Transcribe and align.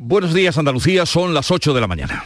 Buenos 0.00 0.32
días 0.32 0.56
Andalucía, 0.56 1.06
son 1.06 1.34
las 1.34 1.50
8 1.50 1.74
de 1.74 1.80
la 1.80 1.88
mañana. 1.88 2.24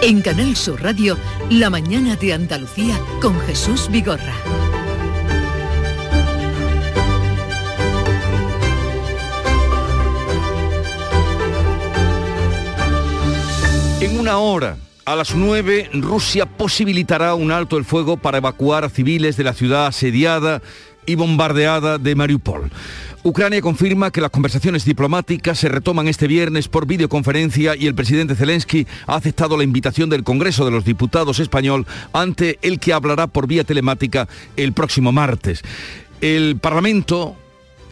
En 0.00 0.22
Canal 0.22 0.56
Sur 0.56 0.82
Radio, 0.82 1.18
La 1.50 1.68
mañana 1.68 2.16
de 2.16 2.32
Andalucía 2.32 2.98
con 3.20 3.38
Jesús 3.40 3.90
Vigorra. 3.90 4.32
En 14.00 14.18
una 14.18 14.38
hora, 14.38 14.78
a 15.04 15.14
las 15.14 15.34
9, 15.34 15.90
Rusia 15.92 16.46
posibilitará 16.46 17.34
un 17.34 17.52
alto 17.52 17.76
el 17.76 17.84
fuego 17.84 18.16
para 18.16 18.38
evacuar 18.38 18.84
a 18.84 18.88
civiles 18.88 19.36
de 19.36 19.44
la 19.44 19.52
ciudad 19.52 19.88
asediada 19.88 20.62
y 21.04 21.16
bombardeada 21.16 21.98
de 21.98 22.14
Mariupol. 22.14 22.70
Ucrania 23.22 23.60
confirma 23.60 24.10
que 24.10 24.22
las 24.22 24.30
conversaciones 24.30 24.86
diplomáticas 24.86 25.58
se 25.58 25.68
retoman 25.68 26.08
este 26.08 26.26
viernes 26.26 26.68
por 26.68 26.86
videoconferencia 26.86 27.76
y 27.76 27.86
el 27.86 27.94
presidente 27.94 28.34
Zelensky 28.34 28.86
ha 29.06 29.16
aceptado 29.16 29.58
la 29.58 29.64
invitación 29.64 30.08
del 30.08 30.24
Congreso 30.24 30.64
de 30.64 30.70
los 30.70 30.86
Diputados 30.86 31.38
español 31.38 31.86
ante 32.14 32.58
el 32.62 32.80
que 32.80 32.94
hablará 32.94 33.26
por 33.26 33.46
vía 33.46 33.62
telemática 33.62 34.26
el 34.56 34.72
próximo 34.72 35.12
martes. 35.12 35.60
El 36.22 36.56
Parlamento 36.58 37.36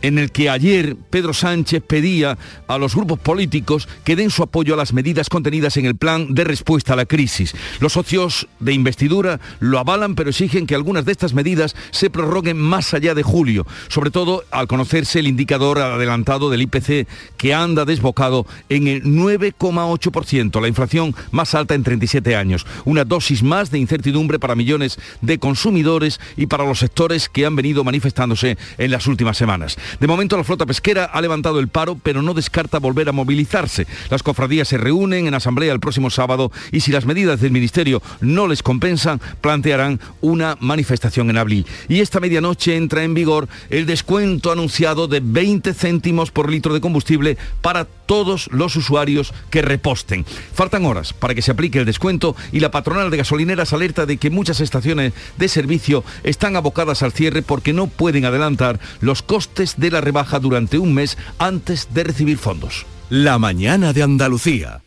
en 0.02 0.18
el 0.18 0.30
que 0.30 0.50
ayer 0.50 0.96
Pedro 1.10 1.32
Sánchez 1.32 1.82
pedía 1.86 2.38
a 2.66 2.78
los 2.78 2.94
grupos 2.94 3.18
políticos 3.18 3.88
que 4.04 4.16
den 4.16 4.30
su 4.30 4.42
apoyo 4.42 4.74
a 4.74 4.76
las 4.76 4.92
medidas 4.92 5.28
contenidas 5.28 5.76
en 5.76 5.86
el 5.86 5.96
plan 5.96 6.34
de 6.34 6.44
respuesta 6.44 6.92
a 6.92 6.96
la 6.96 7.06
crisis. 7.06 7.54
Los 7.80 7.94
socios 7.94 8.48
de 8.60 8.72
investidura 8.72 9.40
lo 9.60 9.78
avalan, 9.78 10.14
pero 10.14 10.30
exigen 10.30 10.66
que 10.66 10.74
algunas 10.74 11.04
de 11.04 11.12
estas 11.12 11.34
medidas 11.34 11.74
se 11.90 12.10
prorroguen 12.10 12.58
más 12.58 12.94
allá 12.94 13.14
de 13.14 13.22
julio, 13.22 13.66
sobre 13.88 14.10
todo 14.10 14.44
al 14.50 14.68
conocerse 14.68 15.18
el 15.18 15.26
indicador 15.26 15.78
adelantado 15.78 16.50
del 16.50 16.62
IPC 16.62 17.06
que 17.36 17.54
anda 17.54 17.84
desbocado 17.84 18.46
en 18.68 18.88
el 18.88 19.02
9,8%, 19.04 20.60
la 20.60 20.68
inflación 20.68 21.14
más 21.30 21.54
alta 21.54 21.74
en 21.74 21.82
37 21.82 22.36
años, 22.36 22.66
una 22.84 23.04
dosis 23.04 23.42
más 23.42 23.70
de 23.70 23.78
incertidumbre 23.78 24.38
para 24.38 24.54
millones 24.54 24.98
de 25.20 25.38
consumidores 25.38 26.20
y 26.36 26.46
para 26.46 26.64
los 26.64 26.78
sectores 26.78 27.28
que 27.28 27.46
han 27.46 27.56
venido 27.56 27.84
manifestándose 27.84 28.58
en 28.78 28.90
las 28.90 29.06
últimas 29.06 29.36
semanas. 29.36 29.76
De 30.00 30.06
momento 30.06 30.36
la 30.36 30.44
flota 30.44 30.66
pesquera 30.66 31.04
ha 31.04 31.20
levantado 31.20 31.58
el 31.58 31.68
paro, 31.68 31.98
pero 32.02 32.22
no 32.22 32.34
descarta 32.34 32.78
volver 32.78 33.08
a 33.08 33.12
movilizarse. 33.12 33.86
Las 34.10 34.22
cofradías 34.22 34.68
se 34.68 34.78
reúnen 34.78 35.26
en 35.26 35.34
asamblea 35.34 35.72
el 35.72 35.80
próximo 35.80 36.10
sábado 36.10 36.50
y 36.72 36.80
si 36.80 36.92
las 36.92 37.06
medidas 37.06 37.40
del 37.40 37.52
Ministerio 37.52 38.02
no 38.20 38.46
les 38.46 38.62
compensan, 38.62 39.20
plantearán 39.40 40.00
una 40.20 40.56
manifestación 40.60 41.30
en 41.30 41.38
abril. 41.38 41.66
Y 41.88 42.00
esta 42.00 42.20
medianoche 42.20 42.76
entra 42.76 43.04
en 43.04 43.14
vigor 43.14 43.48
el 43.70 43.86
descuento 43.86 44.52
anunciado 44.52 45.08
de 45.08 45.20
20 45.20 45.74
céntimos 45.74 46.30
por 46.30 46.50
litro 46.50 46.74
de 46.74 46.80
combustible 46.80 47.36
para 47.60 47.86
todos 48.08 48.48
los 48.50 48.74
usuarios 48.74 49.34
que 49.50 49.62
reposten. 49.62 50.24
Faltan 50.54 50.86
horas 50.86 51.12
para 51.12 51.34
que 51.34 51.42
se 51.42 51.52
aplique 51.52 51.78
el 51.78 51.84
descuento 51.84 52.34
y 52.50 52.60
la 52.60 52.72
patronal 52.72 53.10
de 53.10 53.18
gasolineras 53.18 53.72
alerta 53.72 54.06
de 54.06 54.16
que 54.16 54.30
muchas 54.30 54.60
estaciones 54.60 55.12
de 55.36 55.48
servicio 55.48 56.02
están 56.24 56.56
abocadas 56.56 57.02
al 57.02 57.12
cierre 57.12 57.42
porque 57.42 57.74
no 57.74 57.86
pueden 57.86 58.24
adelantar 58.24 58.80
los 59.00 59.22
costes 59.22 59.74
de 59.76 59.90
la 59.90 60.00
rebaja 60.00 60.40
durante 60.40 60.78
un 60.78 60.94
mes 60.94 61.18
antes 61.38 61.88
de 61.92 62.04
recibir 62.04 62.38
fondos. 62.38 62.86
La 63.10 63.38
mañana 63.38 63.92
de 63.92 64.02
Andalucía. 64.02 64.80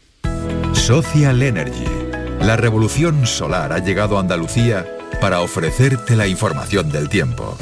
Social 0.74 1.44
Energy. 1.44 1.86
La 2.42 2.58
revolución 2.58 3.28
solar 3.28 3.72
ha 3.72 3.80
llegado 3.80 4.18
a 4.18 4.22
Andalucía 4.22 4.88
para 5.22 5.42
ofrecerte 5.42 6.16
la 6.16 6.26
información 6.26 6.92
del 6.92 7.08
tiempo. 7.08 7.56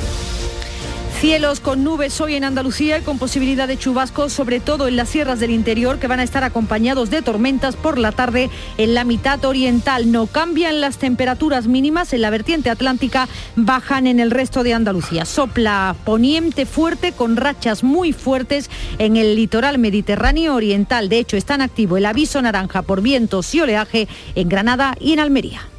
Cielos 1.20 1.60
con 1.60 1.84
nubes 1.84 2.22
hoy 2.22 2.36
en 2.36 2.46
Andalucía 2.46 2.98
y 2.98 3.02
con 3.02 3.20
posibilidad 3.20 3.68
de 3.68 3.78
chubascos, 3.78 4.32
sobre 4.32 4.62
todo 4.62 4.88
en 4.88 4.96
las 4.96 5.10
sierras 5.10 5.42
del 5.42 5.52
interior, 5.52 6.00
que 6.00 6.08
van 6.08 6.22
a 6.22 6.24
estar 6.24 6.46
acompañados 6.46 7.10
de 7.10 7.22
tormentas 7.22 7.76
por 7.76 7.98
la 7.98 8.14
tarde 8.14 8.50
en 8.78 8.94
la 8.94 9.04
mitad 9.04 9.44
oriental. 9.44 10.14
No 10.14 10.28
cambian 10.28 10.80
las 10.80 10.98
temperaturas 10.98 11.68
mínimas 11.68 12.14
en 12.14 12.22
la 12.22 12.30
vertiente 12.30 12.70
atlántica, 12.70 13.28
bajan 13.58 14.08
en 14.08 14.22
el 14.22 14.32
resto 14.32 14.64
de 14.64 14.74
Andalucía. 14.74 15.26
Sopla 15.26 15.94
poniente 16.06 16.66
fuerte 16.66 17.12
con 17.12 17.36
rachas 17.36 17.84
muy 17.84 18.14
fuertes 18.14 18.70
en 18.98 19.18
el 19.18 19.36
litoral 19.36 19.78
mediterráneo 19.78 20.56
oriental. 20.56 21.10
De 21.10 21.20
hecho, 21.20 21.36
está 21.36 21.56
en 21.56 21.64
activo 21.64 21.98
el 21.98 22.06
aviso 22.06 22.42
naranja 22.42 22.82
por 22.82 23.02
vientos 23.02 23.54
y 23.54 23.60
oleaje 23.60 24.08
en 24.36 24.48
Granada 24.48 24.96
y 25.02 25.12
en 25.12 25.20
Almería. 25.20 25.68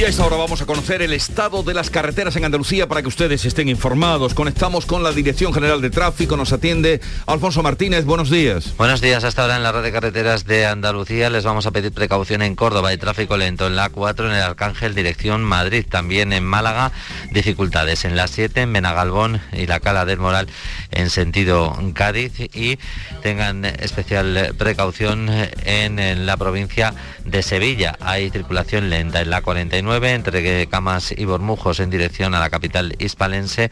Y 0.00 0.04
a 0.04 0.08
esta 0.08 0.26
vamos 0.28 0.62
a 0.62 0.64
conocer 0.64 1.02
el 1.02 1.12
estado 1.12 1.62
de 1.62 1.74
las 1.74 1.90
carreteras 1.90 2.34
en 2.34 2.46
Andalucía 2.46 2.88
para 2.88 3.02
que 3.02 3.08
ustedes 3.08 3.44
estén 3.44 3.68
informados. 3.68 4.32
Conectamos 4.32 4.86
con 4.86 5.02
la 5.02 5.12
Dirección 5.12 5.52
General 5.52 5.82
de 5.82 5.90
Tráfico, 5.90 6.38
nos 6.38 6.54
atiende 6.54 7.02
Alfonso 7.26 7.62
Martínez, 7.62 8.06
buenos 8.06 8.30
días. 8.30 8.74
Buenos 8.78 9.02
días, 9.02 9.24
hasta 9.24 9.42
ahora 9.42 9.58
en 9.58 9.62
la 9.62 9.72
red 9.72 9.82
de 9.82 9.92
carreteras 9.92 10.46
de 10.46 10.64
Andalucía 10.64 11.28
les 11.28 11.44
vamos 11.44 11.66
a 11.66 11.70
pedir 11.70 11.92
precaución 11.92 12.40
en 12.40 12.56
Córdoba, 12.56 12.88
hay 12.88 12.96
tráfico 12.96 13.36
lento 13.36 13.66
en 13.66 13.76
la 13.76 13.90
4, 13.90 14.30
en 14.30 14.36
el 14.36 14.42
Arcángel, 14.42 14.94
dirección 14.94 15.44
Madrid, 15.44 15.84
también 15.86 16.32
en 16.32 16.44
Málaga, 16.44 16.92
dificultades 17.30 18.06
en 18.06 18.16
la 18.16 18.26
7, 18.26 18.62
en 18.62 18.72
Benagalbón 18.72 19.42
y 19.52 19.66
la 19.66 19.80
Cala 19.80 20.06
del 20.06 20.18
Moral 20.18 20.48
en 20.92 21.10
sentido 21.10 21.76
Cádiz. 21.92 22.40
Y 22.54 22.78
tengan 23.22 23.66
especial 23.66 24.54
precaución 24.56 25.28
en 25.66 26.24
la 26.24 26.38
provincia 26.38 26.94
de 27.26 27.42
Sevilla, 27.42 27.98
hay 28.00 28.30
circulación 28.30 28.88
lenta 28.88 29.20
en 29.20 29.28
la 29.28 29.42
49 29.42 29.89
entre 29.92 30.68
Camas 30.68 31.12
y 31.16 31.24
Bormujos 31.24 31.80
en 31.80 31.90
dirección 31.90 32.34
a 32.34 32.40
la 32.40 32.48
capital 32.48 32.94
hispalense 33.00 33.70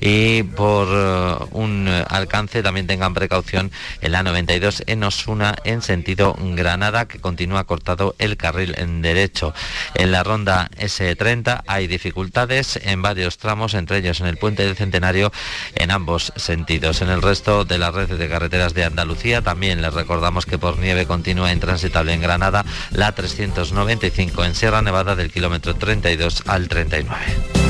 y 0.00 0.42
por 0.42 0.88
eh, 0.90 1.44
un 1.52 1.88
alcance 2.08 2.62
también 2.62 2.88
tengan 2.88 3.14
precaución 3.14 3.70
en 4.00 4.12
la 4.12 4.24
92 4.24 4.82
en 4.86 5.04
Osuna 5.04 5.54
en 5.64 5.80
sentido 5.80 6.36
Granada 6.38 7.06
que 7.06 7.20
continúa 7.20 7.64
cortado 7.64 8.16
el 8.18 8.36
carril 8.36 8.74
en 8.78 9.00
derecho. 9.00 9.54
En 9.94 10.10
la 10.10 10.24
ronda 10.24 10.70
S30 10.76 11.62
hay 11.68 11.86
dificultades 11.86 12.80
en 12.82 13.00
varios 13.00 13.38
tramos, 13.38 13.74
entre 13.74 13.98
ellos 13.98 14.20
en 14.20 14.26
el 14.26 14.38
puente 14.38 14.64
del 14.64 14.76
Centenario 14.76 15.30
en 15.76 15.92
ambos 15.92 16.32
sentidos. 16.34 17.00
En 17.00 17.10
el 17.10 17.22
resto 17.22 17.64
de 17.64 17.78
la 17.78 17.92
red 17.92 18.08
de 18.08 18.28
carreteras 18.28 18.74
de 18.74 18.84
Andalucía 18.84 19.40
también 19.42 19.82
les 19.82 19.94
recordamos 19.94 20.46
que 20.46 20.58
por 20.58 20.78
nieve 20.78 21.06
continúa 21.06 21.52
intransitable 21.52 22.12
en 22.12 22.22
Granada 22.22 22.64
la 22.90 23.12
395 23.12 24.44
en 24.44 24.54
Sierra 24.56 24.82
Nevada 24.82 25.14
del 25.14 25.30
kilómetro 25.30 25.59
32 25.60 26.42
al 26.46 26.68
39. 26.68 27.69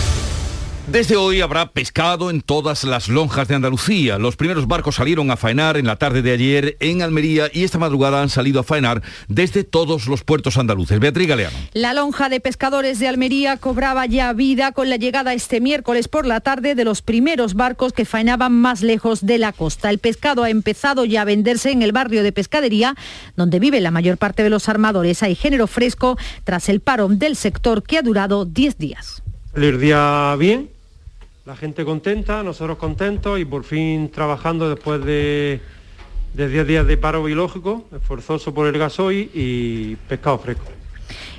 Desde 0.91 1.15
hoy 1.15 1.39
habrá 1.39 1.71
pescado 1.71 2.29
en 2.29 2.41
todas 2.41 2.83
las 2.83 3.07
lonjas 3.07 3.47
de 3.47 3.55
Andalucía. 3.55 4.17
Los 4.17 4.35
primeros 4.35 4.67
barcos 4.67 4.95
salieron 4.95 5.31
a 5.31 5.37
faenar 5.37 5.77
en 5.77 5.87
la 5.87 5.95
tarde 5.95 6.21
de 6.21 6.33
ayer 6.33 6.75
en 6.81 7.01
Almería 7.01 7.49
y 7.53 7.63
esta 7.63 7.77
madrugada 7.77 8.21
han 8.21 8.27
salido 8.27 8.59
a 8.59 8.63
faenar 8.63 9.01
desde 9.29 9.63
todos 9.63 10.07
los 10.07 10.25
puertos 10.25 10.57
andaluces. 10.57 10.99
Beatriz 10.99 11.29
Galeano. 11.29 11.55
La 11.71 11.93
lonja 11.93 12.27
de 12.27 12.41
pescadores 12.41 12.99
de 12.99 13.07
Almería 13.07 13.55
cobraba 13.55 14.05
ya 14.05 14.33
vida 14.33 14.73
con 14.73 14.89
la 14.89 14.97
llegada 14.97 15.33
este 15.33 15.61
miércoles 15.61 16.09
por 16.09 16.25
la 16.25 16.41
tarde 16.41 16.75
de 16.75 16.83
los 16.83 17.01
primeros 17.01 17.53
barcos 17.53 17.93
que 17.93 18.03
faenaban 18.03 18.51
más 18.51 18.81
lejos 18.81 19.25
de 19.25 19.37
la 19.37 19.53
costa. 19.53 19.91
El 19.91 19.99
pescado 19.99 20.43
ha 20.43 20.49
empezado 20.49 21.05
ya 21.05 21.21
a 21.21 21.25
venderse 21.25 21.71
en 21.71 21.83
el 21.83 21.93
barrio 21.93 22.21
de 22.21 22.33
pescadería, 22.33 22.95
donde 23.37 23.59
vive 23.59 23.79
la 23.79 23.91
mayor 23.91 24.17
parte 24.17 24.43
de 24.43 24.49
los 24.49 24.67
armadores. 24.67 25.23
Hay 25.23 25.35
género 25.35 25.67
fresco 25.67 26.17
tras 26.43 26.67
el 26.67 26.81
paro 26.81 27.07
del 27.07 27.37
sector 27.37 27.81
que 27.81 27.97
ha 27.97 28.01
durado 28.01 28.43
10 28.43 28.77
días. 28.77 29.23
El 29.53 29.79
día 29.79 30.35
bien, 30.39 30.69
la 31.51 31.57
gente 31.57 31.83
contenta, 31.83 32.43
nosotros 32.43 32.77
contentos 32.77 33.37
y 33.37 33.43
por 33.43 33.65
fin 33.65 34.09
trabajando 34.09 34.69
después 34.69 35.03
de, 35.03 35.59
de 36.33 36.47
10 36.47 36.65
días 36.65 36.87
de 36.87 36.95
paro 36.95 37.25
biológico, 37.25 37.83
esforzoso 37.93 38.53
por 38.53 38.67
el 38.67 38.79
gasoil 38.79 39.29
y 39.33 39.97
pescado 40.07 40.39
fresco. 40.39 40.71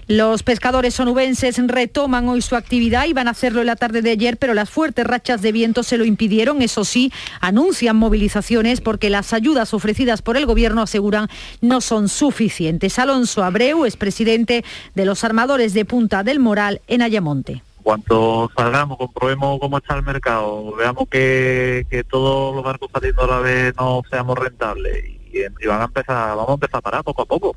Los 0.08 0.42
pescadores 0.42 0.92
sonubenses 0.92 1.56
retoman 1.66 2.28
hoy 2.28 2.42
su 2.42 2.56
actividad 2.56 3.06
y 3.06 3.14
van 3.14 3.26
a 3.26 3.30
hacerlo 3.30 3.62
en 3.62 3.68
la 3.68 3.76
tarde 3.76 4.02
de 4.02 4.10
ayer, 4.10 4.36
pero 4.36 4.52
las 4.52 4.68
fuertes 4.68 5.06
rachas 5.06 5.40
de 5.40 5.50
viento 5.50 5.82
se 5.82 5.96
lo 5.96 6.04
impidieron. 6.04 6.60
Eso 6.60 6.84
sí, 6.84 7.10
anuncian 7.40 7.96
movilizaciones 7.96 8.82
porque 8.82 9.08
las 9.08 9.32
ayudas 9.32 9.72
ofrecidas 9.72 10.20
por 10.20 10.36
el 10.36 10.44
gobierno 10.44 10.82
aseguran 10.82 11.28
no 11.62 11.80
son 11.80 12.10
suficientes. 12.10 12.98
Alonso 12.98 13.44
Abreu 13.44 13.86
es 13.86 13.96
presidente 13.96 14.62
de 14.94 15.06
los 15.06 15.24
armadores 15.24 15.72
de 15.72 15.86
Punta 15.86 16.22
del 16.22 16.38
Moral 16.38 16.82
en 16.86 17.00
Ayamonte 17.00 17.62
cuanto 17.82 18.50
salgamos, 18.56 18.98
comprobemos 18.98 19.58
cómo 19.60 19.78
está 19.78 19.96
el 19.96 20.02
mercado, 20.02 20.74
veamos 20.76 21.08
que, 21.08 21.86
que 21.90 22.04
todos 22.04 22.54
los 22.54 22.64
barcos 22.64 22.90
saliendo 22.92 23.22
a 23.22 23.26
la 23.26 23.38
vez 23.40 23.74
no 23.76 24.02
seamos 24.08 24.38
rentables 24.38 25.04
y, 25.04 25.40
y 25.40 25.66
van 25.66 25.82
a 25.82 25.84
empezar, 25.84 26.36
vamos 26.36 26.50
a 26.50 26.54
empezar 26.54 26.78
a 26.78 26.82
parar 26.82 27.04
poco 27.04 27.22
a 27.22 27.26
poco. 27.26 27.56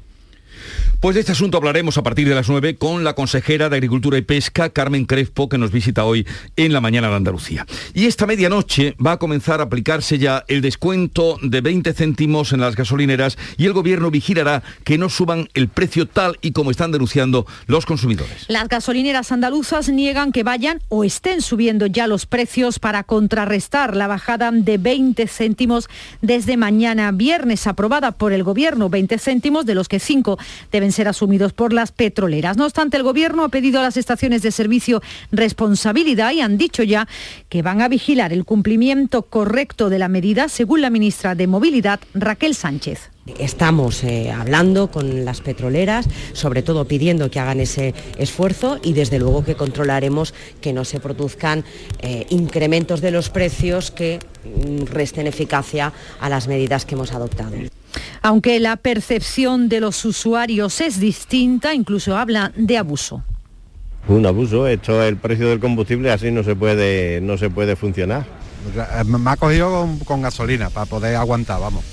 Pues 1.06 1.14
de 1.14 1.20
este 1.20 1.34
asunto 1.34 1.58
hablaremos 1.58 2.00
a 2.00 2.02
partir 2.02 2.28
de 2.28 2.34
las 2.34 2.50
9 2.50 2.78
con 2.78 3.04
la 3.04 3.14
consejera 3.14 3.70
de 3.70 3.76
Agricultura 3.76 4.18
y 4.18 4.24
Pesca, 4.24 4.72
Carmen 4.72 5.06
Crespo, 5.06 5.48
que 5.48 5.60
nos 5.60 5.70
visita 5.70 6.04
hoy 6.04 6.26
en 6.56 6.74
la 6.74 6.82
mañana 6.82 7.10
de 7.10 7.16
Andalucía. 7.16 7.68
Y 7.94 8.08
esta 8.08 8.26
medianoche 8.26 8.96
va 9.00 9.12
a 9.12 9.20
comenzar 9.20 9.60
a 9.60 9.66
aplicarse 9.66 10.18
ya 10.18 10.44
el 10.48 10.64
descuento 10.64 11.38
de 11.44 11.62
20 11.62 11.94
céntimos 11.94 12.54
en 12.54 12.60
las 12.60 12.76
gasolineras 12.76 13.38
y 13.56 13.68
el 13.68 13.74
gobierno 13.74 14.10
vigilará 14.10 14.64
que 14.84 14.98
no 14.98 15.10
suban 15.10 15.48
el 15.54 15.68
precio 15.68 16.08
tal 16.08 16.40
y 16.42 16.54
como 16.54 16.72
están 16.72 16.92
denunciando 16.92 17.46
los 17.68 17.86
consumidores. 17.86 18.46
Las 18.48 18.68
gasolineras 18.68 19.32
andaluzas 19.32 19.90
niegan 19.90 20.32
que 20.32 20.42
vayan 20.42 20.82
o 20.90 21.04
estén 21.04 21.44
subiendo 21.44 21.86
ya 21.86 22.08
los 22.08 22.26
precios 22.26 22.80
para 22.80 23.04
contrarrestar 23.04 23.96
la 23.96 24.08
bajada 24.08 24.50
de 24.52 24.80
20 24.80 25.28
céntimos 25.28 25.88
desde 26.24 26.58
mañana 26.58 27.12
viernes 27.12 27.68
aprobada 27.68 28.12
por 28.14 28.34
el 28.34 28.44
gobierno, 28.44 28.90
20 28.90 29.20
céntimos 29.20 29.68
de 29.68 29.76
los 29.76 29.88
que 29.88 30.00
5 30.00 30.40
deben 30.72 30.95
ser 30.96 31.08
asumidos 31.08 31.54
por 31.54 31.74
las 31.74 31.92
petroleras. 31.92 32.58
No 32.58 32.66
obstante, 32.66 32.98
el 32.98 33.04
Gobierno 33.04 33.44
ha 33.44 33.50
pedido 33.50 33.80
a 33.80 33.84
las 33.84 33.98
estaciones 33.98 34.42
de 34.42 34.52
servicio 34.52 35.02
responsabilidad 35.32 36.32
y 36.32 36.42
han 36.42 36.58
dicho 36.58 36.84
ya 36.84 37.08
que 37.50 37.62
van 37.62 37.82
a 37.82 37.88
vigilar 37.88 38.34
el 38.34 38.46
cumplimiento 38.46 39.24
correcto 39.24 39.90
de 39.90 40.00
la 40.00 40.08
medida, 40.08 40.50
según 40.50 40.82
la 40.82 40.90
ministra 40.90 41.36
de 41.36 41.48
Movilidad, 41.48 42.00
Raquel 42.14 42.56
Sánchez. 42.56 43.12
Estamos 43.40 44.04
eh, 44.04 44.32
hablando 44.32 44.92
con 44.92 45.26
las 45.26 45.42
petroleras, 45.42 46.08
sobre 46.34 46.62
todo 46.62 46.86
pidiendo 46.86 47.32
que 47.32 47.40
hagan 47.40 47.60
ese 47.60 47.96
esfuerzo 48.18 48.80
y 48.84 48.94
desde 48.94 49.18
luego 49.18 49.44
que 49.44 49.56
controlaremos 49.56 50.36
que 50.62 50.74
no 50.74 50.86
se 50.86 51.00
produzcan 51.00 51.66
eh, 52.00 52.28
incrementos 52.30 53.02
de 53.02 53.10
los 53.10 53.30
precios 53.32 53.90
que 53.90 54.20
mm, 54.44 54.86
resten 54.86 55.26
eficacia 55.26 55.92
a 56.20 56.30
las 56.30 56.48
medidas 56.48 56.86
que 56.86 56.94
hemos 56.94 57.14
adoptado. 57.14 57.56
Aunque 58.22 58.60
la 58.60 58.76
percepción 58.76 59.70
de 59.70 59.80
los 59.80 60.04
usuarios 60.06 60.82
es 60.82 61.00
distinta, 61.00 61.74
incluso 61.74 62.18
habla 62.18 62.52
de 62.56 62.78
abuso. 62.78 63.24
Un 64.08 64.26
abuso, 64.26 64.68
esto 64.68 65.02
es 65.02 65.10
el 65.10 65.18
precio 65.18 65.50
del 65.50 65.60
combustible, 65.60 66.12
así 66.12 66.32
no 66.32 66.44
se 66.44 66.56
puede, 66.56 67.22
no 67.22 67.38
se 67.38 67.50
puede 67.50 67.76
funcionar. 67.76 68.26
Me 69.06 69.30
ha 69.30 69.38
cogido 69.38 69.72
con, 69.72 70.00
con 70.00 70.22
gasolina 70.22 70.70
para 70.70 70.86
poder 70.86 71.16
aguantar, 71.16 71.60
vamos. 71.60 71.84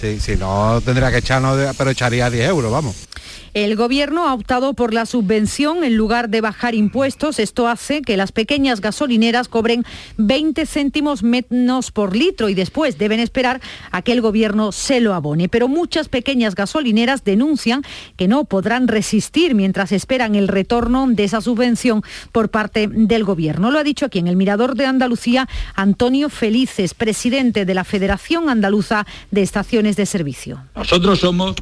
Sí, 0.00 0.18
si 0.18 0.36
no 0.36 0.80
tendría 0.84 1.10
que 1.10 1.18
echarnos, 1.18 1.58
pero 1.76 1.90
echaría 1.90 2.28
10 2.28 2.48
euros, 2.48 2.72
vamos. 2.72 3.08
El 3.54 3.76
Gobierno 3.76 4.26
ha 4.26 4.32
optado 4.32 4.72
por 4.72 4.94
la 4.94 5.04
subvención 5.04 5.84
en 5.84 5.94
lugar 5.94 6.30
de 6.30 6.40
bajar 6.40 6.74
impuestos. 6.74 7.38
Esto 7.38 7.68
hace 7.68 8.00
que 8.00 8.16
las 8.16 8.32
pequeñas 8.32 8.80
gasolineras 8.80 9.48
cobren 9.48 9.84
20 10.16 10.64
céntimos 10.64 11.22
menos 11.22 11.90
por 11.90 12.16
litro 12.16 12.48
y 12.48 12.54
después 12.54 12.96
deben 12.96 13.20
esperar 13.20 13.60
a 13.90 14.00
que 14.00 14.12
el 14.12 14.22
Gobierno 14.22 14.72
se 14.72 15.02
lo 15.02 15.12
abone. 15.12 15.50
Pero 15.50 15.68
muchas 15.68 16.08
pequeñas 16.08 16.54
gasolineras 16.54 17.24
denuncian 17.24 17.82
que 18.16 18.26
no 18.26 18.44
podrán 18.44 18.88
resistir 18.88 19.54
mientras 19.54 19.92
esperan 19.92 20.34
el 20.34 20.48
retorno 20.48 21.06
de 21.06 21.24
esa 21.24 21.42
subvención 21.42 22.02
por 22.32 22.48
parte 22.48 22.88
del 22.88 23.24
Gobierno. 23.24 23.70
Lo 23.70 23.78
ha 23.78 23.84
dicho 23.84 24.06
aquí 24.06 24.18
en 24.18 24.28
el 24.28 24.36
Mirador 24.36 24.76
de 24.76 24.86
Andalucía 24.86 25.46
Antonio 25.74 26.30
Felices, 26.30 26.94
presidente 26.94 27.66
de 27.66 27.74
la 27.74 27.84
Federación 27.84 28.48
Andaluza 28.48 29.06
de 29.30 29.42
Estaciones 29.42 29.96
de 29.96 30.06
Servicio. 30.06 30.62
Nosotros 30.74 31.20
somos 31.20 31.54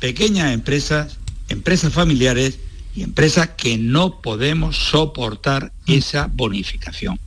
pequeñas 0.00 0.54
empresas 0.54 1.18
empresas 1.48 1.92
familiares 1.92 2.58
y 2.94 3.02
empresas 3.02 3.50
que 3.56 3.76
no 3.76 4.20
podemos 4.20 4.76
soportar 4.76 5.72
esa 5.86 6.28
bonificación. 6.32 7.18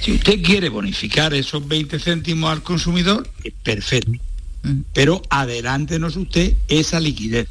Si 0.00 0.12
usted 0.12 0.42
quiere 0.42 0.68
bonificar 0.68 1.32
esos 1.34 1.66
20 1.68 1.98
céntimos 1.98 2.50
al 2.50 2.62
consumidor, 2.62 3.30
perfecto. 3.62 4.12
Pero 4.92 5.22
adelántenos 5.30 6.16
usted 6.16 6.56
esa 6.68 7.00
liquidez, 7.00 7.48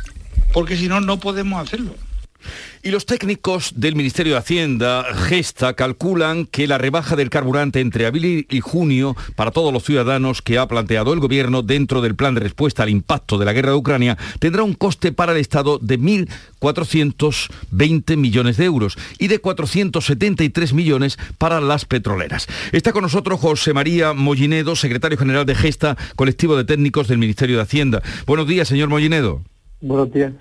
porque 0.53 0.77
si 0.77 0.87
no, 0.87 0.99
no 0.99 1.19
podemos 1.19 1.61
hacerlo. 1.61 1.95
Y 2.83 2.89
los 2.89 3.05
técnicos 3.05 3.73
del 3.75 3.95
Ministerio 3.95 4.33
de 4.33 4.39
Hacienda, 4.39 5.05
Gesta, 5.13 5.73
calculan 5.73 6.45
que 6.45 6.67
la 6.67 6.77
rebaja 6.77 7.15
del 7.15 7.29
carburante 7.29 7.79
entre 7.79 8.05
abril 8.05 8.47
y 8.49 8.59
junio 8.59 9.15
para 9.35 9.51
todos 9.51 9.71
los 9.71 9.83
ciudadanos 9.83 10.41
que 10.41 10.57
ha 10.57 10.67
planteado 10.67 11.13
el 11.13 11.19
Gobierno 11.19 11.61
dentro 11.61 12.01
del 12.01 12.15
plan 12.15 12.33
de 12.33 12.41
respuesta 12.41 12.83
al 12.83 12.89
impacto 12.89 13.37
de 13.37 13.45
la 13.45 13.53
guerra 13.53 13.71
de 13.71 13.77
Ucrania 13.77 14.17
tendrá 14.39 14.63
un 14.63 14.73
coste 14.73 15.11
para 15.11 15.33
el 15.33 15.37
Estado 15.37 15.77
de 15.79 15.99
1.420 15.99 18.17
millones 18.17 18.57
de 18.57 18.65
euros 18.65 18.97
y 19.19 19.27
de 19.27 19.39
473 19.39 20.73
millones 20.73 21.17
para 21.37 21.61
las 21.61 21.85
petroleras. 21.85 22.47
Está 22.71 22.93
con 22.93 23.03
nosotros 23.03 23.39
José 23.39 23.73
María 23.73 24.13
Mollinedo, 24.13 24.75
secretario 24.75 25.17
general 25.17 25.45
de 25.45 25.55
Gesta, 25.55 25.97
colectivo 26.15 26.57
de 26.57 26.63
técnicos 26.63 27.07
del 27.07 27.17
Ministerio 27.17 27.57
de 27.57 27.63
Hacienda. 27.63 28.01
Buenos 28.25 28.47
días, 28.47 28.67
señor 28.67 28.89
Mollinedo. 28.89 29.41
Buenos 29.81 30.11
días. 30.11 30.33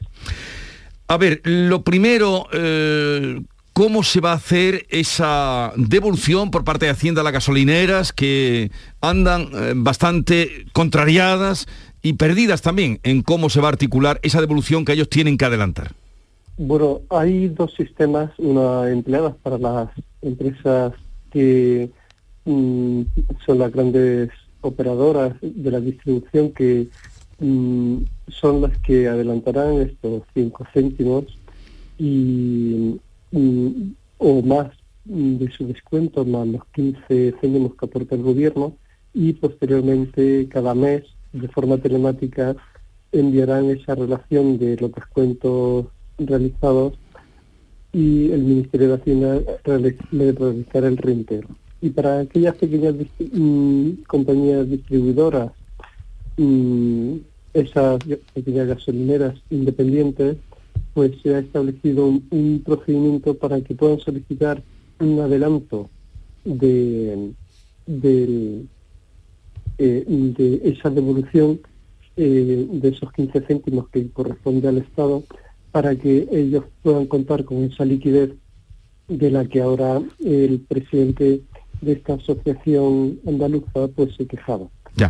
A 1.10 1.16
ver, 1.16 1.40
lo 1.42 1.82
primero, 1.82 2.46
eh, 2.52 3.42
¿cómo 3.72 4.04
se 4.04 4.20
va 4.20 4.30
a 4.30 4.36
hacer 4.36 4.86
esa 4.90 5.72
devolución 5.74 6.52
por 6.52 6.62
parte 6.62 6.86
de 6.86 6.92
Hacienda 6.92 7.22
a 7.22 7.24
las 7.24 7.32
gasolineras 7.32 8.12
que 8.12 8.70
andan 9.00 9.48
eh, 9.52 9.72
bastante 9.74 10.66
contrariadas 10.72 11.66
y 12.00 12.12
perdidas 12.12 12.62
también 12.62 13.00
en 13.02 13.22
cómo 13.22 13.50
se 13.50 13.60
va 13.60 13.66
a 13.66 13.72
articular 13.72 14.20
esa 14.22 14.40
devolución 14.40 14.84
que 14.84 14.92
ellos 14.92 15.08
tienen 15.08 15.36
que 15.36 15.46
adelantar? 15.46 15.90
Bueno, 16.58 17.00
hay 17.10 17.48
dos 17.48 17.74
sistemas, 17.74 18.30
una 18.38 18.88
empleadas 18.88 19.34
para 19.42 19.58
las 19.58 19.88
empresas 20.22 20.92
que 21.32 21.90
mm, 22.44 23.02
son 23.44 23.58
las 23.58 23.72
grandes 23.72 24.30
operadoras 24.60 25.32
de 25.42 25.70
la 25.72 25.80
distribución 25.80 26.52
que 26.52 26.86
mm, 27.40 27.96
son 28.30 28.62
las 28.62 28.76
que 28.78 29.08
adelantarán 29.08 29.80
estos 29.80 30.22
5 30.34 30.66
céntimos 30.72 31.24
y, 31.98 32.98
o 34.18 34.42
más 34.42 34.70
de 35.04 35.50
su 35.50 35.66
descuento, 35.66 36.24
más 36.24 36.46
los 36.46 36.64
15 36.74 37.34
céntimos 37.40 37.74
que 37.74 37.86
aporta 37.86 38.14
el 38.14 38.22
gobierno 38.22 38.74
y 39.12 39.32
posteriormente 39.32 40.48
cada 40.48 40.74
mes 40.74 41.02
de 41.32 41.48
forma 41.48 41.78
telemática 41.78 42.56
enviarán 43.12 43.70
esa 43.70 43.94
relación 43.94 44.58
de 44.58 44.76
los 44.76 44.92
descuentos 44.92 45.86
realizados 46.18 46.94
y 47.92 48.30
el 48.30 48.42
Ministerio 48.42 48.88
de 48.88 48.94
Hacienda 48.94 49.40
le 50.12 50.32
realizará 50.32 50.88
el 50.88 50.96
reintegro. 50.96 51.48
Y 51.80 51.90
para 51.90 52.20
aquellas 52.20 52.54
pequeñas 52.56 52.94
mm, 53.18 53.90
compañías 54.06 54.68
distribuidoras 54.68 55.50
mm, 56.36 57.16
esas 57.54 57.98
pequeñas 58.34 58.68
gasolineras 58.68 59.34
independientes, 59.50 60.36
pues 60.94 61.12
se 61.22 61.34
ha 61.34 61.38
establecido 61.38 62.06
un, 62.06 62.62
procedimiento 62.64 63.34
para 63.34 63.60
que 63.60 63.74
puedan 63.74 64.00
solicitar 64.00 64.62
un 64.98 65.20
adelanto 65.20 65.88
de, 66.44 67.32
eh, 67.86 68.64
de 69.78 70.60
esa 70.64 70.90
devolución 70.90 71.60
eh, 72.16 72.66
de 72.70 72.88
esos 72.88 73.12
15 73.12 73.40
céntimos 73.42 73.88
que 73.88 74.10
corresponde 74.10 74.68
al 74.68 74.78
Estado 74.78 75.22
para 75.72 75.96
que 75.96 76.28
ellos 76.30 76.64
puedan 76.82 77.06
contar 77.06 77.44
con 77.44 77.64
esa 77.64 77.84
liquidez 77.84 78.32
de 79.08 79.30
la 79.30 79.44
que 79.46 79.62
ahora 79.62 80.02
el 80.18 80.60
presidente 80.60 81.42
de 81.80 81.92
esta 81.92 82.14
asociación 82.14 83.20
andaluza 83.26 83.88
pues 83.94 84.14
se 84.16 84.26
quejaba. 84.26 84.68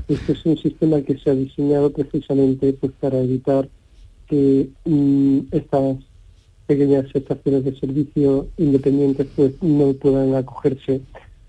Este 0.09 0.33
es 0.33 0.47
un 0.47 0.57
sistema 0.59 1.01
que 1.03 1.19
se 1.19 1.31
ha 1.31 1.35
diseñado 1.35 1.91
precisamente 1.93 2.73
pues 2.75 2.93
para 3.01 3.19
evitar 3.19 3.69
que 4.29 4.69
mm, 4.85 5.39
estas 5.51 5.97
pequeñas 6.67 7.07
estaciones 7.13 7.65
de 7.65 7.79
servicio 7.79 8.47
independientes 8.57 9.27
pues 9.35 9.53
no 9.61 9.93
puedan 9.95 10.35
acogerse 10.37 11.01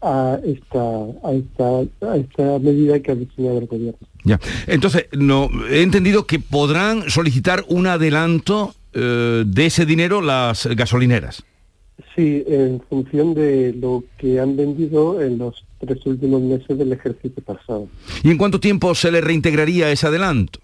a 0.02 0.40
esta, 0.44 0.82
a 1.24 1.34
esta, 1.34 2.12
a 2.12 2.18
esta 2.18 2.60
medida 2.60 3.00
que 3.00 3.12
ha 3.12 3.16
diseñado 3.16 3.60
el 3.60 3.68
gobierno. 3.68 4.00
Ya. 4.24 4.40
Entonces, 4.66 5.06
no, 5.12 5.50
he 5.70 5.84
entendido 5.84 6.26
que 6.26 6.40
podrán 6.40 7.10
solicitar 7.10 7.64
un 7.68 7.86
adelanto 7.86 8.74
eh, 8.94 9.44
de 9.46 9.66
ese 9.66 9.86
dinero 9.86 10.22
las 10.22 10.66
gasolineras. 10.76 11.44
Sí, 12.16 12.44
en 12.48 12.82
función 12.90 13.34
de 13.36 13.74
lo 13.74 14.04
que 14.18 14.40
han 14.40 14.58
vendido 14.58 15.22
en 15.22 15.38
los 15.38 15.64
tres 15.82 16.06
últimos 16.06 16.42
meses 16.42 16.78
del 16.78 16.94
ejercicio 16.94 17.44
pasado. 17.44 17.88
¿Y 18.24 18.30
en 18.30 18.38
cuánto 18.38 18.60
tiempo 18.60 18.94
se 18.96 19.12
le 19.12 19.20
reintegraría 19.22 19.92
ese 19.92 20.08
adelanto? 20.08 20.60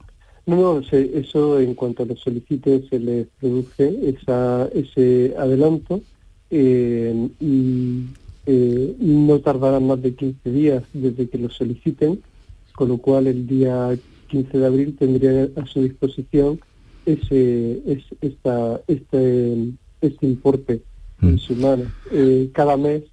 No, 0.46 0.56
no, 0.56 0.82
eso 0.92 1.60
en 1.60 1.74
cuanto 1.74 2.06
lo 2.06 2.16
solicite 2.16 2.88
se 2.90 3.00
le 3.00 3.28
produce 3.40 4.16
esa, 4.16 4.70
ese 4.74 5.34
adelanto 5.38 6.02
eh, 6.50 7.28
y 7.42 8.06
eh, 8.46 8.96
no 9.00 9.40
tardará 9.40 9.82
más 9.82 10.02
de 10.02 10.16
15 10.16 10.50
días 10.52 10.84
desde 10.94 11.28
que 11.28 11.38
lo 11.38 11.50
soliciten, 11.50 12.22
con 12.74 12.88
lo 12.88 12.98
cual 12.98 13.28
el 13.28 13.46
día 13.46 13.98
15 14.28 14.58
de 14.58 14.66
abril 14.66 14.96
tendría 14.98 15.50
a 15.58 15.66
su 15.66 15.82
disposición 15.82 16.60
ese, 17.06 17.82
esta, 18.22 18.82
este, 18.88 19.74
este 20.02 20.26
importe 20.26 20.82
en 21.22 21.36
mm. 21.36 21.40
su 21.40 21.56
mano. 21.56 21.84
Eh, 22.12 22.50
cada 22.54 22.78
mes, 22.78 23.04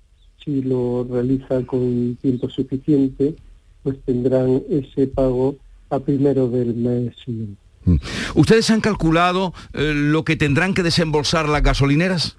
si 0.44 0.62
lo 0.62 1.06
realiza 1.10 1.64
con 1.66 2.16
tiempo 2.20 2.48
suficiente, 2.48 3.34
pues 3.82 3.96
tendrán 4.04 4.62
ese 4.68 5.06
pago 5.06 5.56
a 5.90 5.98
primero 5.98 6.48
del 6.48 6.74
mes 6.74 7.14
siguiente. 7.24 7.60
Mm. 7.84 7.96
¿Ustedes 8.34 8.70
han 8.70 8.80
calculado 8.80 9.52
eh, 9.72 9.92
lo 9.94 10.24
que 10.24 10.36
tendrán 10.36 10.74
que 10.74 10.82
desembolsar 10.82 11.48
las 11.48 11.62
gasolineras? 11.62 12.38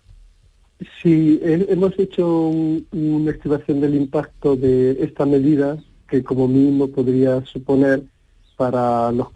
Sí, 1.02 1.40
hemos 1.42 1.98
hecho 1.98 2.28
una 2.92 3.32
estimación 3.32 3.80
del 3.80 3.96
impacto 3.96 4.58
de 4.58 4.92
esta 5.04 5.26
medida 5.26 5.78
que 6.10 6.22
como 6.22 6.50
mínimo 6.50 6.90
podría 6.90 7.46
suponer 7.46 8.04
para 8.58 9.12
los, 9.12 9.28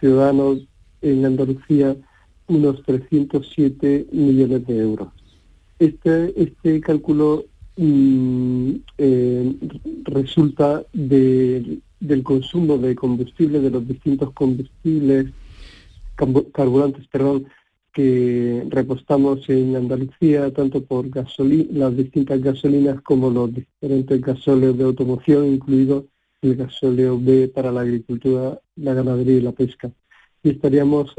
ciudadanos 0.00 0.58
en 1.02 1.24
Andalucía 1.24 1.96
unos 2.46 2.82
307 2.84 4.06
millones 4.12 4.66
de 4.66 4.78
euros. 4.78 5.08
Este, 5.78 6.32
este 6.40 6.80
cálculo 6.80 7.44
mm, 7.76 8.70
eh, 8.98 9.54
resulta 10.04 10.84
del 10.92 11.82
consumo 12.22 12.78
de 12.78 12.94
combustible, 12.94 13.60
de 13.60 13.70
los 13.70 13.86
distintos 13.86 14.32
combustibles, 14.32 15.26
carburantes, 16.52 17.06
perdón, 17.08 17.46
que 17.92 18.66
repostamos 18.68 19.48
en 19.48 19.76
Andalucía, 19.76 20.52
tanto 20.52 20.84
por 20.84 21.06
las 21.14 21.96
distintas 21.96 22.40
gasolinas 22.42 23.00
como 23.02 23.30
los 23.30 23.54
diferentes 23.54 24.20
gasóleos 24.20 24.76
de 24.76 24.84
automoción, 24.84 25.46
incluido 25.46 26.06
el 26.42 26.56
gasóleo 26.56 27.18
B 27.18 27.48
para 27.48 27.70
la 27.70 27.82
agricultura, 27.82 28.60
la 28.76 28.94
ganadería 28.94 29.36
y 29.36 29.40
la 29.40 29.52
pesca. 29.52 29.90
Y 30.42 30.50
estaríamos 30.50 31.14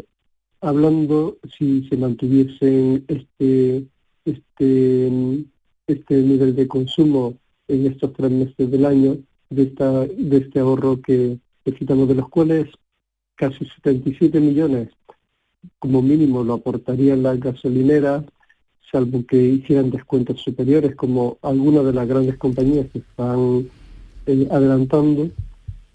hablando, 0.60 1.38
si 1.58 1.88
se 1.88 1.96
mantuviese 1.98 3.04
este, 3.08 3.86
este, 4.26 5.46
este 5.88 6.16
nivel 6.16 6.56
de 6.56 6.68
consumo 6.68 7.36
en 7.68 7.88
estos 7.88 8.14
tres 8.14 8.32
meses 8.32 8.72
del 8.72 8.86
año, 8.86 9.18
de, 9.50 9.64
esta, 9.64 10.06
de 10.06 10.38
este 10.38 10.60
ahorro 10.60 11.02
que 11.02 11.38
necesitamos, 11.66 12.08
de 12.08 12.16
los 12.16 12.30
cuales 12.30 12.68
casi 13.36 13.66
77 13.66 14.40
millones 14.40 14.90
como 15.80 16.02
mínimo 16.02 16.44
lo 16.44 16.54
aportarían 16.56 17.24
las 17.24 17.40
gasolineras, 17.40 18.24
salvo 18.92 19.26
que 19.26 19.38
hicieran 19.38 19.90
descuentos 19.90 20.42
superiores, 20.42 20.96
como 20.96 21.38
algunas 21.42 21.86
de 21.86 21.94
las 21.94 22.08
grandes 22.08 22.38
compañías 22.38 22.88
que 22.92 23.00
están 23.00 23.68
eh, 24.28 24.48
adelantando, 24.52 25.30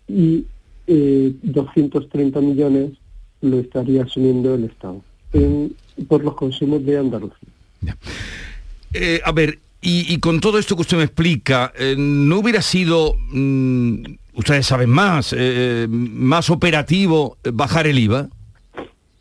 y 0.08 0.44
230 0.86 2.38
eh, 2.38 2.42
millones 2.42 2.92
lo 3.42 3.60
estaría 3.60 4.02
asumiendo 4.02 4.54
el 4.54 4.64
Estado 4.64 5.02
por 6.08 6.24
los 6.24 6.34
consumos 6.34 6.84
de 6.84 6.98
Andalucía. 6.98 7.48
Eh, 8.92 9.20
a 9.24 9.30
ver, 9.30 9.60
y, 9.82 10.18
con 10.20 10.40
todo 10.40 10.58
esto 10.58 10.76
que 10.76 10.82
usted 10.82 10.96
me 10.96 11.04
explica, 11.04 11.72
¿no 11.96 12.38
hubiera 12.38 12.62
sido, 12.62 13.14
mm, 13.30 14.02
ustedes 14.34 14.66
saben 14.66 14.90
más, 14.90 15.34
más 15.88 16.50
operativo 16.50 17.38
bajar 17.52 17.86
el 17.86 17.98
IVA? 17.98 18.28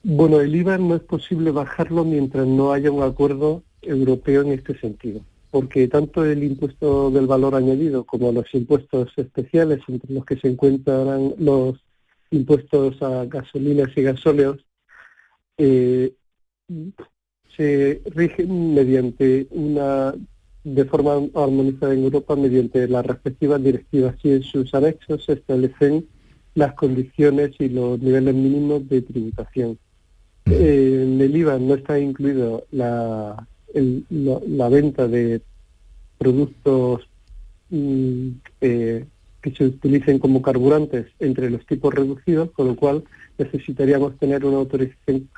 Bueno, 0.04 0.40
el 0.40 0.56
IVA 0.56 0.78
no 0.78 0.96
es 0.96 1.02
posible 1.02 1.52
bajarlo 1.52 2.06
mientras 2.06 2.48
no 2.48 2.72
haya 2.72 2.90
un 2.90 3.04
acuerdo 3.04 3.64
europeo 3.82 4.42
en 4.42 4.54
este 4.54 4.78
sentido, 4.80 5.22
porque 5.52 5.88
tanto 5.88 6.24
el 6.24 6.44
impuesto 6.44 7.12
del 7.12 7.28
valor 7.28 7.56
añadido 7.56 8.04
como 8.06 8.32
los 8.32 8.46
impuestos 8.54 9.12
especiales, 9.18 9.82
entre 9.88 10.14
los 10.14 10.26
que 10.26 10.38
se 10.38 10.48
encuentran 10.48 11.34
los 11.38 11.78
impuestos 12.32 13.02
a 13.02 13.26
gasolinas 13.26 13.90
y 13.96 14.02
gasóleos, 14.04 14.66
eh, 15.58 16.14
se 17.58 18.02
rigen 18.06 18.74
mediante 18.74 19.48
una 19.50 20.14
de 20.64 20.86
forma 20.86 21.14
armonizada 21.36 21.94
en 21.94 22.04
Europa 22.04 22.36
mediante 22.36 22.88
las 22.88 23.06
respectivas 23.06 23.64
directivas 23.64 24.16
y 24.24 24.32
en 24.32 24.44
sus 24.44 24.74
anexos 24.74 25.26
se 25.26 25.34
establecen 25.34 26.06
las 26.56 26.74
condiciones 26.74 27.52
y 27.60 27.70
los 27.70 28.00
niveles 28.00 28.36
mínimos 28.36 28.88
de 28.90 29.02
tributación. 29.02 29.78
En 30.46 31.22
el 31.22 31.36
IVA 31.36 31.60
no 31.60 31.76
está 31.76 32.00
incluido 32.00 32.66
la, 32.72 33.48
la, 33.74 34.70
venta 34.70 35.08
de 35.08 35.42
productos 36.18 37.08
mm, 37.70 38.30
eh, 38.62 39.06
que 39.42 39.52
se 39.52 39.66
utilicen 39.66 40.20
como 40.20 40.42
carburantes 40.42 41.08
entre 41.20 41.50
los 41.50 41.66
tipos 41.66 41.94
reducidos, 41.94 42.52
con 42.52 42.68
lo 42.68 42.76
cual 42.76 43.04
necesitaríamos 43.38 44.18
tener 44.18 44.44
una 44.44 44.58
autorización 44.58 45.30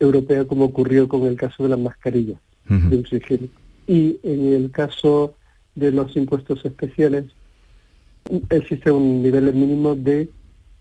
europea 0.00 0.44
como 0.44 0.64
ocurrió 0.64 1.08
con 1.08 1.22
el 1.24 1.36
caso 1.36 1.62
de 1.62 1.68
las 1.68 1.78
mascarillas 1.78 2.40
de 2.66 2.96
uso 2.96 3.16
Y 3.86 4.18
en 4.22 4.52
el 4.52 4.70
caso 4.70 5.34
de 5.74 5.90
los 5.90 6.16
impuestos 6.16 6.64
especiales 6.64 7.24
existe 8.50 8.90
un 8.90 9.22
nivel 9.22 9.52
mínimo 9.54 9.94
de 9.94 10.30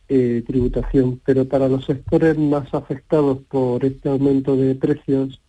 eh, 0.10 0.44
tributación, 0.46 1.20
pero 1.26 1.46
para 1.46 1.68
los 1.68 1.86
sectores 1.86 2.38
más 2.38 2.74
afectados 2.74 3.40
por 3.50 3.84
este 3.84 4.10
aumento 4.10 4.56
de 4.56 4.76
precios, 4.76 5.42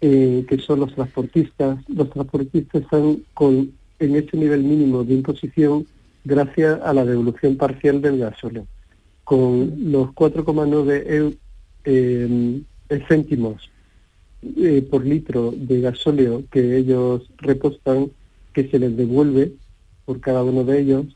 eh, 0.00 0.44
que 0.48 0.58
son 0.58 0.80
los 0.80 0.94
transportistas, 0.94 1.78
los 1.88 2.10
transportistas 2.10 2.82
están 2.82 3.22
con, 3.34 3.72
en 3.98 4.16
este 4.16 4.36
nivel 4.36 4.62
mínimo 4.62 5.04
de 5.04 5.14
imposición 5.14 5.86
gracias 6.24 6.80
a 6.82 6.92
la 6.92 7.04
devolución 7.04 7.56
parcial 7.56 8.00
del 8.00 8.18
gasóleo. 8.18 8.66
Con 9.24 9.92
los 9.92 10.08
4,9 10.08 11.36
eh, 11.84 12.62
céntimos 13.08 13.70
por 14.90 15.04
litro 15.04 15.52
de 15.56 15.80
gasóleo 15.80 16.44
que 16.50 16.76
ellos 16.76 17.22
repostan, 17.38 18.10
que 18.52 18.68
se 18.68 18.78
les 18.78 18.96
devuelve 18.96 19.52
por 20.04 20.20
cada 20.20 20.42
uno 20.42 20.64
de 20.64 20.80
ellos, 20.80 21.06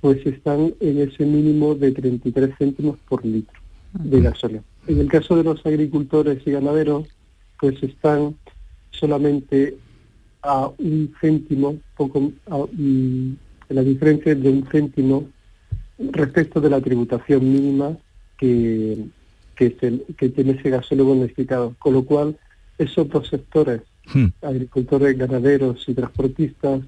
pues 0.00 0.24
están 0.26 0.74
en 0.80 0.98
ese 0.98 1.24
mínimo 1.24 1.74
de 1.74 1.92
33 1.92 2.50
céntimos 2.58 2.98
por 3.08 3.24
litro 3.24 3.60
de 3.92 4.20
gasolina. 4.20 4.62
En 4.86 4.98
el 4.98 5.08
caso 5.08 5.36
de 5.36 5.44
los 5.44 5.64
agricultores 5.64 6.44
y 6.46 6.50
ganaderos, 6.50 7.06
pues 7.60 7.80
están 7.82 8.34
solamente 8.90 9.76
a 10.42 10.70
un 10.78 11.14
céntimo, 11.20 11.78
poco 11.96 12.32
mm, 12.72 13.32
la 13.68 13.82
diferencia 13.82 14.34
de 14.34 14.48
un 14.48 14.66
céntimo 14.70 15.28
respecto 15.98 16.60
de 16.60 16.70
la 16.70 16.80
tributación 16.80 17.52
mínima 17.52 17.96
que, 18.38 19.06
que, 19.54 19.70
tiene 19.70 20.52
ese 20.52 20.70
gasóleo 20.70 21.04
bonificado. 21.04 21.76
Con 21.78 21.94
lo 21.94 22.04
cual, 22.04 22.36
esos 22.78 23.08
dos 23.08 23.28
sectores, 23.28 23.82
hmm. 24.12 24.26
agricultores, 24.42 25.16
ganaderos 25.16 25.84
y 25.88 25.94
transportistas, 25.94 26.80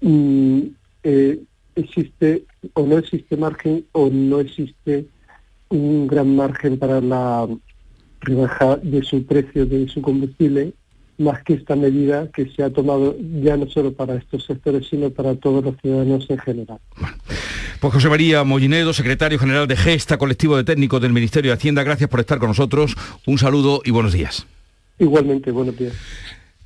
mm, 0.00 0.60
eh, 1.02 1.40
existe 1.74 2.44
o 2.74 2.86
no 2.86 2.98
existe 2.98 3.36
margen 3.36 3.84
o 3.92 4.08
no 4.10 4.40
existe 4.40 5.06
un 5.68 6.06
gran 6.06 6.34
margen 6.34 6.78
para 6.78 7.00
la 7.00 7.46
rebaja 8.20 8.76
de 8.76 9.02
su 9.02 9.24
precio 9.24 9.66
de 9.66 9.88
su 9.88 10.02
combustible, 10.02 10.72
más 11.18 11.42
que 11.42 11.54
esta 11.54 11.76
medida 11.76 12.30
que 12.32 12.48
se 12.50 12.62
ha 12.62 12.70
tomado 12.70 13.16
ya 13.42 13.56
no 13.56 13.68
solo 13.68 13.92
para 13.92 14.14
estos 14.16 14.44
sectores, 14.44 14.86
sino 14.88 15.10
para 15.10 15.34
todos 15.36 15.64
los 15.64 15.76
ciudadanos 15.80 16.28
en 16.28 16.38
general. 16.38 16.78
Pues 17.80 17.92
José 17.92 18.08
María 18.08 18.42
Mollinedo, 18.44 18.92
secretario 18.92 19.38
general 19.38 19.68
de 19.68 19.76
Gesta, 19.76 20.18
colectivo 20.18 20.56
de 20.56 20.64
técnicos 20.64 21.00
del 21.00 21.12
Ministerio 21.12 21.50
de 21.50 21.56
Hacienda, 21.56 21.82
gracias 21.84 22.10
por 22.10 22.20
estar 22.20 22.38
con 22.38 22.48
nosotros. 22.48 22.96
Un 23.26 23.38
saludo 23.38 23.82
y 23.84 23.90
buenos 23.90 24.12
días. 24.12 24.46
Igualmente, 24.98 25.50
buenos 25.52 25.76
días. 25.78 25.94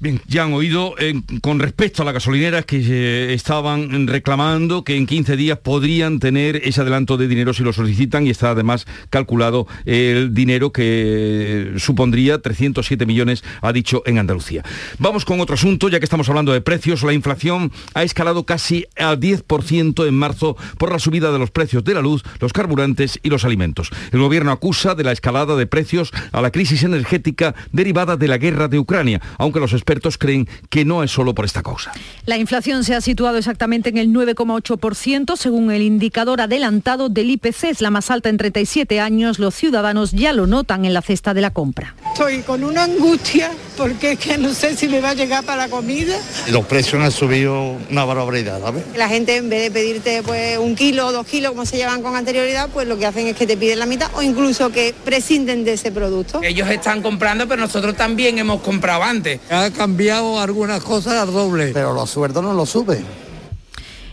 Bien, 0.02 0.20
ya 0.26 0.42
han 0.42 0.52
oído 0.52 0.96
eh, 0.98 1.14
con 1.42 1.60
respecto 1.60 2.02
a 2.02 2.04
las 2.04 2.14
gasolineras 2.14 2.66
que 2.66 2.78
eh, 2.84 3.34
estaban 3.34 4.08
reclamando 4.08 4.82
que 4.82 4.96
en 4.96 5.06
15 5.06 5.36
días 5.36 5.58
podrían 5.58 6.18
tener 6.18 6.56
ese 6.56 6.80
adelanto 6.80 7.16
de 7.16 7.28
dinero 7.28 7.54
si 7.54 7.62
lo 7.62 7.72
solicitan 7.72 8.26
y 8.26 8.30
está 8.30 8.50
además 8.50 8.84
calculado 9.10 9.68
el 9.84 10.34
dinero 10.34 10.72
que 10.72 11.74
supondría 11.76 12.42
307 12.42 13.06
millones, 13.06 13.44
ha 13.60 13.72
dicho 13.72 14.02
en 14.04 14.18
Andalucía. 14.18 14.64
Vamos 14.98 15.24
con 15.24 15.38
otro 15.38 15.54
asunto, 15.54 15.88
ya 15.88 16.00
que 16.00 16.04
estamos 16.04 16.28
hablando 16.28 16.52
de 16.52 16.62
precios. 16.62 17.04
La 17.04 17.12
inflación 17.12 17.70
ha 17.94 18.02
escalado 18.02 18.44
casi 18.44 18.86
al 18.96 19.20
10% 19.20 20.08
en 20.08 20.14
marzo 20.14 20.56
por 20.78 20.90
la 20.90 20.98
subida 20.98 21.30
de 21.30 21.38
los 21.38 21.52
precios 21.52 21.84
de 21.84 21.94
la 21.94 22.02
luz, 22.02 22.24
los 22.40 22.52
carburantes 22.52 23.20
y 23.22 23.28
los 23.28 23.44
alimentos. 23.44 23.90
El 24.10 24.18
gobierno 24.18 24.50
acusa 24.50 24.96
de 24.96 25.04
la 25.04 25.12
escalada 25.12 25.54
de 25.54 25.68
precios 25.68 26.10
a 26.32 26.40
la 26.40 26.50
crisis 26.50 26.82
energética 26.82 27.54
derivada 27.70 28.16
de 28.16 28.26
la 28.26 28.38
guerra 28.38 28.66
de 28.66 28.80
Ucrania, 28.80 29.20
aunque 29.38 29.60
los 29.60 29.72
creen 30.18 30.48
que 30.70 30.84
no 30.84 31.02
es 31.02 31.10
solo 31.10 31.34
por 31.34 31.44
esta 31.44 31.62
causa. 31.62 31.92
La 32.26 32.38
inflación 32.38 32.84
se 32.84 32.94
ha 32.94 33.00
situado 33.00 33.38
exactamente 33.38 33.90
en 33.90 33.98
el 33.98 34.08
9,8% 34.08 35.36
según 35.36 35.70
el 35.70 35.82
indicador 35.82 36.40
adelantado 36.40 37.08
del 37.08 37.30
IPC, 37.30 37.64
es 37.64 37.80
la 37.80 37.90
más 37.90 38.10
alta 38.10 38.28
en 38.28 38.36
37 38.36 39.00
años. 39.00 39.38
Los 39.38 39.54
ciudadanos 39.54 40.12
ya 40.12 40.32
lo 40.32 40.46
notan 40.46 40.84
en 40.84 40.94
la 40.94 41.02
cesta 41.02 41.34
de 41.34 41.40
la 41.40 41.50
compra. 41.50 41.94
Estoy 42.12 42.40
con 42.42 42.64
una 42.64 42.84
angustia 42.84 43.50
porque 43.76 44.12
es 44.12 44.18
que 44.18 44.38
no 44.38 44.52
sé 44.52 44.76
si 44.76 44.88
me 44.88 45.00
va 45.00 45.10
a 45.10 45.14
llegar 45.14 45.44
para 45.44 45.66
la 45.66 45.68
comida. 45.68 46.16
Los 46.50 46.66
precios 46.66 47.02
han 47.02 47.10
subido 47.10 47.76
una 47.90 48.04
barbaridad, 48.04 48.60
¿sabes? 48.60 48.84
La 48.96 49.08
gente 49.08 49.36
en 49.36 49.48
vez 49.48 49.62
de 49.62 49.70
pedirte 49.70 50.22
pues 50.22 50.58
un 50.58 50.74
kilo 50.74 51.06
o 51.06 51.12
dos 51.12 51.26
kilos 51.26 51.52
como 51.52 51.66
se 51.66 51.76
llevan 51.76 52.02
con 52.02 52.14
anterioridad, 52.16 52.68
pues 52.72 52.86
lo 52.86 52.98
que 52.98 53.06
hacen 53.06 53.26
es 53.26 53.36
que 53.36 53.46
te 53.46 53.56
piden 53.56 53.78
la 53.78 53.86
mitad 53.86 54.10
o 54.14 54.22
incluso 54.22 54.70
que 54.70 54.94
prescinden 55.04 55.64
de 55.64 55.74
ese 55.74 55.90
producto. 55.90 56.40
Ellos 56.42 56.68
están 56.70 57.02
comprando, 57.02 57.48
pero 57.48 57.60
nosotros 57.60 57.96
también 57.96 58.38
hemos 58.38 58.60
comprado 58.60 59.02
antes. 59.02 59.40
Cambiado 59.82 60.38
algunas 60.38 60.80
cosas 60.84 61.14
al 61.14 61.32
doble. 61.32 61.72
Pero 61.74 61.92
los 61.92 62.08
sueldos 62.08 62.40
no 62.40 62.54
lo 62.54 62.66
suben. 62.66 63.04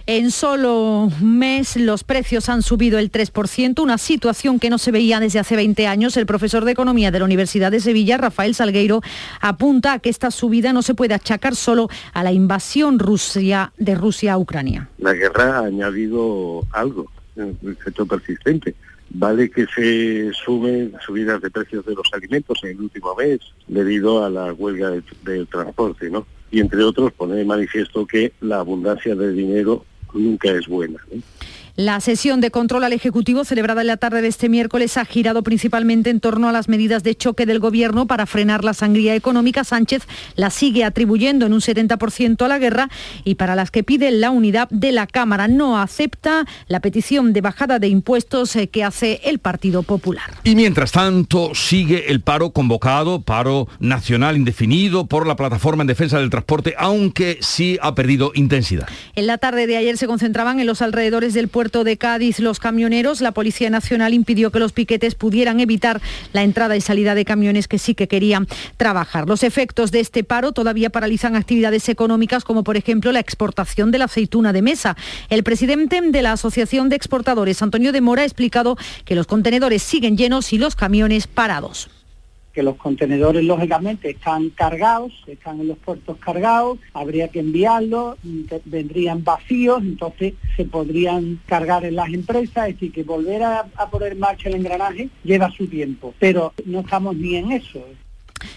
En 0.07 0.31
solo 0.31 1.03
un 1.03 1.38
mes 1.38 1.75
los 1.75 2.03
precios 2.03 2.49
han 2.49 2.63
subido 2.63 2.97
el 2.97 3.11
3%, 3.11 3.79
una 3.79 3.99
situación 3.99 4.59
que 4.59 4.71
no 4.71 4.79
se 4.79 4.89
veía 4.89 5.19
desde 5.19 5.38
hace 5.38 5.55
20 5.55 5.85
años. 5.85 6.17
El 6.17 6.25
profesor 6.25 6.65
de 6.65 6.71
Economía 6.71 7.11
de 7.11 7.19
la 7.19 7.25
Universidad 7.25 7.69
de 7.69 7.79
Sevilla, 7.81 8.17
Rafael 8.17 8.55
Salgueiro, 8.55 9.01
apunta 9.41 9.93
a 9.93 9.99
que 9.99 10.09
esta 10.09 10.31
subida 10.31 10.73
no 10.73 10.81
se 10.81 10.95
puede 10.95 11.13
achacar 11.13 11.55
solo 11.55 11.88
a 12.13 12.23
la 12.23 12.31
invasión 12.31 12.97
Rusia, 12.97 13.71
de 13.77 13.93
Rusia 13.93 14.33
a 14.33 14.38
Ucrania. 14.39 14.89
La 14.97 15.13
guerra 15.13 15.59
ha 15.59 15.65
añadido 15.65 16.65
algo, 16.71 17.11
un 17.35 17.77
efecto 17.79 18.07
persistente. 18.07 18.73
Vale 19.11 19.49
que 19.49 19.65
se 19.65 20.31
sumen 20.33 20.93
subidas 21.05 21.41
de 21.41 21.49
precios 21.49 21.85
de 21.85 21.95
los 21.95 22.07
alimentos 22.13 22.59
en 22.63 22.71
el 22.71 22.81
último 22.81 23.15
mes 23.15 23.39
debido 23.67 24.23
a 24.23 24.29
la 24.29 24.53
huelga 24.53 24.91
del, 24.91 25.03
del 25.23 25.47
transporte, 25.47 26.09
¿no? 26.09 26.27
Y 26.51 26.59
entre 26.59 26.83
otros 26.83 27.11
pone 27.13 27.35
de 27.35 27.45
manifiesto 27.45 28.05
que 28.05 28.33
la 28.41 28.59
abundancia 28.59 29.15
de 29.15 29.31
dinero 29.33 29.85
nunca 30.13 30.51
es 30.51 30.67
buena. 30.67 30.99
La 31.79 32.01
sesión 32.01 32.41
de 32.41 32.51
control 32.51 32.83
al 32.83 32.91
Ejecutivo 32.91 33.45
celebrada 33.45 33.79
en 33.79 33.88
la 33.88 33.95
tarde 33.95 34.21
de 34.21 34.27
este 34.27 34.50
miércoles 34.50 34.98
ha 34.98 35.05
girado 35.05 35.43
principalmente 35.43 36.09
en 36.09 36.19
torno 36.19 36.50
a 36.50 36.51
las 36.51 36.67
medidas 36.67 37.03
de 37.03 37.15
choque 37.15 37.45
del 37.45 37.59
Gobierno 37.59 38.05
para 38.05 38.25
frenar 38.25 38.65
la 38.65 38.74
sangría 38.74 39.15
económica. 39.15 39.63
Sánchez 39.63 40.03
la 40.36 40.50
sigue 40.50 40.83
atribuyendo 40.83 41.45
en 41.45 41.53
un 41.53 41.62
70% 41.62 42.43
a 42.43 42.50
la 42.50 42.59
guerra 42.59 42.89
y 43.24 43.36
para 43.36 43.55
las 43.55 43.71
que 43.71 43.86
pide 43.86 44.12
la 44.12 44.29
unidad 44.29 44.67
de 44.71 44.91
la 44.91 45.07
Cámara. 45.07 45.48
No 45.48 45.79
acepta 45.79 46.45
la 46.67 46.81
petición 46.81 47.31
de 47.31 47.39
bajada 47.39 47.79
de 47.79 47.88
impuestos 47.88 48.57
eh, 48.57 48.67
que 48.67 48.83
hace 48.83 49.21
el 49.24 49.39
Partido 49.39 49.81
Popular. 49.83 50.31
Y 50.43 50.55
mientras 50.55 50.91
tanto 50.91 51.55
sigue 51.55 52.12
el 52.12 52.19
paro 52.19 52.50
convocado, 52.50 53.21
paro 53.21 53.69
nacional 53.79 54.36
indefinido 54.36 55.05
por 55.05 55.25
la 55.25 55.38
plataforma 55.38 55.83
en 55.83 55.88
defensa 55.88 56.19
del 56.19 56.29
transporte, 56.29 56.75
aunque 56.77 57.38
sí 57.39 57.79
ha 57.81 57.95
perdido 57.95 58.33
intensidad. 58.36 58.89
En 59.15 59.27
la 59.27 59.38
tarde 59.38 59.65
de 59.65 59.77
ayer 59.77 59.95
se 59.95 60.07
concentraban 60.07 60.59
en 60.59 60.67
los 60.67 60.81
alrededores 60.81 61.33
del 61.33 61.48
puerto 61.48 61.68
de 61.69 61.97
Cádiz 61.97 62.39
los 62.39 62.59
camioneros, 62.59 63.21
la 63.21 63.31
Policía 63.31 63.69
Nacional 63.69 64.15
impidió 64.15 64.51
que 64.51 64.59
los 64.59 64.73
piquetes 64.73 65.13
pudieran 65.13 65.59
evitar 65.59 66.01
la 66.33 66.41
entrada 66.41 66.75
y 66.75 66.81
salida 66.81 67.13
de 67.13 67.25
camiones 67.25 67.67
que 67.67 67.77
sí 67.77 67.93
que 67.93 68.07
querían 68.07 68.47
trabajar. 68.77 69.27
Los 69.27 69.43
efectos 69.43 69.91
de 69.91 69.99
este 69.99 70.23
paro 70.23 70.51
todavía 70.51 70.89
paralizan 70.89 71.35
actividades 71.35 71.88
económicas 71.88 72.43
como 72.43 72.63
por 72.63 72.75
ejemplo 72.75 73.11
la 73.11 73.19
exportación 73.19 73.91
de 73.91 73.99
la 73.99 74.05
aceituna 74.05 74.51
de 74.51 74.63
mesa. 74.63 74.97
El 75.29 75.43
presidente 75.43 76.01
de 76.01 76.21
la 76.23 76.31
Asociación 76.31 76.89
de 76.89 76.95
Exportadores, 76.95 77.61
Antonio 77.61 77.91
de 77.91 78.01
Mora, 78.01 78.23
ha 78.23 78.25
explicado 78.25 78.75
que 79.05 79.15
los 79.15 79.27
contenedores 79.27 79.83
siguen 79.83 80.17
llenos 80.17 80.51
y 80.53 80.57
los 80.57 80.75
camiones 80.75 81.27
parados 81.27 81.89
que 82.53 82.63
los 82.63 82.75
contenedores 82.75 83.44
lógicamente 83.44 84.10
están 84.10 84.50
cargados, 84.50 85.13
están 85.27 85.62
en 85.62 85.68
los 85.68 85.77
puertos 85.77 86.18
cargados, 86.18 86.79
habría 86.94 87.27
que 87.27 87.39
enviarlos, 87.39 88.18
vendrían 88.65 89.24
vacíos, 89.24 89.81
entonces 89.81 90.33
se 90.55 90.66
podrían 90.66 91.40
cargar 91.46 91.85
en 91.85 91.96
las 91.96 92.09
empresas, 92.09 92.70
es 92.70 92.75
decir, 92.75 92.92
que 92.92 93.03
volver 93.03 93.44
a, 93.44 93.68
a 93.75 93.90
poner 93.90 94.14
en 94.14 94.20
marcha 94.20 94.50
el 94.50 94.55
engranaje 94.55 95.09
lleva 95.24 95.51
su 95.51 95.68
tiempo, 95.68 96.14
pero 96.20 96.53
no 96.66 96.81
estamos 96.81 97.16
ni 97.16 97.35
en 97.35 97.51
eso. 97.51 97.83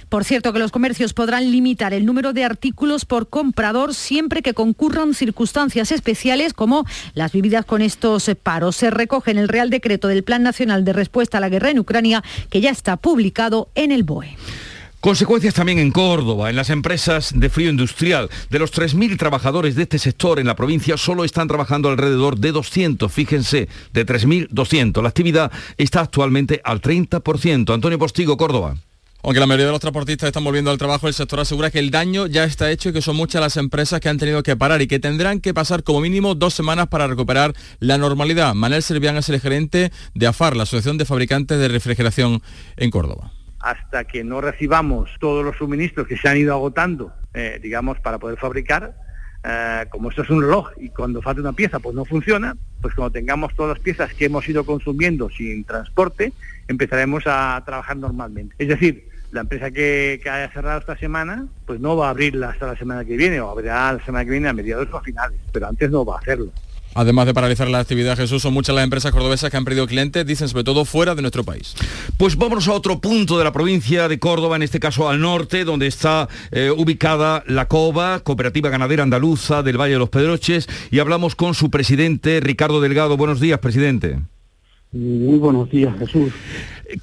Por 0.08 0.24
cierto, 0.24 0.52
que 0.52 0.58
los 0.58 0.72
comercios 0.72 1.14
podrán 1.14 1.50
limitar 1.50 1.92
el 1.94 2.06
número 2.06 2.32
de 2.32 2.44
artículos 2.44 3.04
por 3.04 3.28
comprador 3.28 3.94
siempre 3.94 4.42
que 4.42 4.54
concurran 4.54 5.14
circunstancias 5.14 5.92
especiales 5.92 6.54
como 6.54 6.84
las 7.14 7.32
vividas 7.32 7.64
con 7.64 7.82
estos 7.82 8.30
paros. 8.42 8.76
Se 8.76 8.90
recoge 8.90 9.30
en 9.30 9.38
el 9.38 9.48
Real 9.48 9.70
Decreto 9.70 10.08
del 10.08 10.24
Plan 10.24 10.42
Nacional 10.42 10.84
de 10.84 10.92
Respuesta 10.92 11.38
a 11.38 11.40
la 11.40 11.48
Guerra 11.48 11.70
en 11.70 11.78
Ucrania, 11.78 12.22
que 12.50 12.60
ya 12.60 12.70
está 12.70 12.96
publicado 12.96 13.68
en 13.74 13.92
el 13.92 14.04
BOE. 14.04 14.36
Consecuencias 15.02 15.54
también 15.54 15.80
en 15.80 15.90
Córdoba, 15.90 16.48
en 16.48 16.54
las 16.54 16.70
empresas 16.70 17.32
de 17.34 17.50
frío 17.50 17.70
industrial. 17.70 18.30
De 18.50 18.60
los 18.60 18.72
3.000 18.72 19.18
trabajadores 19.18 19.74
de 19.74 19.82
este 19.82 19.98
sector 19.98 20.38
en 20.38 20.46
la 20.46 20.54
provincia, 20.54 20.96
solo 20.96 21.24
están 21.24 21.48
trabajando 21.48 21.88
alrededor 21.88 22.38
de 22.38 22.52
200, 22.52 23.12
fíjense, 23.12 23.68
de 23.92 24.06
3.200. 24.06 25.02
La 25.02 25.08
actividad 25.08 25.50
está 25.76 26.02
actualmente 26.02 26.60
al 26.62 26.80
30%. 26.80 27.74
Antonio 27.74 27.98
Postigo, 27.98 28.36
Córdoba. 28.36 28.76
Aunque 29.24 29.38
la 29.38 29.46
mayoría 29.46 29.66
de 29.66 29.72
los 29.72 29.80
transportistas 29.80 30.26
están 30.26 30.42
volviendo 30.42 30.72
al 30.72 30.78
trabajo, 30.78 31.06
el 31.06 31.14
sector 31.14 31.38
asegura 31.38 31.70
que 31.70 31.78
el 31.78 31.92
daño 31.92 32.26
ya 32.26 32.42
está 32.42 32.72
hecho 32.72 32.88
y 32.88 32.92
que 32.92 33.02
son 33.02 33.14
muchas 33.14 33.40
las 33.40 33.56
empresas 33.56 34.00
que 34.00 34.08
han 34.08 34.18
tenido 34.18 34.42
que 34.42 34.56
parar 34.56 34.82
y 34.82 34.88
que 34.88 34.98
tendrán 34.98 35.40
que 35.40 35.54
pasar 35.54 35.84
como 35.84 36.00
mínimo 36.00 36.34
dos 36.34 36.54
semanas 36.54 36.88
para 36.88 37.06
recuperar 37.06 37.52
la 37.78 37.98
normalidad. 37.98 38.52
Manel 38.54 38.82
Servián 38.82 39.16
es 39.16 39.28
el 39.28 39.38
gerente 39.38 39.92
de 40.14 40.26
AFAR, 40.26 40.56
la 40.56 40.64
Asociación 40.64 40.98
de 40.98 41.04
Fabricantes 41.04 41.56
de 41.60 41.68
Refrigeración 41.68 42.42
en 42.76 42.90
Córdoba. 42.90 43.30
Hasta 43.60 44.02
que 44.02 44.24
no 44.24 44.40
recibamos 44.40 45.08
todos 45.20 45.44
los 45.44 45.56
suministros 45.56 46.08
que 46.08 46.16
se 46.16 46.28
han 46.28 46.38
ido 46.38 46.52
agotando, 46.52 47.12
eh, 47.32 47.60
digamos, 47.62 48.00
para 48.00 48.18
poder 48.18 48.38
fabricar, 48.38 48.92
eh, 49.44 49.86
como 49.90 50.10
esto 50.10 50.22
es 50.22 50.30
un 50.30 50.42
reloj 50.42 50.70
y 50.78 50.88
cuando 50.88 51.22
falta 51.22 51.40
una 51.40 51.52
pieza 51.52 51.78
pues 51.78 51.94
no 51.94 52.04
funciona, 52.04 52.56
pues 52.80 52.92
cuando 52.96 53.12
tengamos 53.12 53.54
todas 53.54 53.76
las 53.76 53.84
piezas 53.84 54.12
que 54.14 54.24
hemos 54.24 54.48
ido 54.48 54.66
consumiendo 54.66 55.30
sin 55.30 55.62
transporte, 55.62 56.32
empezaremos 56.66 57.22
a 57.26 57.62
trabajar 57.64 57.96
normalmente. 57.96 58.56
Es 58.58 58.66
decir, 58.66 59.11
la 59.32 59.40
empresa 59.40 59.70
que, 59.70 60.20
que, 60.22 60.30
haya 60.30 60.52
cerrado 60.52 60.78
esta 60.78 60.96
semana, 60.96 61.46
pues 61.66 61.80
no 61.80 61.96
va 61.96 62.08
a 62.08 62.10
abrirla 62.10 62.50
hasta 62.50 62.66
la 62.66 62.76
semana 62.76 63.04
que 63.04 63.16
viene, 63.16 63.40
o 63.40 63.50
abrirá 63.50 63.92
la 63.94 64.04
semana 64.04 64.24
que 64.24 64.30
viene 64.30 64.48
a 64.48 64.52
mediados 64.52 64.88
o 64.92 64.96
a 64.96 65.02
finales, 65.02 65.40
pero 65.52 65.66
antes 65.66 65.90
no 65.90 66.04
va 66.04 66.16
a 66.16 66.18
hacerlo. 66.18 66.52
Además 66.94 67.24
de 67.24 67.32
paralizar 67.32 67.68
la 67.68 67.78
actividad, 67.78 68.18
Jesús, 68.18 68.42
son 68.42 68.52
muchas 68.52 68.74
las 68.74 68.84
empresas 68.84 69.12
cordobesas 69.12 69.50
que 69.50 69.56
han 69.56 69.64
perdido 69.64 69.86
clientes, 69.86 70.26
dicen 70.26 70.48
sobre 70.48 70.64
todo 70.64 70.84
fuera 70.84 71.14
de 71.14 71.22
nuestro 71.22 71.42
país. 71.42 71.74
Pues 72.18 72.36
vámonos 72.36 72.68
a 72.68 72.72
otro 72.72 73.00
punto 73.00 73.38
de 73.38 73.44
la 73.44 73.52
provincia 73.52 74.08
de 74.08 74.18
Córdoba, 74.18 74.56
en 74.56 74.62
este 74.62 74.78
caso 74.78 75.08
al 75.08 75.18
norte, 75.18 75.64
donde 75.64 75.86
está 75.86 76.28
eh, 76.50 76.70
ubicada 76.70 77.42
la 77.46 77.66
COBA, 77.66 78.20
Cooperativa 78.20 78.68
Ganadera 78.68 79.02
Andaluza 79.02 79.62
del 79.62 79.80
Valle 79.80 79.94
de 79.94 80.00
los 80.00 80.10
Pedroches, 80.10 80.68
y 80.90 80.98
hablamos 80.98 81.34
con 81.34 81.54
su 81.54 81.70
presidente, 81.70 82.40
Ricardo 82.40 82.82
Delgado. 82.82 83.16
Buenos 83.16 83.40
días, 83.40 83.58
presidente. 83.60 84.18
Muy 84.92 85.38
buenos 85.38 85.70
días, 85.70 85.98
Jesús. 85.98 86.30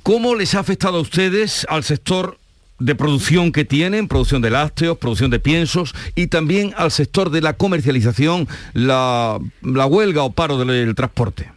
¿Cómo 0.04 0.36
les 0.36 0.56
ha 0.56 0.60
afectado 0.60 0.97
a 0.97 1.02
ustedes 1.02 1.65
al 1.69 1.84
sector 1.84 2.38
de 2.80 2.95
producción 2.95 3.52
que 3.52 3.65
tienen, 3.65 4.08
producción 4.08 4.41
de 4.41 4.49
lácteos, 4.49 4.97
producción 4.97 5.32
de 5.32 5.39
piensos 5.39 5.93
y 6.15 6.28
también 6.28 6.73
al 6.78 6.91
sector 6.91 7.30
de 7.30 7.41
la 7.41 7.54
comercialización, 7.54 8.47
la, 8.73 9.39
la 9.62 9.86
huelga 9.86 10.23
o 10.23 10.32
paro 10.32 10.58
del, 10.58 10.95
transporte? 10.95 11.52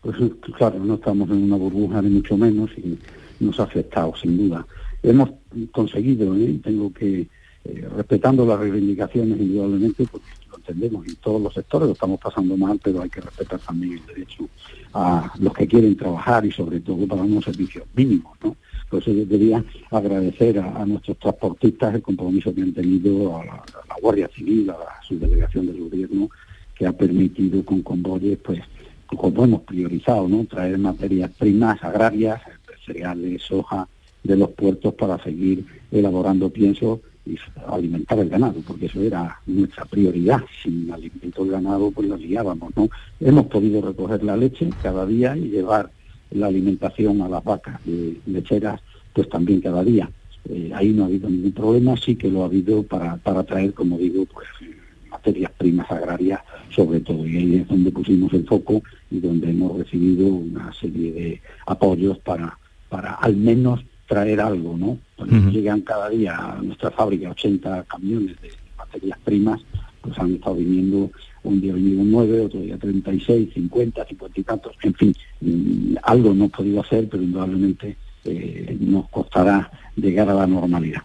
Pues 0.00 0.16
claro, 0.56 0.80
no 0.80 0.94
estamos 0.94 1.30
en 1.30 1.44
una 1.44 1.56
burbuja 1.56 2.02
ni 2.02 2.10
mucho 2.10 2.36
menos 2.36 2.70
y 2.76 2.98
nos 3.38 3.60
ha 3.60 3.64
afectado 3.64 4.14
sin 4.20 4.36
duda. 4.36 4.66
Hemos 5.02 5.30
conseguido, 5.70 6.34
¿eh? 6.36 6.58
tengo 6.62 6.92
que, 6.92 7.28
eh, 7.64 7.88
respetando 7.96 8.44
las 8.44 8.58
reivindicaciones 8.58 9.38
indudablemente, 9.38 10.06
entendemos 10.62 11.06
en 11.06 11.16
todos 11.16 11.42
los 11.42 11.52
sectores, 11.52 11.88
lo 11.88 11.92
estamos 11.94 12.20
pasando 12.20 12.56
mal, 12.56 12.80
pero 12.82 13.02
hay 13.02 13.10
que 13.10 13.20
respetar 13.20 13.58
también 13.60 13.94
el 13.94 14.06
derecho 14.06 14.48
a 14.94 15.32
los 15.38 15.52
que 15.52 15.66
quieren 15.66 15.96
trabajar 15.96 16.46
y 16.46 16.52
sobre 16.52 16.80
todo 16.80 17.06
para 17.06 17.22
unos 17.22 17.44
servicios 17.44 17.84
mínimos, 17.94 18.36
¿no? 18.42 18.56
Pues 18.88 19.06
yo 19.06 19.14
debería 19.14 19.64
agradecer 19.90 20.58
a, 20.58 20.84
nuestros 20.84 21.18
transportistas 21.18 21.94
el 21.94 22.02
compromiso 22.02 22.54
que 22.54 22.62
han 22.62 22.74
tenido 22.74 23.36
a 23.36 23.44
la, 23.44 23.52
a 23.54 23.86
la, 23.88 23.94
Guardia 24.00 24.28
Civil, 24.28 24.70
a 24.70 24.74
la 24.74 25.02
subdelegación 25.06 25.66
del 25.66 25.80
gobierno, 25.80 26.28
que 26.74 26.86
ha 26.86 26.92
permitido 26.92 27.64
con 27.64 27.82
convoyes, 27.82 28.38
pues, 28.38 28.60
como 29.06 29.44
hemos 29.44 29.62
priorizado, 29.62 30.28
¿no? 30.28 30.44
Traer 30.44 30.78
materias 30.78 31.30
primas 31.38 31.82
agrarias, 31.82 32.40
cereales, 32.84 33.42
soja, 33.42 33.88
de 34.22 34.36
los 34.36 34.50
puertos 34.50 34.94
para 34.94 35.22
seguir 35.22 35.64
elaborando 35.90 36.50
pienso 36.50 37.00
y 37.24 37.38
alimentar 37.68 38.18
el 38.18 38.28
ganado, 38.28 38.60
porque 38.66 38.86
eso 38.86 39.00
era 39.00 39.40
nuestra 39.46 39.84
prioridad. 39.84 40.40
Sin 40.62 40.90
alimento 40.90 41.44
el 41.44 41.50
ganado, 41.50 41.90
pues 41.90 42.08
lo 42.08 42.16
liábamos, 42.16 42.72
¿no? 42.76 42.88
Hemos 43.20 43.46
podido 43.46 43.80
recoger 43.80 44.22
la 44.24 44.36
leche 44.36 44.68
cada 44.82 45.06
día 45.06 45.36
y 45.36 45.48
llevar 45.48 45.90
la 46.30 46.46
alimentación 46.46 47.20
a 47.20 47.28
las 47.28 47.44
vacas 47.44 47.80
lecheras, 48.26 48.80
pues 49.12 49.28
también 49.28 49.60
cada 49.60 49.84
día. 49.84 50.10
Eh, 50.48 50.72
ahí 50.74 50.92
no 50.92 51.04
ha 51.04 51.06
habido 51.06 51.28
ningún 51.28 51.52
problema, 51.52 51.96
sí 51.96 52.16
que 52.16 52.30
lo 52.30 52.42
ha 52.42 52.46
habido 52.46 52.82
para, 52.82 53.16
para 53.18 53.44
traer, 53.44 53.72
como 53.74 53.96
digo, 53.98 54.24
pues 54.26 54.48
materias 55.08 55.52
primas 55.56 55.90
agrarias 55.90 56.40
sobre 56.74 57.00
todo, 57.00 57.26
y 57.26 57.36
ahí 57.36 57.56
es 57.56 57.68
donde 57.68 57.92
pusimos 57.92 58.32
el 58.32 58.46
foco 58.46 58.82
y 59.10 59.20
donde 59.20 59.50
hemos 59.50 59.78
recibido 59.78 60.26
una 60.26 60.72
serie 60.72 61.12
de 61.12 61.42
apoyos 61.66 62.18
para, 62.18 62.58
para 62.88 63.14
al 63.14 63.36
menos 63.36 63.84
traer 64.12 64.42
algo, 64.42 64.76
¿no? 64.76 64.98
Llegan 65.50 65.80
cada 65.80 66.10
día 66.10 66.36
a 66.36 66.60
nuestra 66.60 66.90
fábrica 66.90 67.30
80 67.30 67.84
camiones 67.84 68.38
de 68.42 68.50
materias 68.76 69.18
primas, 69.24 69.62
pues 70.02 70.18
han 70.18 70.34
estado 70.34 70.56
viniendo, 70.56 71.10
un 71.44 71.60
día 71.62 71.72
venido 71.72 72.02
9, 72.04 72.40
otro 72.42 72.60
día 72.60 72.76
36, 72.76 73.54
50, 73.54 74.04
50 74.04 74.40
y 74.40 74.44
tantos, 74.44 74.76
en 74.82 74.94
fin, 74.94 75.14
mm, 75.40 75.94
algo 76.02 76.28
no 76.28 76.44
hemos 76.44 76.50
podido 76.50 76.82
hacer, 76.82 77.08
pero 77.08 77.22
indudablemente 77.22 77.96
eh, 78.26 78.76
nos 78.80 79.08
costará 79.08 79.70
llegar 79.96 80.28
a 80.28 80.34
la 80.34 80.46
normalidad. 80.46 81.00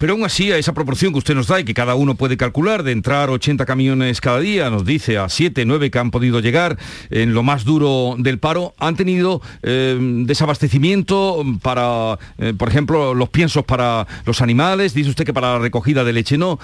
Pero 0.00 0.14
aún 0.14 0.24
así, 0.24 0.50
a 0.50 0.56
esa 0.56 0.72
proporción 0.72 1.12
que 1.12 1.18
usted 1.18 1.34
nos 1.34 1.46
da 1.46 1.60
y 1.60 1.64
que 1.64 1.74
cada 1.74 1.94
uno 1.94 2.14
puede 2.14 2.38
calcular, 2.38 2.84
de 2.84 2.92
entrar 2.92 3.28
80 3.28 3.66
camiones 3.66 4.22
cada 4.22 4.40
día, 4.40 4.70
nos 4.70 4.86
dice 4.86 5.18
a 5.18 5.28
7, 5.28 5.66
9 5.66 5.90
que 5.90 5.98
han 5.98 6.10
podido 6.10 6.40
llegar 6.40 6.78
en 7.10 7.34
lo 7.34 7.42
más 7.42 7.66
duro 7.66 8.14
del 8.16 8.38
paro, 8.38 8.72
han 8.78 8.96
tenido 8.96 9.42
eh, 9.62 9.98
desabastecimiento 10.24 11.44
para, 11.60 12.18
eh, 12.38 12.54
por 12.56 12.70
ejemplo, 12.70 13.12
los 13.12 13.28
piensos 13.28 13.62
para 13.66 14.06
los 14.24 14.40
animales, 14.40 14.94
dice 14.94 15.10
usted 15.10 15.26
que 15.26 15.34
para 15.34 15.52
la 15.52 15.58
recogida 15.58 16.02
de 16.02 16.14
leche 16.14 16.38
no, 16.38 16.58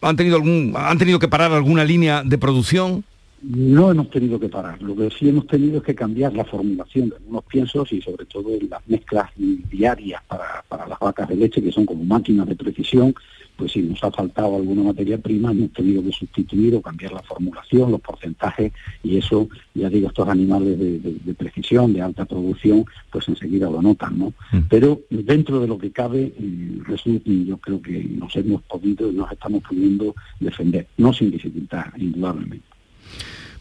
¿han 0.00 0.14
tenido, 0.14 0.36
algún, 0.36 0.72
han 0.76 0.98
tenido 0.98 1.18
que 1.18 1.26
parar 1.26 1.50
alguna 1.50 1.84
línea 1.84 2.22
de 2.22 2.38
producción? 2.38 3.02
No 3.42 3.90
hemos 3.90 4.10
tenido 4.10 4.38
que 4.40 4.48
parar. 4.48 4.82
Lo 4.82 4.96
que 4.96 5.10
sí 5.10 5.28
hemos 5.28 5.46
tenido 5.46 5.78
es 5.78 5.84
que 5.84 5.94
cambiar 5.94 6.34
la 6.34 6.44
formulación 6.44 7.08
de 7.08 7.16
algunos 7.16 7.44
piensos 7.44 7.92
y 7.92 8.00
sobre 8.00 8.26
todo 8.26 8.50
las 8.68 8.86
mezclas 8.88 9.30
diarias 9.36 10.22
para, 10.26 10.64
para 10.68 10.86
las 10.86 10.98
vacas 10.98 11.28
de 11.28 11.36
leche, 11.36 11.62
que 11.62 11.72
son 11.72 11.86
como 11.86 12.04
máquinas 12.04 12.46
de 12.48 12.56
precisión, 12.56 13.14
pues 13.58 13.72
si 13.72 13.82
nos 13.82 14.02
ha 14.04 14.10
faltado 14.12 14.54
alguna 14.54 14.84
materia 14.84 15.18
prima, 15.18 15.50
hemos 15.50 15.72
tenido 15.72 16.02
que 16.02 16.12
sustituir 16.12 16.76
o 16.76 16.80
cambiar 16.80 17.12
la 17.12 17.22
formulación, 17.22 17.90
los 17.90 18.00
porcentajes, 18.00 18.72
y 19.02 19.16
eso, 19.16 19.48
ya 19.74 19.90
digo, 19.90 20.08
estos 20.08 20.28
animales 20.28 20.78
de, 20.78 21.34
precisión, 21.34 21.92
de 21.92 22.00
alta 22.00 22.24
producción, 22.24 22.84
pues 23.10 23.28
enseguida 23.28 23.68
lo 23.68 23.82
notan, 23.82 24.16
¿no? 24.16 24.32
Mm. 24.52 24.60
Pero 24.70 25.00
dentro 25.10 25.60
de 25.60 25.66
lo 25.66 25.76
que 25.76 25.90
cabe, 25.90 26.32
eh, 26.38 27.44
yo 27.46 27.56
creo 27.58 27.82
que 27.82 28.04
nos 28.04 28.34
hemos 28.36 28.62
podido, 28.62 29.10
nos 29.10 29.30
estamos 29.32 29.62
pudiendo 29.64 30.14
defender, 30.38 30.86
no 30.96 31.12
sin 31.12 31.32
dificultad, 31.32 31.86
indudablemente. 31.96 32.77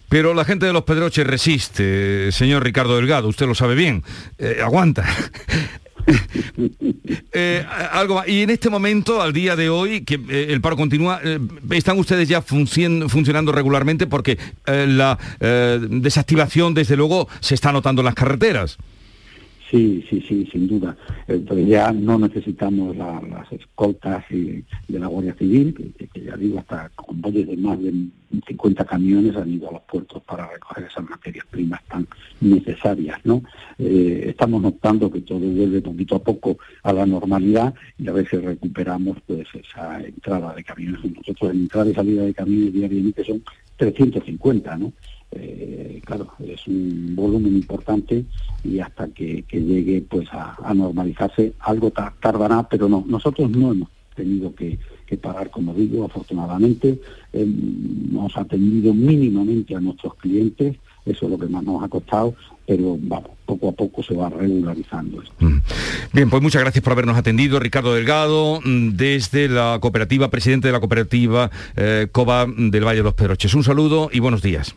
Pero 0.09 0.33
la 0.33 0.45
gente 0.45 0.65
de 0.65 0.73
los 0.73 0.83
Pedroches 0.83 1.27
resiste, 1.27 2.31
señor 2.31 2.63
Ricardo 2.63 2.95
Delgado, 2.95 3.27
usted 3.27 3.45
lo 3.45 3.55
sabe 3.55 3.75
bien, 3.75 4.03
eh, 4.37 4.59
aguanta. 4.63 5.05
Eh, 7.33 7.65
algo 7.91 8.23
Y 8.25 8.43
en 8.43 8.49
este 8.49 8.69
momento, 8.69 9.21
al 9.21 9.33
día 9.33 9.57
de 9.57 9.69
hoy, 9.69 10.05
que 10.05 10.15
eh, 10.29 10.47
el 10.51 10.61
paro 10.61 10.77
continúa, 10.77 11.19
¿están 11.71 11.99
ustedes 11.99 12.29
ya 12.29 12.41
funcionando 12.41 13.51
regularmente? 13.51 14.07
Porque 14.07 14.37
la 14.65 15.19
desactivación, 15.89 16.73
desde 16.73 16.95
luego, 16.95 17.27
se 17.41 17.55
está 17.55 17.73
notando 17.73 18.01
en 18.01 18.05
las 18.05 18.15
carreteras. 18.15 18.77
Sí, 19.69 20.05
sí, 20.09 20.23
sí, 20.25 20.47
sin 20.49 20.67
duda. 20.67 20.95
Entonces 21.27 21.67
ya 21.67 21.91
no 21.91 22.17
necesitamos 22.17 22.95
las 22.95 23.51
escoltas 23.51 24.23
de 24.29 24.63
la 24.87 25.07
Guardia 25.07 25.35
Civil, 25.35 25.73
que, 25.73 26.21
ya 26.21 26.37
digo, 26.37 26.59
hasta 26.59 26.89
convoyes 26.95 27.47
de 27.47 27.57
más 27.57 27.77
de 27.81 27.93
50 28.47 28.85
camiones 28.85 29.35
han 29.35 29.53
ido 29.53 29.69
a 29.69 29.73
los 29.73 29.81
puertos 29.81 30.23
para 30.23 30.49
recoger 30.49 30.85
esas 30.85 31.09
materias 31.09 31.45
primas 31.49 31.81
tan 31.85 32.07
necesarias, 32.39 33.19
¿no? 33.25 33.43
Eh, 33.77 34.27
estamos 34.29 34.61
notando 34.61 35.11
que 35.11 35.21
todo 35.21 35.39
vuelve 35.39 35.81
poquito 35.81 36.15
a 36.15 36.23
poco 36.23 36.57
a 36.83 36.93
la 36.93 37.05
normalidad 37.05 37.73
y 37.97 38.07
a 38.07 38.13
veces 38.13 38.43
recuperamos 38.43 39.17
pues 39.25 39.47
esa 39.53 40.01
entrada 40.01 40.53
de 40.53 40.63
camiones. 40.63 41.03
Nosotros 41.03 41.51
en 41.51 41.61
entrada 41.61 41.89
y 41.89 41.93
salida 41.93 42.23
de 42.23 42.33
camiones 42.33 42.73
diariamente 42.73 43.23
son 43.25 43.43
350, 43.75 44.77
¿no? 44.77 44.93
Eh, 45.31 46.01
claro, 46.05 46.27
es 46.39 46.65
un 46.67 47.13
volumen 47.15 47.55
importante 47.55 48.25
y 48.63 48.79
hasta 48.79 49.07
que, 49.09 49.43
llegue 49.51 50.03
pues 50.07 50.27
a, 50.31 50.73
normalizarse 50.73 51.53
algo 51.59 51.91
tardará, 51.91 52.67
pero 52.69 52.87
no, 52.87 53.03
nosotros 53.07 53.49
no 53.51 53.71
hemos 53.71 53.89
tenido 54.15 54.53
que, 54.55 54.79
parar, 55.21 55.49
como 55.49 55.73
digo, 55.73 56.03
afortunadamente, 56.03 56.99
hemos 57.31 58.35
atendido 58.35 58.93
mínimamente 58.93 59.73
a 59.75 59.79
nuestros 59.79 60.15
clientes, 60.15 60.75
eso 61.05 61.25
es 61.25 61.31
lo 61.31 61.37
que 61.37 61.47
más 61.47 61.63
nos 61.63 61.81
ha 61.81 61.87
costado, 61.87 62.35
pero 62.65 62.97
vamos, 62.99 63.31
poco 63.45 63.69
a 63.69 63.71
poco 63.71 64.03
se 64.03 64.13
va 64.13 64.29
regularizando 64.29 65.21
esto. 65.21 65.33
Mm. 65.39 65.59
Bien, 66.11 66.29
pues 66.29 66.43
muchas 66.43 66.61
gracias 66.61 66.83
por 66.83 66.91
habernos 66.91 67.17
atendido, 67.17 67.59
Ricardo 67.59 67.93
Delgado, 67.93 68.59
mm, 68.63 68.97
desde 68.97 69.47
la 69.47 69.77
cooperativa, 69.79 70.29
presidente 70.29 70.67
de 70.67 70.73
la 70.73 70.79
cooperativa 70.79 71.49
eh, 71.77 72.07
COBA 72.11 72.47
del 72.57 72.85
Valle 72.85 72.97
de 72.97 73.03
los 73.03 73.13
Pedroches. 73.13 73.53
Un 73.53 73.63
saludo 73.63 74.09
y 74.11 74.19
buenos 74.19 74.41
días. 74.41 74.75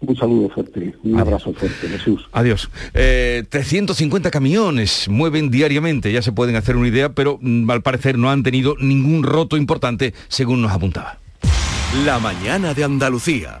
Un 0.00 0.16
saludo 0.16 0.48
fuerte, 0.48 0.94
un 1.04 1.20
abrazo 1.20 1.52
fuerte, 1.52 1.88
Jesús. 1.88 2.26
Adiós. 2.32 2.70
350 2.92 4.28
eh, 4.28 4.32
camiones 4.32 5.08
mueven 5.08 5.50
diariamente, 5.50 6.10
ya 6.10 6.22
se 6.22 6.32
pueden 6.32 6.56
hacer 6.56 6.76
una 6.76 6.88
idea, 6.88 7.12
pero 7.12 7.38
mm, 7.40 7.70
al 7.70 7.82
parecer 7.82 8.16
no 8.16 8.30
han 8.30 8.42
tenido 8.42 8.76
ningún 8.80 9.22
roto 9.22 9.58
importante, 9.58 10.14
según 10.28 10.62
nos 10.62 10.72
apuntaba. 10.72 11.18
La 12.04 12.18
mañana 12.18 12.72
de 12.72 12.84
Andalucía. 12.84 13.60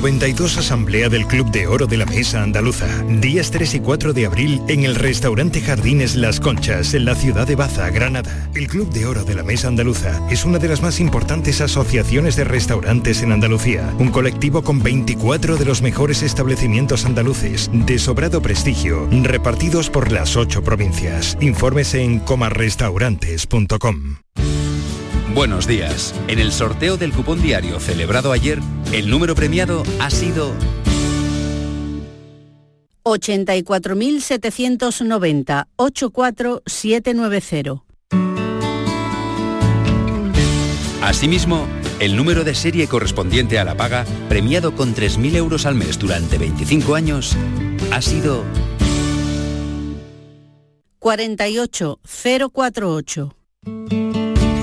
92 0.00 0.58
Asamblea 0.58 1.08
del 1.08 1.26
Club 1.26 1.50
de 1.50 1.66
Oro 1.66 1.86
de 1.86 1.96
la 1.96 2.06
Mesa 2.06 2.42
Andaluza. 2.42 2.86
Días 3.20 3.50
3 3.50 3.74
y 3.74 3.80
4 3.80 4.12
de 4.12 4.26
abril 4.26 4.60
en 4.68 4.84
el 4.84 4.94
restaurante 4.94 5.60
Jardines 5.60 6.14
Las 6.14 6.40
Conchas, 6.40 6.94
en 6.94 7.04
la 7.04 7.14
ciudad 7.14 7.46
de 7.46 7.56
Baza, 7.56 7.88
Granada. 7.90 8.50
El 8.54 8.68
Club 8.68 8.90
de 8.92 9.06
Oro 9.06 9.24
de 9.24 9.34
la 9.34 9.42
Mesa 9.42 9.68
Andaluza 9.68 10.20
es 10.30 10.44
una 10.44 10.58
de 10.58 10.68
las 10.68 10.82
más 10.82 11.00
importantes 11.00 11.60
asociaciones 11.60 12.36
de 12.36 12.44
restaurantes 12.44 13.22
en 13.22 13.32
Andalucía. 13.32 13.94
Un 13.98 14.10
colectivo 14.10 14.62
con 14.62 14.82
24 14.82 15.56
de 15.56 15.64
los 15.64 15.80
mejores 15.80 16.22
establecimientos 16.22 17.04
andaluces, 17.04 17.70
de 17.72 17.98
sobrado 17.98 18.42
prestigio, 18.42 19.08
repartidos 19.10 19.90
por 19.90 20.12
las 20.12 20.36
8 20.36 20.62
provincias. 20.62 21.36
Infórmese 21.40 22.02
en 22.02 22.20
comarrestaurantes.com. 22.20 24.16
Buenos 25.34 25.66
días. 25.66 26.14
En 26.26 26.38
el 26.38 26.52
sorteo 26.52 26.96
del 26.96 27.12
cupón 27.12 27.42
diario 27.42 27.78
celebrado 27.80 28.32
ayer, 28.32 28.60
el 28.92 29.10
número 29.10 29.34
premiado 29.34 29.82
ha 30.00 30.08
sido 30.10 30.54
84.790 33.04 35.66
84790. 35.76 37.84
Asimismo, 41.02 41.66
el 42.00 42.16
número 42.16 42.42
de 42.44 42.54
serie 42.54 42.86
correspondiente 42.86 43.58
a 43.58 43.64
la 43.64 43.76
paga, 43.76 44.06
premiado 44.28 44.74
con 44.74 44.94
3.000 44.94 45.34
euros 45.36 45.66
al 45.66 45.74
mes 45.74 45.98
durante 45.98 46.38
25 46.38 46.94
años, 46.94 47.36
ha 47.92 48.00
sido 48.02 48.44
48048. 50.98 53.34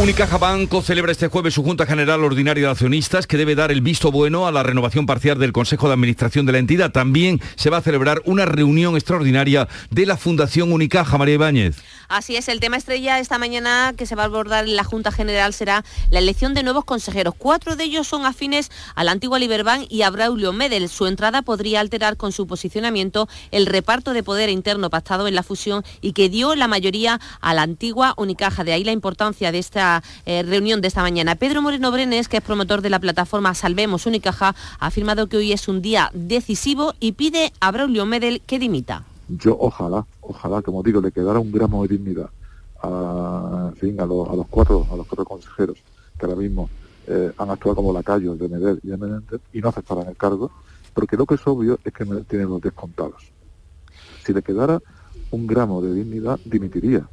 Unicaja 0.00 0.38
Banco 0.38 0.80
celebra 0.80 1.10
este 1.10 1.26
jueves 1.26 1.54
su 1.54 1.64
Junta 1.64 1.84
General 1.84 2.22
Ordinaria 2.22 2.66
de 2.66 2.70
Accionistas 2.70 3.26
que 3.26 3.36
debe 3.36 3.56
dar 3.56 3.72
el 3.72 3.80
visto 3.80 4.12
bueno 4.12 4.46
a 4.46 4.52
la 4.52 4.62
renovación 4.62 5.06
parcial 5.06 5.40
del 5.40 5.52
Consejo 5.52 5.88
de 5.88 5.94
Administración 5.94 6.46
de 6.46 6.52
la 6.52 6.58
entidad. 6.58 6.92
También 6.92 7.40
se 7.56 7.68
va 7.68 7.78
a 7.78 7.82
celebrar 7.82 8.22
una 8.24 8.44
reunión 8.44 8.94
extraordinaria 8.94 9.66
de 9.90 10.06
la 10.06 10.16
Fundación 10.16 10.72
Unicaja, 10.72 11.18
María 11.18 11.34
Ibáñez. 11.34 11.78
Así 12.08 12.36
es, 12.36 12.48
el 12.48 12.60
tema 12.60 12.76
estrella 12.76 13.18
esta 13.18 13.38
mañana 13.38 13.92
que 13.94 14.06
se 14.06 14.14
va 14.14 14.22
a 14.22 14.26
abordar 14.26 14.66
en 14.66 14.76
la 14.76 14.84
Junta 14.84 15.10
General 15.10 15.52
será 15.52 15.84
la 16.10 16.20
elección 16.20 16.54
de 16.54 16.62
nuevos 16.62 16.84
consejeros. 16.84 17.34
Cuatro 17.36 17.74
de 17.74 17.84
ellos 17.84 18.06
son 18.06 18.24
afines 18.24 18.70
a 18.94 19.02
la 19.02 19.10
antigua 19.10 19.40
Liberbank 19.40 19.88
y 19.90 20.02
a 20.02 20.10
Braulio 20.10 20.52
Medel. 20.52 20.88
Su 20.88 21.06
entrada 21.06 21.42
podría 21.42 21.80
alterar 21.80 22.16
con 22.16 22.30
su 22.30 22.46
posicionamiento 22.46 23.28
el 23.50 23.66
reparto 23.66 24.12
de 24.12 24.22
poder 24.22 24.48
interno 24.48 24.90
pactado 24.90 25.26
en 25.26 25.34
la 25.34 25.42
fusión 25.42 25.84
y 26.00 26.12
que 26.12 26.28
dio 26.28 26.54
la 26.54 26.68
mayoría 26.68 27.20
a 27.40 27.52
la 27.52 27.62
antigua 27.62 28.14
Unicaja. 28.16 28.62
De 28.62 28.72
ahí 28.72 28.84
la 28.84 28.92
importancia 28.92 29.52
de 29.52 29.58
esta 29.58 29.87
eh, 30.26 30.42
reunión 30.42 30.80
de 30.80 30.88
esta 30.88 31.02
mañana. 31.02 31.34
Pedro 31.34 31.62
Moreno 31.62 31.90
Brenes, 31.90 32.28
que 32.28 32.38
es 32.38 32.42
promotor 32.42 32.80
de 32.82 32.90
la 32.90 32.98
plataforma 32.98 33.54
Salvemos 33.54 34.06
Unicaja, 34.06 34.54
ha 34.78 34.86
afirmado 34.86 35.28
que 35.28 35.36
hoy 35.36 35.52
es 35.52 35.68
un 35.68 35.82
día 35.82 36.10
decisivo 36.14 36.94
y 37.00 37.12
pide 37.12 37.52
a 37.60 37.70
Braulio 37.70 38.06
Medel 38.06 38.40
que 38.46 38.58
dimita. 38.58 39.04
Yo 39.28 39.56
ojalá, 39.60 40.06
ojalá, 40.20 40.62
como 40.62 40.82
digo, 40.82 41.00
le 41.00 41.12
quedara 41.12 41.38
un 41.38 41.52
gramo 41.52 41.82
de 41.82 41.96
dignidad 41.96 42.30
a, 42.82 43.72
a, 43.72 44.06
los, 44.06 44.46
cuatro, 44.48 44.86
a 44.90 44.96
los 44.96 45.06
cuatro 45.06 45.24
consejeros 45.24 45.78
que 46.18 46.26
ahora 46.26 46.38
mismo 46.38 46.68
eh, 47.06 47.32
han 47.36 47.50
actuado 47.50 47.76
como 47.76 47.92
lacayos 47.92 48.38
de 48.38 48.48
Medel 48.48 48.80
y 48.82 48.88
de 48.88 48.96
Menendez 48.96 49.40
y 49.52 49.60
no 49.60 49.68
aceptaran 49.68 50.08
el 50.08 50.16
cargo, 50.16 50.50
porque 50.94 51.16
lo 51.16 51.26
que 51.26 51.34
es 51.34 51.46
obvio 51.46 51.78
es 51.84 51.92
que 51.92 52.04
Medel 52.04 52.26
tiene 52.26 52.44
los 52.44 52.60
descontados. 52.60 53.22
Si 54.24 54.32
le 54.32 54.42
quedara 54.42 54.80
un 55.30 55.46
gramo 55.46 55.80
de 55.80 55.94
dignidad, 55.94 56.38
dimitiría. 56.44 57.08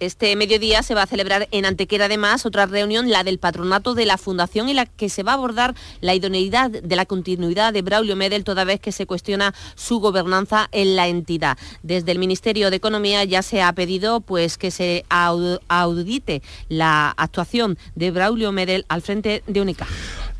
Este 0.00 0.36
mediodía 0.36 0.82
se 0.84 0.94
va 0.94 1.02
a 1.02 1.06
celebrar 1.06 1.48
en 1.50 1.66
Antequera 1.66 2.04
además 2.04 2.46
otra 2.46 2.66
reunión, 2.66 3.10
la 3.10 3.24
del 3.24 3.38
patronato 3.38 3.94
de 3.94 4.06
la 4.06 4.16
Fundación, 4.16 4.68
en 4.68 4.76
la 4.76 4.86
que 4.86 5.08
se 5.08 5.24
va 5.24 5.32
a 5.32 5.34
abordar 5.34 5.74
la 6.00 6.14
idoneidad 6.14 6.70
de 6.70 6.96
la 6.96 7.04
continuidad 7.04 7.72
de 7.72 7.82
Braulio 7.82 8.14
Medel, 8.14 8.44
toda 8.44 8.64
vez 8.64 8.78
que 8.78 8.92
se 8.92 9.06
cuestiona 9.06 9.54
su 9.74 9.98
gobernanza 9.98 10.68
en 10.70 10.94
la 10.94 11.08
entidad. 11.08 11.58
Desde 11.82 12.12
el 12.12 12.18
Ministerio 12.20 12.70
de 12.70 12.76
Economía 12.76 13.24
ya 13.24 13.42
se 13.42 13.60
ha 13.60 13.72
pedido 13.72 14.20
pues, 14.20 14.56
que 14.56 14.70
se 14.70 15.04
audite 15.08 16.42
la 16.68 17.10
actuación 17.16 17.76
de 17.96 18.10
Braulio 18.12 18.52
Medel 18.52 18.84
al 18.88 19.02
frente 19.02 19.42
de 19.46 19.60
Única. 19.60 19.86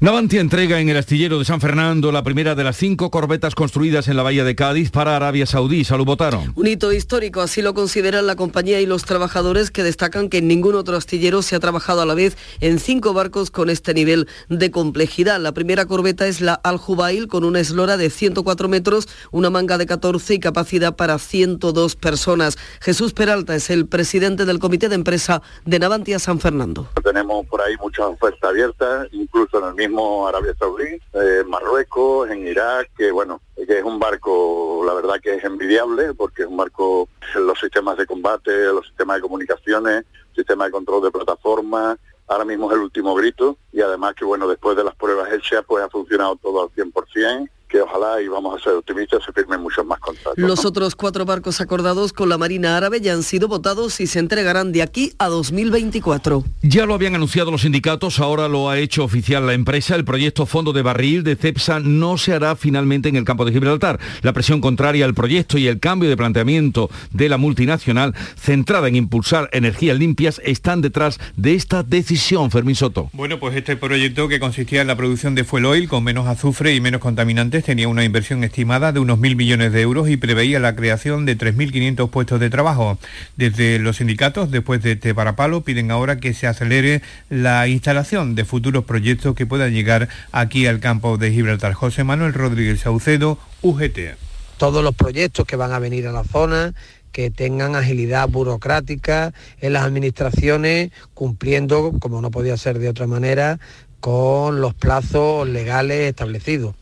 Navantia 0.01 0.41
entrega 0.41 0.79
en 0.79 0.89
el 0.89 0.97
astillero 0.97 1.41
de 1.41 1.45
San 1.45 1.61
Fernando 1.61 2.13
la 2.13 2.23
primera 2.23 2.55
de 2.55 2.63
las 2.63 2.77
cinco 2.77 3.11
corbetas 3.11 3.57
construidas 3.57 4.07
en 4.07 4.17
la 4.17 4.23
bahía 4.23 4.45
de 4.45 4.55
Cádiz 4.55 4.93
para 4.93 5.17
Arabia 5.17 5.45
Saudí. 5.45 5.83
Salud 5.83 6.05
votaron. 6.05 6.53
Un 6.55 6.69
hito 6.69 6.93
histórico, 6.93 7.41
así 7.41 7.63
lo 7.63 7.75
consideran 7.75 8.29
la 8.29 8.37
compañía 8.37 8.81
y 8.81 8.87
los 8.87 9.05
trabajadores 9.05 9.73
que 9.73 9.83
destacan 9.83 10.29
que 10.29 10.39
en 10.39 10.47
ningún 10.47 10.77
otro 10.77 10.97
astillero 10.97 11.43
se 11.43 11.57
ha 11.57 11.59
trabajado 11.59 12.01
a 12.01 12.07
la 12.07 12.15
vez 12.15 12.37
en 12.61 12.79
cinco 12.79 13.13
barcos 13.13 13.51
con 13.51 13.71
este 13.71 13.93
nivel 13.93 14.29
de 14.49 14.71
complejidad. 14.71 15.41
La 15.41 15.51
primera 15.51 15.87
corbeta 15.87 16.29
es 16.29 16.41
la 16.41 16.55
Al 16.55 16.77
Jubail 16.77 17.27
con 17.27 17.43
una 17.43 17.59
eslora 17.59 17.97
de 17.97 18.09
104 18.09 18.69
metros, 18.69 19.09
una 19.33 19.51
manga 19.51 19.79
de 19.79 19.87
14 19.87 20.35
y 20.35 20.39
capacidad 20.39 20.95
para 20.95 21.19
102 21.19 21.97
personas. 21.97 22.57
Jesús 22.81 23.15
Peralta 23.15 23.57
es 23.57 23.69
el 23.69 23.89
presidente 23.89 24.45
del 24.45 24.61
comité 24.61 24.89
de 24.89 24.95
empresa 24.95 25.43
de 25.67 25.81
Navantia 25.81 26.21
San 26.21 26.39
Fernando. 26.39 26.89
Tenemos 27.03 27.45
por 27.47 27.61
ahí 27.63 27.75
muchas 27.81 28.07
ofertas 28.07 28.49
abiertas, 28.49 29.09
incluso 29.11 29.59
en 29.59 29.65
el 29.71 29.75
mismo 29.75 29.88
Arabia 29.97 30.55
Saudí, 30.59 31.01
en 31.13 31.49
Marruecos, 31.49 32.31
en 32.31 32.47
Irak, 32.47 32.91
que 32.97 33.11
bueno, 33.11 33.41
que 33.57 33.79
es 33.79 33.85
un 33.85 33.99
barco, 33.99 34.83
la 34.85 34.95
verdad 34.95 35.17
que 35.23 35.35
es 35.35 35.45
envidiable, 35.45 36.15
porque 36.15 36.43
es 36.43 36.49
un 36.49 36.57
barco, 36.57 37.09
los 37.35 37.59
sistemas 37.59 37.97
de 37.97 38.07
combate, 38.07 38.65
los 38.67 38.87
sistemas 38.87 39.17
de 39.17 39.23
comunicaciones, 39.23 40.05
sistema 40.35 40.67
de 40.67 40.71
control 40.71 41.03
de 41.03 41.11
plataformas, 41.11 41.99
ahora 42.27 42.45
mismo 42.45 42.71
es 42.71 42.77
el 42.77 42.83
último 42.83 43.15
grito, 43.15 43.57
y 43.73 43.81
además 43.81 44.15
que 44.15 44.25
bueno, 44.25 44.47
después 44.49 44.77
de 44.77 44.85
las 44.85 44.95
pruebas 44.95 45.33
hechas, 45.33 45.65
pues 45.67 45.85
ha 45.85 45.89
funcionado 45.89 46.37
todo 46.37 46.63
al 46.63 46.69
100%, 46.71 47.49
que 47.69 47.81
ojalá, 47.81 48.21
y 48.23 48.29
vamos 48.29 48.59
a 48.59 48.65
ser 48.65 48.73
optimistas, 48.73 49.23
se 49.25 49.33
firmen 49.33 49.61
muchos 49.61 49.85
más 49.85 50.01
contratos. 50.01 50.39
Los 50.39 50.65
otros 50.65 50.97
cuatro 50.97 51.25
barcos 51.25 51.61
acordados 51.61 52.13
con 52.13 52.29
la 52.29 52.39
Marina 52.39 52.77
Árabe 52.77 53.01
ya 53.01 53.13
han 53.13 53.23
sido 53.23 53.47
votados 53.47 54.01
y 54.01 54.07
se 54.07 54.19
entregarán 54.19 54.73
de 54.73 54.83
aquí 54.83 55.13
a 55.19 55.29
2024. 55.29 56.45
Ya 56.63 56.87
lo 56.87 56.95
habían 56.95 57.15
anunciado 57.15 57.51
los 57.51 57.63
sindicatos, 57.63 58.21
ahora 58.21 58.49
lo 58.49 58.71
ha 58.71 58.79
hecho 58.79 59.05
oficial 59.05 59.47
la 59.47 59.53
empresa. 59.53 59.95
El 59.95 60.05
proyecto 60.05 60.47
Fondo 60.47 60.73
de 60.73 60.83
Barril 60.83 61.23
de 61.23 61.37
CEPSA 61.37 61.81
no 61.81 62.17
se 62.17 62.33
hará 62.33 62.57
finalmente 62.57 63.09
en 63.09 63.17
el 63.17 63.25
campo 63.25 63.45
de 63.45 63.53
Gibraltar. 63.53 64.01
La 64.23 64.33
presión 64.33 64.61
contraria 64.61 65.05
al 65.05 65.15
proyecto 65.15 65.59
y 65.59 65.67
el 65.67 65.79
cambio 65.79 66.09
de 66.09 66.17
planteamiento 66.17 66.91
de 67.13 67.29
la 67.29 67.37
multinacional, 67.37 68.15
centrada 68.37 68.89
en 68.89 68.97
impulsar 68.97 69.51
energías 69.53 69.99
limpias, 69.99 70.41
están 70.45 70.81
detrás 70.81 71.21
de 71.37 71.55
esta 71.55 71.83
decisión, 71.83 72.51
Fermín 72.51 72.77
Soto. 72.77 73.11
Bueno, 73.13 73.39
pues 73.39 73.55
este 73.57 73.77
proyecto 73.77 74.29
que 74.29 74.41
consistía 74.41 74.81
en 74.81 74.87
la 74.87 74.97
producción 74.97 75.35
de 75.35 75.45
fuel 75.45 75.67
oil 75.67 75.89
con 75.89 76.03
menos 76.03 76.27
azufre 76.27 76.75
y 76.75 76.81
menos 76.81 77.01
contaminantes 77.01 77.58
tenía 77.65 77.89
una 77.89 78.05
inversión 78.05 78.45
estimada 78.45 78.93
de 78.93 79.01
unos 79.01 79.19
mil 79.19 79.37
millones 79.37 79.73
de 79.73 79.81
euros 79.81 80.09
y 80.09 80.17
preveía 80.17 80.59
la 80.61 80.75
creación 80.77 81.27
de 81.27 81.37
3.500 81.37 82.11
puestos 82.11 82.41
de 82.41 82.51
trabajo. 82.51 82.99
Desde 83.37 83.79
los 83.79 83.97
sindicatos, 83.97 84.51
después 84.51 84.83
de 84.83 84.93
este 84.93 85.15
parapalo, 85.15 85.63
piden 85.63 85.91
ahora 85.91 86.19
que 86.19 86.35
se 86.35 86.47
acelere 86.47 87.03
la 87.29 87.69
instalación 87.69 88.35
de 88.35 88.45
futuros 88.45 88.85
proyectos 88.85 89.35
que 89.35 89.47
puedan 89.47 89.73
llegar 89.73 90.09
aquí 90.33 90.67
al 90.67 90.81
campo 90.81 91.19
de 91.19 91.33
Gibraltar. 91.33 91.73
José 91.75 92.05
Manuel 92.05 92.35
Rodríguez 92.35 92.81
Saucedo, 92.81 93.39
UGT. 93.63 94.17
Todos 94.57 94.83
los 94.83 94.95
proyectos 94.95 95.47
que 95.47 95.57
van 95.57 95.73
a 95.73 95.79
venir 95.79 96.09
a 96.09 96.13
la 96.13 96.25
zona 96.25 96.75
que 97.13 97.31
tengan 97.31 97.75
agilidad 97.75 98.29
burocrática 98.29 99.33
en 99.61 99.73
las 99.73 99.85
administraciones, 99.85 100.91
cumpliendo, 101.15 101.93
como 102.01 102.21
no 102.21 102.31
podía 102.31 102.57
ser 102.57 102.79
de 102.79 102.89
otra 102.89 103.07
manera, 103.07 103.59
con 104.01 104.61
los 104.61 104.75
plazos 104.75 105.49
legales 105.49 106.09
establecidos. 106.09 106.75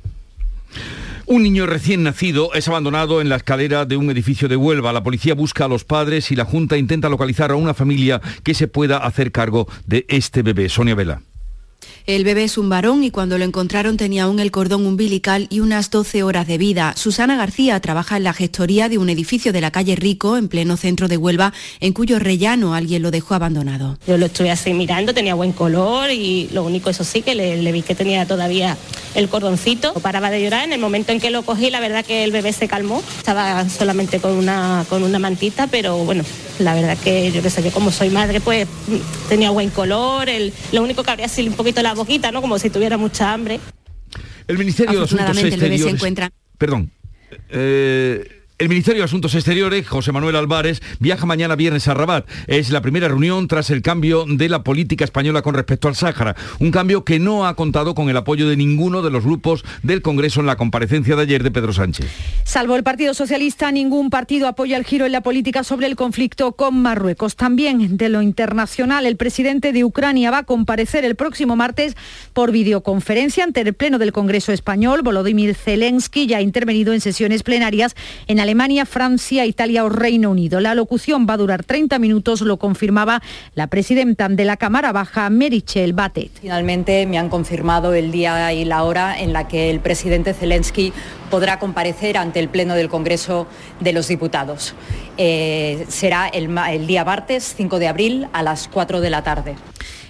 Un 1.27 1.43
niño 1.43 1.67
recién 1.67 2.05
nacido 2.05 2.55
es 2.55 2.69
abandonado 2.69 3.21
en 3.21 3.29
la 3.29 3.37
escalera 3.37 3.85
de 3.85 3.97
un 3.97 4.09
edificio 4.11 4.47
de 4.49 4.55
Huelva. 4.55 4.93
La 4.93 5.03
policía 5.03 5.35
busca 5.35 5.65
a 5.65 5.69
los 5.69 5.85
padres 5.85 6.31
y 6.31 6.37
la 6.37 6.45
Junta 6.45 6.77
intenta 6.77 7.09
localizar 7.09 7.51
a 7.51 7.57
una 7.57 7.75
familia 7.75 8.21
que 8.45 8.55
se 8.55 8.69
pueda 8.69 8.99
hacer 8.99 9.33
cargo 9.33 9.67
de 9.87 10.07
este 10.09 10.43
bebé. 10.43 10.69
Sonia 10.69 10.95
Vela. 10.95 11.23
El 12.07 12.23
bebé 12.23 12.45
es 12.45 12.57
un 12.57 12.69
varón 12.69 13.03
y 13.03 13.11
cuando 13.11 13.37
lo 13.37 13.45
encontraron 13.45 13.97
tenía 13.97 14.23
aún 14.23 14.39
el 14.39 14.53
cordón 14.53 14.87
umbilical 14.87 15.49
y 15.51 15.59
unas 15.59 15.91
12 15.91 16.23
horas 16.23 16.47
de 16.47 16.57
vida. 16.57 16.95
Susana 16.97 17.37
García 17.37 17.81
trabaja 17.81 18.17
en 18.17 18.23
la 18.23 18.33
gestoría 18.33 18.89
de 18.89 18.97
un 18.97 19.09
edificio 19.09 19.53
de 19.53 19.61
la 19.61 19.73
calle 19.73 19.97
Rico, 19.97 20.37
en 20.37 20.47
pleno 20.47 20.77
centro 20.77 21.09
de 21.09 21.17
Huelva, 21.17 21.53
en 21.81 21.93
cuyo 21.93 22.21
rellano 22.21 22.75
alguien 22.75 23.03
lo 23.03 23.11
dejó 23.11 23.35
abandonado. 23.35 23.99
Yo 24.07 24.19
lo 24.19 24.27
estuve 24.27 24.53
así 24.53 24.73
mirando, 24.73 25.15
tenía 25.15 25.35
buen 25.35 25.51
color 25.51 26.13
y 26.13 26.49
lo 26.53 26.63
único, 26.63 26.91
eso 26.91 27.03
sí, 27.03 27.23
que 27.23 27.35
le, 27.35 27.73
vi 27.73 27.83
que 27.83 27.97
tenía 27.97 28.25
todavía 28.25 28.77
el 29.17 29.29
cordoncito. 29.29 29.93
Paraba 29.95 30.31
de 30.31 30.45
llorar, 30.45 30.63
en 30.63 30.75
el 30.75 30.81
momento 30.81 31.11
en 31.11 31.19
que 31.19 31.31
lo 31.31 31.43
cogí, 31.43 31.71
la 31.71 31.81
verdad 31.81 32.05
que 32.05 32.23
el 32.23 32.31
bebé 32.31 32.53
se 32.53 32.69
calmó. 32.69 33.03
Estaba 33.19 33.69
solamente 33.69 34.21
con 34.21 34.31
una, 34.31 34.87
con 34.89 35.03
una 35.03 35.19
mantita, 35.19 35.67
pero 35.67 35.97
bueno, 36.05 36.23
la 36.59 36.75
verdad 36.75 36.97
que 36.99 37.31
yo 37.33 37.43
que 37.43 37.51
sé, 37.51 37.63
yo 37.63 37.71
como 37.71 37.91
soy 37.91 38.11
madre, 38.11 38.41
pues 38.41 38.67
tenía 39.29 39.51
buen 39.51 39.71
color, 39.71 40.29
el, 40.29 40.53
lo 40.73 40.83
único 40.83 41.03
que 41.03 41.11
habría 41.11 41.29
sido 41.29 41.51
un 41.51 41.57
poquito 41.57 41.83
la 41.83 41.95
boquita, 41.95 42.33
¿no? 42.33 42.41
Como 42.41 42.59
si 42.59 42.71
tuviera 42.71 42.97
mucha 42.97 43.33
hambre. 43.33 43.61
El 44.49 44.59
Ministerio 44.59 44.99
de 44.99 45.05
Asuntos 45.05 45.39
Exteriores... 45.39 45.83
se 45.83 45.91
encuentra... 45.91 46.31
Perdón. 46.59 46.91
Eh, 47.51 48.45
el 48.59 48.71
Ministerio 48.71 49.03
de 49.03 49.05
Asuntos 49.05 49.35
Exteriores, 49.35 49.87
José 49.87 50.13
Manuel 50.13 50.35
Álvarez, 50.35 50.81
viaja 50.99 51.27
mañana 51.27 51.57
viernes 51.57 51.89
a 51.89 51.95
Rabat. 51.95 52.27
Es 52.47 52.71
la 52.71 52.81
primera 52.81 53.07
reunión 53.07 53.49
tras 53.49 53.69
el 53.69 53.83
cambio 53.83 54.25
de 54.27 54.49
la 54.49 54.65
política 54.65 55.05
española 55.05 55.43
con 55.43 55.55
respecto 55.55 55.89
al 55.89 55.95
Sáhara. 55.95 56.37
Un 56.59 56.71
cambio 56.71 57.05
que 57.05 57.19
no 57.19 57.47
ha 57.47 57.55
contado 57.55 57.95
con 57.95 58.09
el 58.09 58.17
apoyo 58.17 58.49
de 58.49 58.57
ninguno 58.57 59.03
de 59.03 59.11
los 59.11 59.25
grupos 59.25 59.63
del 59.83 60.01
Congreso 60.01 60.41
en 60.41 60.47
la 60.47 60.57
comparecencia 60.57 61.17
de 61.17 61.23
ayer 61.23 61.43
de 61.43 61.51
Pedro 61.51 61.75
Sánchez. 61.75 62.07
Salvo 62.45 62.77
el 62.77 62.83
Partido 62.83 63.13
Socialista, 63.13 63.71
ningún 63.73 64.09
partido 64.09 64.49
apoya 64.49 64.79
el 64.79 64.85
giro 64.85 65.05
en 65.05 65.13
la 65.13 65.21
política 65.21 65.63
sobre 65.63 65.87
el 65.87 65.95
conflicto 65.95 66.53
con 66.53 66.81
Marruecos. 66.81 67.37
También 67.37 67.99
de 67.99 68.09
lo 68.09 68.23
internacional, 68.23 69.05
el 69.05 69.19
presidente 69.19 69.75
de 69.75 69.85
Ucrania 69.85 70.31
va 70.31 70.39
a 70.39 70.45
comparecer 70.45 71.05
el 71.05 71.15
próximo 71.15 71.57
martes 71.57 71.95
por 72.33 72.53
videoconferencia 72.53 73.45
ante 73.45 73.61
el 73.61 73.75
Pleno 73.75 73.99
del 73.99 74.13
Congreso 74.13 74.51
Español. 74.53 75.03
Volodymyr 75.03 75.55
Zelensky 75.55 76.27
ya 76.27 76.39
ha 76.39 76.43
intervenido 76.43 76.95
en 76.95 77.03
sesiones 77.03 77.43
plenarias 77.43 77.95
en 78.27 78.46
Alemania, 78.47 78.87
Francia, 78.87 79.45
Italia 79.45 79.85
o 79.85 79.89
Reino 79.89 80.31
Unido. 80.31 80.61
La 80.61 80.77
locución 80.77 81.27
va 81.29 81.35
a 81.35 81.37
durar 81.37 81.65
30 81.65 81.99
minutos, 81.99 82.43
lo 82.43 82.59
confirmaba 82.59 83.21
la 83.57 83.67
presidenta 83.67 84.29
de 84.29 84.45
la 84.45 84.57
Cámara 84.57 84.93
Baja, 84.93 85.29
Merichel 85.31 85.95
Batet. 85.95 86.31
Finalmente 86.41 87.07
me 87.07 87.19
han 87.19 87.29
confirmado 87.29 87.93
el 87.93 88.13
día 88.13 88.53
y 88.53 88.65
la 88.65 88.85
hora 88.85 89.19
en 89.19 89.33
la 89.33 89.49
que 89.49 89.69
el 89.69 89.81
presidente 89.81 90.33
Zelensky 90.33 90.93
podrá 91.29 91.59
comparecer 91.59 92.17
ante 92.17 92.39
el 92.39 92.49
Pleno 92.49 92.75
del 92.75 92.89
Congreso 92.89 93.49
de 93.81 93.93
los 93.93 94.07
Diputados. 94.07 94.77
Eh, 95.17 95.85
será 95.89 96.29
el, 96.29 96.57
el 96.71 96.87
día 96.87 97.05
martes 97.05 97.53
5 97.57 97.81
de 97.81 97.89
abril 97.89 98.29
a 98.33 98.45
las 98.45 98.69
4 98.69 99.01
de 99.01 99.11
la 99.11 99.25
tarde. 99.25 99.57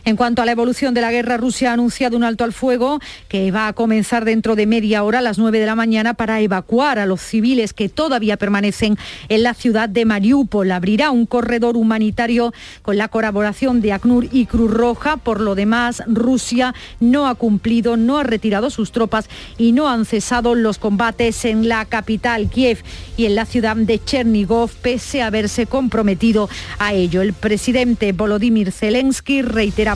En 0.06 0.14
cuanto 0.14 0.40
a 0.40 0.44
la 0.44 0.52
evolución 0.52 0.94
de 0.94 1.00
la 1.00 1.10
guerra, 1.10 1.36
Rusia 1.36 1.70
ha 1.70 1.72
anunciado 1.72 2.16
un 2.16 2.22
alto 2.22 2.44
al 2.44 2.52
fuego 2.52 3.00
que 3.26 3.50
va 3.50 3.66
a 3.66 3.72
comenzar 3.72 4.24
dentro 4.24 4.54
de 4.54 4.64
media 4.64 5.02
hora 5.02 5.18
a 5.18 5.20
las 5.20 5.36
9 5.36 5.58
de 5.58 5.66
la 5.66 5.74
mañana 5.74 6.14
para 6.14 6.40
evacuar 6.40 7.00
a 7.00 7.06
los 7.06 7.20
civiles 7.20 7.72
que 7.72 7.88
todavía 7.88 8.36
permanecen 8.36 8.96
en 9.28 9.42
la 9.42 9.52
ciudad 9.52 9.88
de 9.88 10.04
Mariupol. 10.04 10.70
Abrirá 10.70 11.10
un 11.10 11.26
corredor 11.26 11.76
humanitario 11.76 12.54
con 12.82 12.98
la 12.98 13.08
colaboración 13.08 13.80
de 13.80 13.94
ACNUR 13.94 14.28
y 14.30 14.46
Cruz 14.46 14.70
Roja. 14.70 15.16
Por 15.16 15.40
lo 15.40 15.56
demás, 15.56 16.04
Rusia 16.06 16.72
no 17.00 17.26
ha 17.26 17.34
cumplido, 17.34 17.96
no 17.96 18.18
ha 18.18 18.22
retirado 18.22 18.70
sus 18.70 18.92
tropas 18.92 19.28
y 19.58 19.72
no 19.72 19.88
han 19.88 20.04
cesado 20.04 20.54
los 20.54 20.78
combates 20.78 21.44
en 21.44 21.68
la 21.68 21.84
capital, 21.84 22.48
Kiev, 22.48 22.84
y 23.16 23.26
en 23.26 23.34
la 23.34 23.44
ciudad 23.44 23.74
de 23.74 23.98
Chernigov, 23.98 24.70
pese 24.70 25.22
a 25.22 25.26
haberse 25.26 25.66
comprometido 25.66 26.48
a 26.78 26.94
ello. 26.94 27.22
El 27.22 27.32
presidente 27.32 28.12
Volodymyr 28.12 28.70
Zelensky 28.70 29.42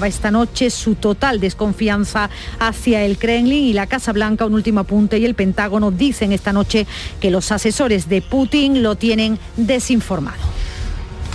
esta 0.07 0.31
noche 0.31 0.71
su 0.71 0.95
total 0.95 1.41
desconfianza 1.41 2.31
hacia 2.59 3.05
el 3.05 3.19
Kremlin 3.19 3.65
y 3.65 3.73
la 3.73 3.87
Casa 3.87 4.13
Blanca, 4.13 4.47
un 4.47 4.55
último 4.55 4.81
apunte, 4.81 5.19
y 5.19 5.25
el 5.25 5.35
Pentágono 5.35 5.91
dicen 5.91 6.33
esta 6.33 6.53
noche 6.53 6.87
que 7.21 7.31
los 7.31 7.53
asesores 7.53 8.09
de 8.09 8.23
Putin 8.23 8.83
lo 8.83 8.97
tienen 8.97 9.39
desinformado. 9.57 10.39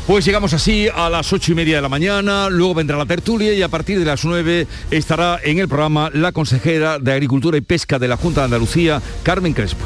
Pues 0.08 0.23
llegamos 0.23 0.54
así 0.54 0.88
a 0.93 1.10
las 1.10 1.34
ocho 1.34 1.51
y 1.51 1.56
media 1.56 1.78
de 1.78 1.82
la 1.82 1.89
mañana, 1.89 2.47
luego 2.49 2.75
vendrá 2.75 2.95
la 2.95 3.08
tertulia 3.08 3.54
y 3.54 3.63
a 3.63 3.69
partir 3.69 3.97
de 3.97 4.06
las 4.06 4.23
nueve 4.23 4.67
estará 4.91 5.39
en 5.43 5.58
el 5.58 5.67
programa 5.67 6.12
la 6.13 6.32
consejera 6.32 6.99
de 6.99 7.12
Agricultura 7.12 7.58
y 7.58 7.62
Pesca 7.62 7.97
de 7.97 8.08
la 8.08 8.15
Junta 8.15 8.41
de 8.41 8.45
Andalucía, 8.45 9.01
Carmen 9.23 9.54
Crespo. 9.54 9.86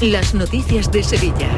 Las 0.00 0.32
noticias 0.32 0.90
de 0.90 1.02
Sevilla. 1.02 1.50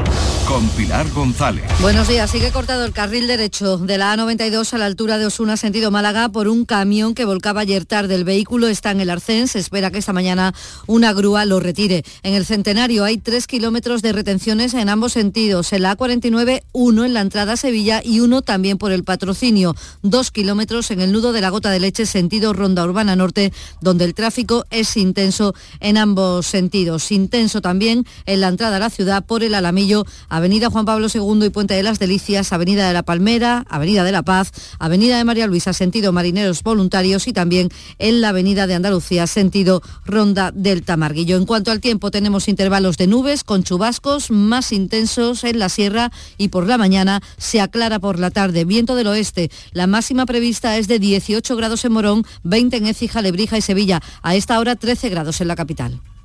Con 0.49 0.67
Pilar 0.71 1.09
González. 1.11 1.63
Buenos 1.79 2.09
días. 2.09 2.29
Sigue 2.29 2.51
cortado 2.51 2.83
el 2.83 2.91
carril 2.91 3.25
derecho 3.25 3.77
de 3.77 3.97
la 3.97 4.13
A92 4.13 4.73
a 4.73 4.77
la 4.77 4.85
altura 4.85 5.17
de 5.17 5.25
Osuna, 5.27 5.55
sentido 5.55 5.91
Málaga, 5.91 6.27
por 6.27 6.49
un 6.49 6.65
camión 6.65 7.15
que 7.15 7.23
volcaba 7.23 7.61
ayer 7.61 7.85
tarde. 7.85 8.15
El 8.15 8.25
vehículo 8.25 8.67
está 8.67 8.91
en 8.91 8.99
el 8.99 9.09
Arcén. 9.09 9.47
Se 9.47 9.59
espera 9.59 9.91
que 9.91 9.99
esta 9.99 10.11
mañana 10.11 10.53
una 10.87 11.13
grúa 11.13 11.45
lo 11.45 11.61
retire. 11.61 12.03
En 12.21 12.33
el 12.33 12.45
Centenario 12.45 13.05
hay 13.05 13.17
tres 13.17 13.47
kilómetros 13.47 14.01
de 14.01 14.11
retenciones 14.11 14.73
en 14.73 14.89
ambos 14.89 15.13
sentidos. 15.13 15.71
En 15.71 15.83
la 15.83 15.95
A49, 15.95 16.63
uno 16.73 17.05
en 17.05 17.13
la 17.13 17.21
entrada 17.21 17.53
a 17.53 17.57
Sevilla 17.57 18.01
y 18.03 18.19
uno 18.19 18.41
también 18.41 18.77
por 18.77 18.91
el 18.91 19.05
patrocinio. 19.05 19.73
Dos 20.01 20.31
kilómetros 20.31 20.91
en 20.91 20.99
el 20.99 21.13
nudo 21.13 21.31
de 21.31 21.39
la 21.39 21.49
Gota 21.49 21.71
de 21.71 21.79
Leche, 21.79 22.05
sentido 22.05 22.51
Ronda 22.51 22.83
Urbana 22.83 23.15
Norte, 23.15 23.53
donde 23.79 24.03
el 24.03 24.13
tráfico 24.13 24.65
es 24.69 24.97
intenso 24.97 25.55
en 25.79 25.97
ambos 25.97 26.45
sentidos. 26.45 27.09
Intenso 27.09 27.61
también 27.61 28.05
en 28.33 28.41
la 28.41 28.47
entrada 28.49 28.77
a 28.77 28.79
la 28.79 28.89
ciudad 28.89 29.25
por 29.25 29.43
el 29.43 29.53
Alamillo, 29.53 30.05
Avenida 30.29 30.69
Juan 30.69 30.85
Pablo 30.85 31.07
II 31.13 31.45
y 31.45 31.49
Puente 31.49 31.73
de 31.73 31.83
las 31.83 31.99
Delicias, 31.99 32.51
Avenida 32.51 32.87
de 32.87 32.93
la 32.93 33.03
Palmera, 33.03 33.65
Avenida 33.69 34.03
de 34.03 34.11
la 34.11 34.23
Paz, 34.23 34.51
Avenida 34.79 35.17
de 35.17 35.23
María 35.23 35.47
Luisa, 35.47 35.73
sentido 35.73 36.11
Marineros 36.11 36.63
Voluntarios 36.63 37.27
y 37.27 37.33
también 37.33 37.69
en 37.99 38.21
la 38.21 38.29
Avenida 38.29 38.67
de 38.67 38.73
Andalucía, 38.73 39.27
sentido 39.27 39.81
Ronda 40.05 40.51
del 40.51 40.83
Tamarguillo. 40.83 41.37
En 41.37 41.45
cuanto 41.45 41.71
al 41.71 41.79
tiempo, 41.79 42.11
tenemos 42.11 42.47
intervalos 42.47 42.97
de 42.97 43.07
nubes 43.07 43.43
con 43.43 43.63
chubascos 43.63 44.31
más 44.31 44.71
intensos 44.71 45.43
en 45.43 45.59
la 45.59 45.69
sierra 45.69 46.11
y 46.37 46.49
por 46.49 46.67
la 46.67 46.77
mañana 46.77 47.21
se 47.37 47.61
aclara 47.61 47.99
por 47.99 48.19
la 48.19 48.31
tarde. 48.31 48.65
Viento 48.65 48.95
del 48.95 49.07
oeste. 49.07 49.51
La 49.71 49.87
máxima 49.87 50.25
prevista 50.25 50.77
es 50.77 50.87
de 50.87 50.99
18 50.99 51.55
grados 51.55 51.85
en 51.85 51.91
Morón, 51.91 52.25
20 52.43 52.77
en 52.77 52.87
Écija, 52.87 53.21
Lebrija 53.21 53.57
y 53.57 53.61
Sevilla. 53.61 54.01
A 54.21 54.35
esta 54.35 54.59
hora 54.59 54.75
13 54.75 55.09
grados 55.09 55.41
en 55.41 55.47
la 55.47 55.55
capital. 55.55 56.01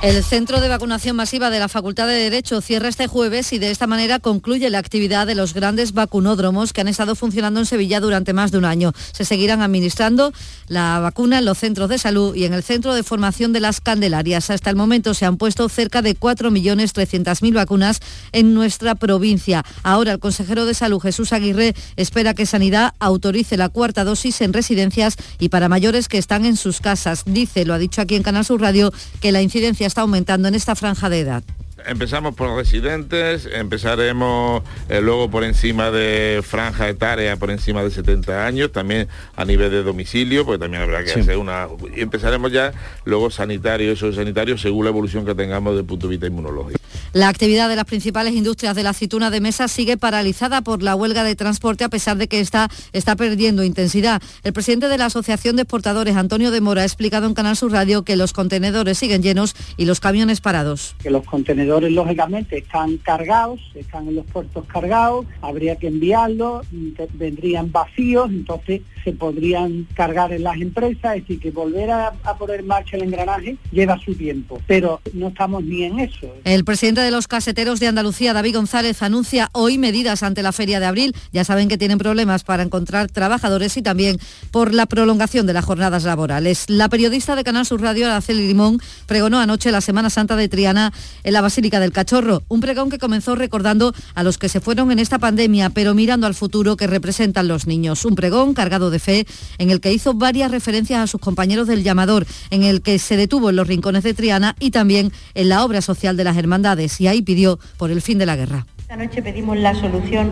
El 0.00 0.22
centro 0.22 0.60
de 0.60 0.68
vacunación 0.68 1.16
masiva 1.16 1.50
de 1.50 1.58
la 1.58 1.66
Facultad 1.66 2.06
de 2.06 2.14
Derecho 2.14 2.60
cierra 2.60 2.88
este 2.88 3.08
jueves 3.08 3.52
y 3.52 3.58
de 3.58 3.72
esta 3.72 3.88
manera 3.88 4.20
concluye 4.20 4.70
la 4.70 4.78
actividad 4.78 5.26
de 5.26 5.34
los 5.34 5.54
grandes 5.54 5.92
vacunódromos 5.92 6.72
que 6.72 6.82
han 6.82 6.86
estado 6.86 7.16
funcionando 7.16 7.58
en 7.58 7.66
Sevilla 7.66 7.98
durante 7.98 8.32
más 8.32 8.52
de 8.52 8.58
un 8.58 8.64
año. 8.64 8.92
Se 9.10 9.24
seguirán 9.24 9.60
administrando 9.60 10.32
la 10.68 11.00
vacuna 11.00 11.40
en 11.40 11.46
los 11.46 11.58
centros 11.58 11.88
de 11.88 11.98
salud 11.98 12.36
y 12.36 12.44
en 12.44 12.54
el 12.54 12.62
centro 12.62 12.94
de 12.94 13.02
formación 13.02 13.52
de 13.52 13.58
las 13.58 13.80
Candelarias. 13.80 14.50
Hasta 14.50 14.70
el 14.70 14.76
momento 14.76 15.14
se 15.14 15.26
han 15.26 15.36
puesto 15.36 15.68
cerca 15.68 16.00
de 16.00 16.16
4.300.000 16.16 17.54
vacunas 17.54 17.98
en 18.30 18.54
nuestra 18.54 18.94
provincia. 18.94 19.64
Ahora 19.82 20.12
el 20.12 20.20
consejero 20.20 20.64
de 20.64 20.74
Salud 20.74 21.00
Jesús 21.00 21.32
Aguirre 21.32 21.74
espera 21.96 22.34
que 22.34 22.46
Sanidad 22.46 22.94
autorice 23.00 23.56
la 23.56 23.68
cuarta 23.68 24.04
dosis 24.04 24.42
en 24.42 24.52
residencias 24.52 25.16
y 25.40 25.48
para 25.48 25.68
mayores 25.68 26.06
que 26.06 26.18
están 26.18 26.44
en 26.44 26.56
sus 26.56 26.78
casas. 26.78 27.24
Dice, 27.26 27.64
lo 27.64 27.74
ha 27.74 27.78
dicho 27.78 28.00
aquí 28.00 28.14
en 28.14 28.22
Canal 28.22 28.44
Sur 28.44 28.60
Radio, 28.60 28.92
que 29.20 29.32
la 29.32 29.42
incidencia 29.42 29.87
está 29.88 30.02
aumentando 30.02 30.46
en 30.46 30.54
esta 30.54 30.76
franja 30.76 31.08
de 31.08 31.20
edad. 31.20 31.42
Empezamos 31.88 32.34
por 32.34 32.54
residentes, 32.54 33.48
empezaremos 33.50 34.62
eh, 34.88 35.00
luego 35.00 35.30
por 35.30 35.42
encima 35.42 35.90
de 35.90 36.42
franja 36.42 36.88
etaria, 36.88 37.36
por 37.36 37.50
encima 37.50 37.82
de 37.82 37.90
70 37.90 38.46
años, 38.46 38.72
también 38.72 39.08
a 39.36 39.44
nivel 39.44 39.70
de 39.70 39.82
domicilio, 39.82 40.44
porque 40.44 40.58
también 40.58 40.82
habrá 40.82 41.02
que 41.02 41.12
hacer 41.12 41.38
una... 41.38 41.66
Y 41.96 42.02
empezaremos 42.02 42.52
ya 42.52 42.72
luego 43.04 43.30
sanitario, 43.30 43.92
eso 43.92 44.12
sanitario, 44.12 44.58
según 44.58 44.84
la 44.84 44.90
evolución 44.90 45.24
que 45.24 45.34
tengamos 45.34 45.72
desde 45.72 45.80
el 45.80 45.86
punto 45.86 46.06
de 46.06 46.10
vista 46.10 46.26
inmunológico. 46.26 46.78
La 47.14 47.28
actividad 47.28 47.70
de 47.70 47.76
las 47.76 47.86
principales 47.86 48.34
industrias 48.34 48.76
de 48.76 48.82
la 48.82 48.90
aceituna 48.90 49.30
de 49.30 49.40
mesa 49.40 49.66
sigue 49.66 49.96
paralizada 49.96 50.60
por 50.60 50.82
la 50.82 50.94
huelga 50.94 51.24
de 51.24 51.34
transporte 51.36 51.84
a 51.84 51.88
pesar 51.88 52.18
de 52.18 52.28
que 52.28 52.40
esta 52.40 52.68
está 52.92 53.16
perdiendo 53.16 53.64
intensidad. 53.64 54.20
El 54.44 54.52
presidente 54.52 54.88
de 54.88 54.98
la 54.98 55.06
Asociación 55.06 55.56
de 55.56 55.62
Exportadores, 55.62 56.16
Antonio 56.16 56.50
de 56.50 56.60
Mora, 56.60 56.82
ha 56.82 56.84
explicado 56.84 57.26
en 57.26 57.34
Canal 57.34 57.56
Sur 57.56 57.72
Radio 57.72 58.02
que 58.02 58.16
los 58.16 58.34
contenedores 58.34 58.98
siguen 58.98 59.22
llenos 59.22 59.54
y 59.78 59.86
los 59.86 60.00
camiones 60.00 60.42
parados. 60.42 60.94
Que 61.02 61.10
los 61.10 61.24
contenedores 61.24 61.77
lógicamente 61.80 62.58
están 62.58 62.96
cargados, 62.98 63.60
están 63.74 64.08
en 64.08 64.16
los 64.16 64.26
puertos 64.26 64.66
cargados, 64.66 65.26
habría 65.42 65.76
que 65.76 65.88
enviarlos, 65.88 66.66
vendrían 67.14 67.70
vacíos, 67.70 68.30
entonces 68.30 68.82
se 69.04 69.12
podrían 69.12 69.86
cargar 69.94 70.32
en 70.32 70.42
las 70.42 70.60
empresas, 70.60 71.16
es 71.16 71.22
decir, 71.22 71.40
que 71.40 71.50
volver 71.50 71.90
a, 71.90 72.12
poner 72.38 72.60
en 72.60 72.66
marcha 72.66 72.96
el 72.96 73.04
engranaje 73.04 73.56
lleva 73.70 73.98
su 73.98 74.14
tiempo, 74.14 74.60
pero 74.66 75.00
no 75.12 75.28
estamos 75.28 75.64
ni 75.64 75.84
en 75.84 75.98
eso. 75.98 76.34
El 76.44 76.64
presidente 76.64 77.00
de 77.00 77.10
los 77.10 77.28
caseteros 77.28 77.80
de 77.80 77.88
Andalucía, 77.88 78.32
David 78.32 78.56
González, 78.56 79.02
anuncia 79.02 79.48
hoy 79.52 79.78
medidas 79.78 80.22
ante 80.22 80.42
la 80.42 80.52
feria 80.52 80.80
de 80.80 80.86
abril. 80.86 81.14
Ya 81.32 81.44
saben 81.44 81.68
que 81.68 81.78
tienen 81.78 81.98
problemas 81.98 82.44
para 82.44 82.62
encontrar 82.62 83.10
trabajadores 83.10 83.76
y 83.76 83.82
también 83.82 84.18
por 84.50 84.74
la 84.74 84.86
prolongación 84.86 85.46
de 85.46 85.52
las 85.52 85.64
jornadas 85.64 86.04
laborales. 86.04 86.64
La 86.68 86.88
periodista 86.88 87.36
de 87.36 87.44
Canal 87.44 87.66
Sur 87.66 87.80
Radio, 87.80 88.06
Araceli 88.06 88.46
Limón, 88.46 88.80
pregonó 89.06 89.38
anoche 89.38 89.72
la 89.72 89.80
Semana 89.80 90.10
Santa 90.10 90.36
de 90.36 90.48
Triana 90.48 90.92
en 91.24 91.32
la 91.32 91.40
Basílica 91.40 91.57
del 91.60 91.92
Cachorro, 91.92 92.44
un 92.46 92.60
pregón 92.60 92.88
que 92.88 92.98
comenzó 92.98 93.34
recordando 93.34 93.92
a 94.14 94.22
los 94.22 94.38
que 94.38 94.48
se 94.48 94.60
fueron 94.60 94.92
en 94.92 95.00
esta 95.00 95.18
pandemia, 95.18 95.70
pero 95.70 95.92
mirando 95.92 96.28
al 96.28 96.34
futuro 96.34 96.76
que 96.76 96.86
representan 96.86 97.48
los 97.48 97.66
niños. 97.66 98.04
Un 98.04 98.14
pregón 98.14 98.54
cargado 98.54 98.90
de 98.90 99.00
fe 99.00 99.26
en 99.58 99.70
el 99.70 99.80
que 99.80 99.92
hizo 99.92 100.14
varias 100.14 100.52
referencias 100.52 101.00
a 101.00 101.06
sus 101.08 101.20
compañeros 101.20 101.66
del 101.66 101.82
llamador, 101.82 102.26
en 102.50 102.62
el 102.62 102.80
que 102.80 103.00
se 103.00 103.16
detuvo 103.16 103.50
en 103.50 103.56
los 103.56 103.66
rincones 103.66 104.04
de 104.04 104.14
Triana 104.14 104.54
y 104.60 104.70
también 104.70 105.10
en 105.34 105.48
la 105.48 105.64
obra 105.64 105.82
social 105.82 106.16
de 106.16 106.24
las 106.24 106.36
hermandades 106.36 107.00
y 107.00 107.08
ahí 107.08 107.22
pidió 107.22 107.58
por 107.76 107.90
el 107.90 108.02
fin 108.02 108.18
de 108.18 108.26
la 108.26 108.36
guerra. 108.36 108.66
Esta 108.78 108.96
noche 108.96 109.20
pedimos 109.20 109.58
la 109.58 109.74
solución 109.74 110.30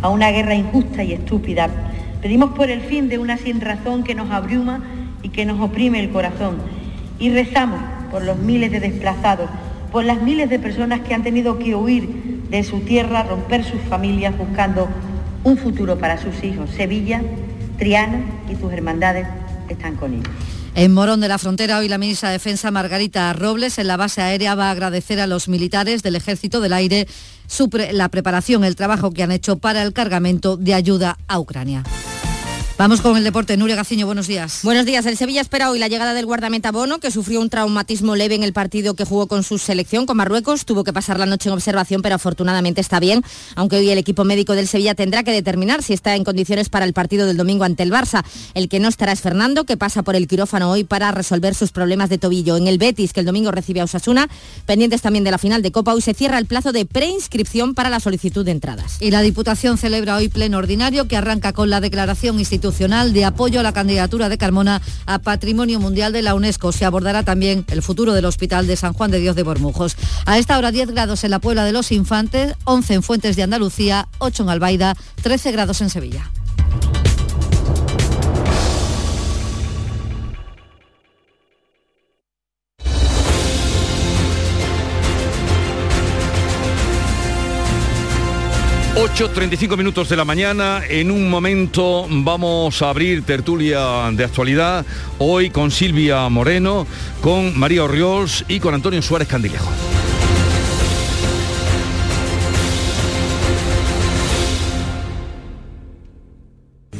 a 0.00 0.08
una 0.08 0.30
guerra 0.30 0.54
injusta 0.54 1.04
y 1.04 1.12
estúpida. 1.12 1.68
Pedimos 2.22 2.52
por 2.56 2.70
el 2.70 2.80
fin 2.80 3.10
de 3.10 3.18
una 3.18 3.36
sin 3.36 3.60
razón 3.60 4.04
que 4.04 4.14
nos 4.14 4.30
abruma 4.30 4.82
y 5.22 5.28
que 5.28 5.44
nos 5.44 5.60
oprime 5.60 6.00
el 6.00 6.10
corazón. 6.10 6.56
Y 7.18 7.30
rezamos 7.30 7.80
por 8.12 8.22
los 8.22 8.38
miles 8.38 8.70
de 8.70 8.78
desplazados, 8.78 9.48
por 9.92 10.04
las 10.04 10.22
miles 10.22 10.50
de 10.50 10.58
personas 10.58 11.00
que 11.00 11.14
han 11.14 11.22
tenido 11.22 11.58
que 11.58 11.74
huir 11.76 12.42
de 12.50 12.64
su 12.64 12.80
tierra, 12.80 13.22
romper 13.22 13.64
sus 13.64 13.80
familias 13.82 14.36
buscando 14.36 14.88
un 15.44 15.56
futuro 15.56 15.98
para 15.98 16.20
sus 16.20 16.42
hijos. 16.42 16.70
Sevilla, 16.70 17.22
Triana 17.78 18.24
y 18.50 18.56
sus 18.56 18.72
hermandades 18.72 19.26
están 19.68 19.96
con 19.96 20.14
ellos. 20.14 20.28
En 20.74 20.92
Morón 20.94 21.20
de 21.20 21.28
la 21.28 21.36
Frontera, 21.36 21.78
hoy 21.78 21.88
la 21.88 21.98
ministra 21.98 22.30
de 22.30 22.34
Defensa, 22.34 22.70
Margarita 22.70 23.30
Robles, 23.34 23.78
en 23.78 23.86
la 23.86 23.98
base 23.98 24.22
aérea 24.22 24.54
va 24.54 24.68
a 24.68 24.70
agradecer 24.70 25.20
a 25.20 25.26
los 25.26 25.48
militares 25.48 26.02
del 26.02 26.16
Ejército 26.16 26.60
del 26.62 26.72
Aire 26.72 27.06
la 27.92 28.08
preparación, 28.08 28.64
el 28.64 28.76
trabajo 28.76 29.10
que 29.10 29.22
han 29.22 29.30
hecho 29.30 29.58
para 29.58 29.82
el 29.82 29.92
cargamento 29.92 30.56
de 30.56 30.72
ayuda 30.72 31.18
a 31.28 31.38
Ucrania. 31.38 31.84
Vamos 32.82 33.00
con 33.00 33.16
el 33.16 33.22
deporte. 33.22 33.56
Nuria 33.56 33.76
Gaciño, 33.76 34.06
buenos 34.06 34.26
días. 34.26 34.58
Buenos 34.64 34.84
días. 34.86 35.06
El 35.06 35.16
Sevilla 35.16 35.40
espera 35.40 35.70
hoy 35.70 35.78
la 35.78 35.86
llegada 35.86 36.14
del 36.14 36.26
guardameta 36.26 36.72
Bono, 36.72 36.98
que 36.98 37.12
sufrió 37.12 37.40
un 37.40 37.48
traumatismo 37.48 38.16
leve 38.16 38.34
en 38.34 38.42
el 38.42 38.52
partido 38.52 38.94
que 38.94 39.04
jugó 39.04 39.28
con 39.28 39.44
su 39.44 39.58
selección 39.58 40.04
con 40.04 40.16
Marruecos. 40.16 40.64
Tuvo 40.64 40.82
que 40.82 40.92
pasar 40.92 41.16
la 41.20 41.26
noche 41.26 41.48
en 41.48 41.52
observación, 41.52 42.02
pero 42.02 42.16
afortunadamente 42.16 42.80
está 42.80 42.98
bien, 42.98 43.22
aunque 43.54 43.76
hoy 43.76 43.88
el 43.88 43.98
equipo 43.98 44.24
médico 44.24 44.56
del 44.56 44.66
Sevilla 44.66 44.96
tendrá 44.96 45.22
que 45.22 45.30
determinar 45.30 45.84
si 45.84 45.92
está 45.92 46.16
en 46.16 46.24
condiciones 46.24 46.70
para 46.70 46.84
el 46.84 46.92
partido 46.92 47.24
del 47.28 47.36
domingo 47.36 47.62
ante 47.62 47.84
el 47.84 47.92
Barça. 47.92 48.24
El 48.54 48.68
que 48.68 48.80
no 48.80 48.88
estará 48.88 49.12
es 49.12 49.20
Fernando, 49.20 49.62
que 49.62 49.76
pasa 49.76 50.02
por 50.02 50.16
el 50.16 50.26
quirófano 50.26 50.68
hoy 50.68 50.82
para 50.82 51.12
resolver 51.12 51.54
sus 51.54 51.70
problemas 51.70 52.10
de 52.10 52.18
tobillo. 52.18 52.56
En 52.56 52.66
el 52.66 52.78
Betis, 52.78 53.12
que 53.12 53.20
el 53.20 53.26
domingo 53.26 53.52
recibe 53.52 53.80
a 53.80 53.84
Osasuna, 53.84 54.28
pendientes 54.66 55.02
también 55.02 55.22
de 55.22 55.30
la 55.30 55.38
final 55.38 55.62
de 55.62 55.70
Copa, 55.70 55.94
hoy 55.94 56.00
se 56.00 56.14
cierra 56.14 56.36
el 56.36 56.46
plazo 56.46 56.72
de 56.72 56.84
preinscripción 56.84 57.74
para 57.74 57.90
la 57.90 58.00
solicitud 58.00 58.44
de 58.44 58.50
entradas. 58.50 58.96
Y 58.98 59.12
la 59.12 59.22
Diputación 59.22 59.78
celebra 59.78 60.16
hoy 60.16 60.28
pleno 60.28 60.58
ordinario 60.58 61.06
que 61.06 61.16
arranca 61.16 61.52
con 61.52 61.70
la 61.70 61.80
declaración 61.80 62.40
institucional 62.40 62.71
de 62.72 63.24
apoyo 63.24 63.60
a 63.60 63.62
la 63.62 63.72
candidatura 63.72 64.28
de 64.28 64.38
Carmona 64.38 64.80
a 65.04 65.18
Patrimonio 65.18 65.78
Mundial 65.78 66.12
de 66.12 66.22
la 66.22 66.34
UNESCO. 66.34 66.72
Se 66.72 66.86
abordará 66.86 67.22
también 67.22 67.64
el 67.68 67.82
futuro 67.82 68.14
del 68.14 68.24
Hospital 68.24 68.66
de 68.66 68.76
San 68.76 68.94
Juan 68.94 69.10
de 69.10 69.20
Dios 69.20 69.36
de 69.36 69.42
Bormujos. 69.42 69.94
A 70.24 70.38
esta 70.38 70.56
hora 70.56 70.72
10 70.72 70.90
grados 70.90 71.22
en 71.22 71.30
la 71.30 71.38
Puebla 71.38 71.64
de 71.64 71.72
los 71.72 71.92
Infantes, 71.92 72.54
11 72.64 72.94
en 72.94 73.02
Fuentes 73.02 73.36
de 73.36 73.42
Andalucía, 73.42 74.08
8 74.18 74.42
en 74.44 74.48
Albaida, 74.48 74.96
13 75.22 75.52
grados 75.52 75.80
en 75.82 75.90
Sevilla. 75.90 76.30
8.35 89.02 89.76
minutos 89.76 90.08
de 90.08 90.16
la 90.16 90.24
mañana. 90.24 90.80
En 90.88 91.10
un 91.10 91.28
momento 91.28 92.06
vamos 92.08 92.82
a 92.82 92.90
abrir 92.90 93.24
tertulia 93.24 94.12
de 94.12 94.22
actualidad. 94.22 94.86
Hoy 95.18 95.50
con 95.50 95.72
Silvia 95.72 96.28
Moreno, 96.28 96.86
con 97.20 97.58
María 97.58 97.82
Orriols 97.82 98.44
y 98.46 98.60
con 98.60 98.74
Antonio 98.74 99.02
Suárez 99.02 99.26
Candilejo. 99.26 99.68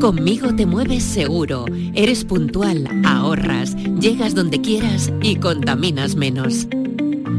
Conmigo 0.00 0.54
te 0.54 0.64
mueves 0.64 1.02
seguro, 1.02 1.64
eres 1.92 2.24
puntual, 2.24 2.88
ahorras, 3.04 3.74
llegas 4.00 4.32
donde 4.32 4.60
quieras 4.60 5.12
y 5.22 5.36
contaminas 5.36 6.14
menos. 6.14 6.68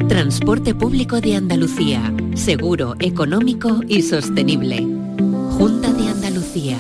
Transporte 0.10 0.76
público 0.76 1.22
de 1.22 1.38
Andalucía, 1.38 2.14
seguro, 2.36 2.96
económico 3.00 3.80
y 3.88 4.02
sostenible. 4.02 4.86
Junta 5.52 5.94
de 5.94 6.10
Andalucía. 6.10 6.78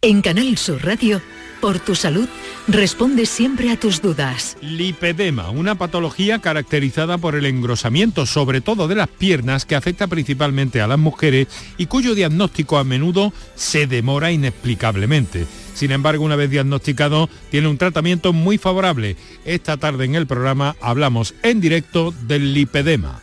En 0.00 0.22
Canal 0.22 0.58
Sur 0.58 0.84
Radio, 0.84 1.20
por 1.64 1.80
tu 1.80 1.94
salud, 1.94 2.28
responde 2.68 3.24
siempre 3.24 3.70
a 3.70 3.80
tus 3.80 4.02
dudas. 4.02 4.58
Lipedema, 4.60 5.48
una 5.48 5.76
patología 5.76 6.38
caracterizada 6.38 7.16
por 7.16 7.36
el 7.36 7.46
engrosamiento, 7.46 8.26
sobre 8.26 8.60
todo 8.60 8.86
de 8.86 8.94
las 8.94 9.08
piernas, 9.08 9.64
que 9.64 9.74
afecta 9.74 10.06
principalmente 10.06 10.82
a 10.82 10.86
las 10.86 10.98
mujeres 10.98 11.48
y 11.78 11.86
cuyo 11.86 12.14
diagnóstico 12.14 12.76
a 12.76 12.84
menudo 12.84 13.32
se 13.54 13.86
demora 13.86 14.30
inexplicablemente. 14.30 15.46
Sin 15.72 15.90
embargo, 15.90 16.22
una 16.22 16.36
vez 16.36 16.50
diagnosticado, 16.50 17.30
tiene 17.50 17.68
un 17.68 17.78
tratamiento 17.78 18.34
muy 18.34 18.58
favorable. 18.58 19.16
Esta 19.46 19.78
tarde 19.78 20.04
en 20.04 20.16
el 20.16 20.26
programa 20.26 20.76
hablamos 20.82 21.34
en 21.42 21.62
directo 21.62 22.12
del 22.26 22.52
lipedema. 22.52 23.22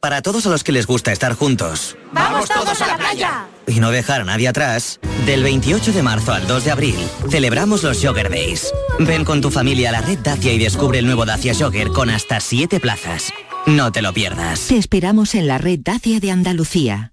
Para 0.00 0.22
todos 0.22 0.46
a 0.46 0.48
los 0.48 0.64
que 0.64 0.72
les 0.72 0.86
gusta 0.86 1.12
estar 1.12 1.34
juntos. 1.34 1.94
¡Vamos 2.12 2.48
todos 2.48 2.80
a 2.80 2.86
la 2.86 2.96
playa! 2.96 3.48
Y 3.66 3.80
no 3.80 3.90
dejar 3.90 4.22
a 4.22 4.24
nadie 4.24 4.48
atrás, 4.48 4.98
del 5.26 5.42
28 5.42 5.92
de 5.92 6.02
marzo 6.02 6.32
al 6.32 6.46
2 6.46 6.64
de 6.64 6.70
abril, 6.70 6.96
celebramos 7.28 7.82
los 7.82 8.02
Jogger 8.02 8.30
Days. 8.30 8.72
Ven 8.98 9.26
con 9.26 9.42
tu 9.42 9.50
familia 9.50 9.90
a 9.90 9.92
la 9.92 10.00
red 10.00 10.18
Dacia 10.20 10.54
y 10.54 10.58
descubre 10.58 11.00
el 11.00 11.04
nuevo 11.04 11.26
Dacia 11.26 11.54
Jogger 11.54 11.88
con 11.88 12.08
hasta 12.08 12.40
7 12.40 12.80
plazas. 12.80 13.30
No 13.66 13.92
te 13.92 14.00
lo 14.00 14.14
pierdas. 14.14 14.68
Te 14.68 14.78
esperamos 14.78 15.34
en 15.34 15.46
la 15.46 15.58
red 15.58 15.80
Dacia 15.82 16.18
de 16.18 16.30
Andalucía. 16.30 17.12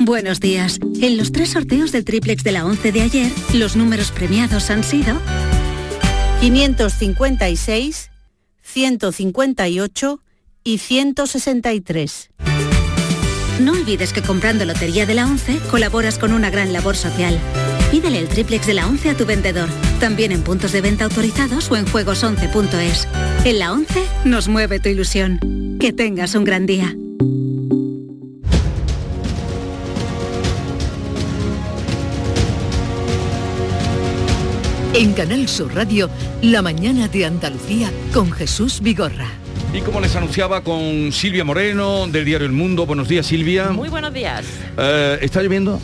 Buenos 0.00 0.40
días. 0.40 0.78
En 1.00 1.16
los 1.16 1.32
tres 1.32 1.50
sorteos 1.50 1.92
del 1.92 2.04
triplex 2.04 2.44
de 2.44 2.52
la 2.52 2.64
11 2.64 2.92
de 2.92 3.02
ayer, 3.02 3.32
los 3.52 3.76
números 3.76 4.10
premiados 4.12 4.70
han 4.70 4.84
sido 4.84 5.18
556, 6.40 8.10
158 8.62 10.20
y 10.62 10.78
163. 10.78 12.30
No 13.60 13.72
olvides 13.72 14.12
que 14.12 14.22
comprando 14.22 14.64
Lotería 14.64 15.04
de 15.04 15.14
la 15.14 15.26
11 15.26 15.58
colaboras 15.70 16.18
con 16.18 16.32
una 16.32 16.48
gran 16.48 16.72
labor 16.72 16.96
social. 16.96 17.40
Pídele 17.90 18.18
el 18.18 18.28
triplex 18.28 18.66
de 18.66 18.74
la 18.74 18.86
11 18.86 19.10
a 19.10 19.16
tu 19.16 19.26
vendedor, 19.26 19.68
también 19.98 20.30
en 20.30 20.42
puntos 20.42 20.70
de 20.72 20.80
venta 20.80 21.04
autorizados 21.04 21.70
o 21.70 21.76
en 21.76 21.86
juegos11.es. 21.86 23.08
En 23.44 23.58
la 23.58 23.72
11 23.72 24.04
nos 24.24 24.46
mueve 24.46 24.78
tu 24.78 24.88
ilusión. 24.88 25.40
Que 25.80 25.92
tengas 25.92 26.34
un 26.34 26.44
gran 26.44 26.66
día. 26.66 26.94
En 34.98 35.12
Canal 35.12 35.46
Sur 35.46 35.72
Radio, 35.76 36.10
La 36.42 36.60
mañana 36.60 37.06
de 37.06 37.24
Andalucía 37.24 37.88
con 38.12 38.32
Jesús 38.32 38.80
Vigorra. 38.80 39.28
Y 39.72 39.80
como 39.82 40.00
les 40.00 40.16
anunciaba 40.16 40.64
con 40.64 41.12
Silvia 41.12 41.44
Moreno 41.44 42.08
del 42.08 42.24
diario 42.24 42.48
El 42.48 42.52
Mundo. 42.52 42.84
Buenos 42.84 43.06
días, 43.06 43.24
Silvia. 43.24 43.68
Muy 43.68 43.90
buenos 43.90 44.12
días. 44.12 44.44
Eh, 44.76 45.18
¿Está 45.20 45.40
lloviendo? 45.40 45.80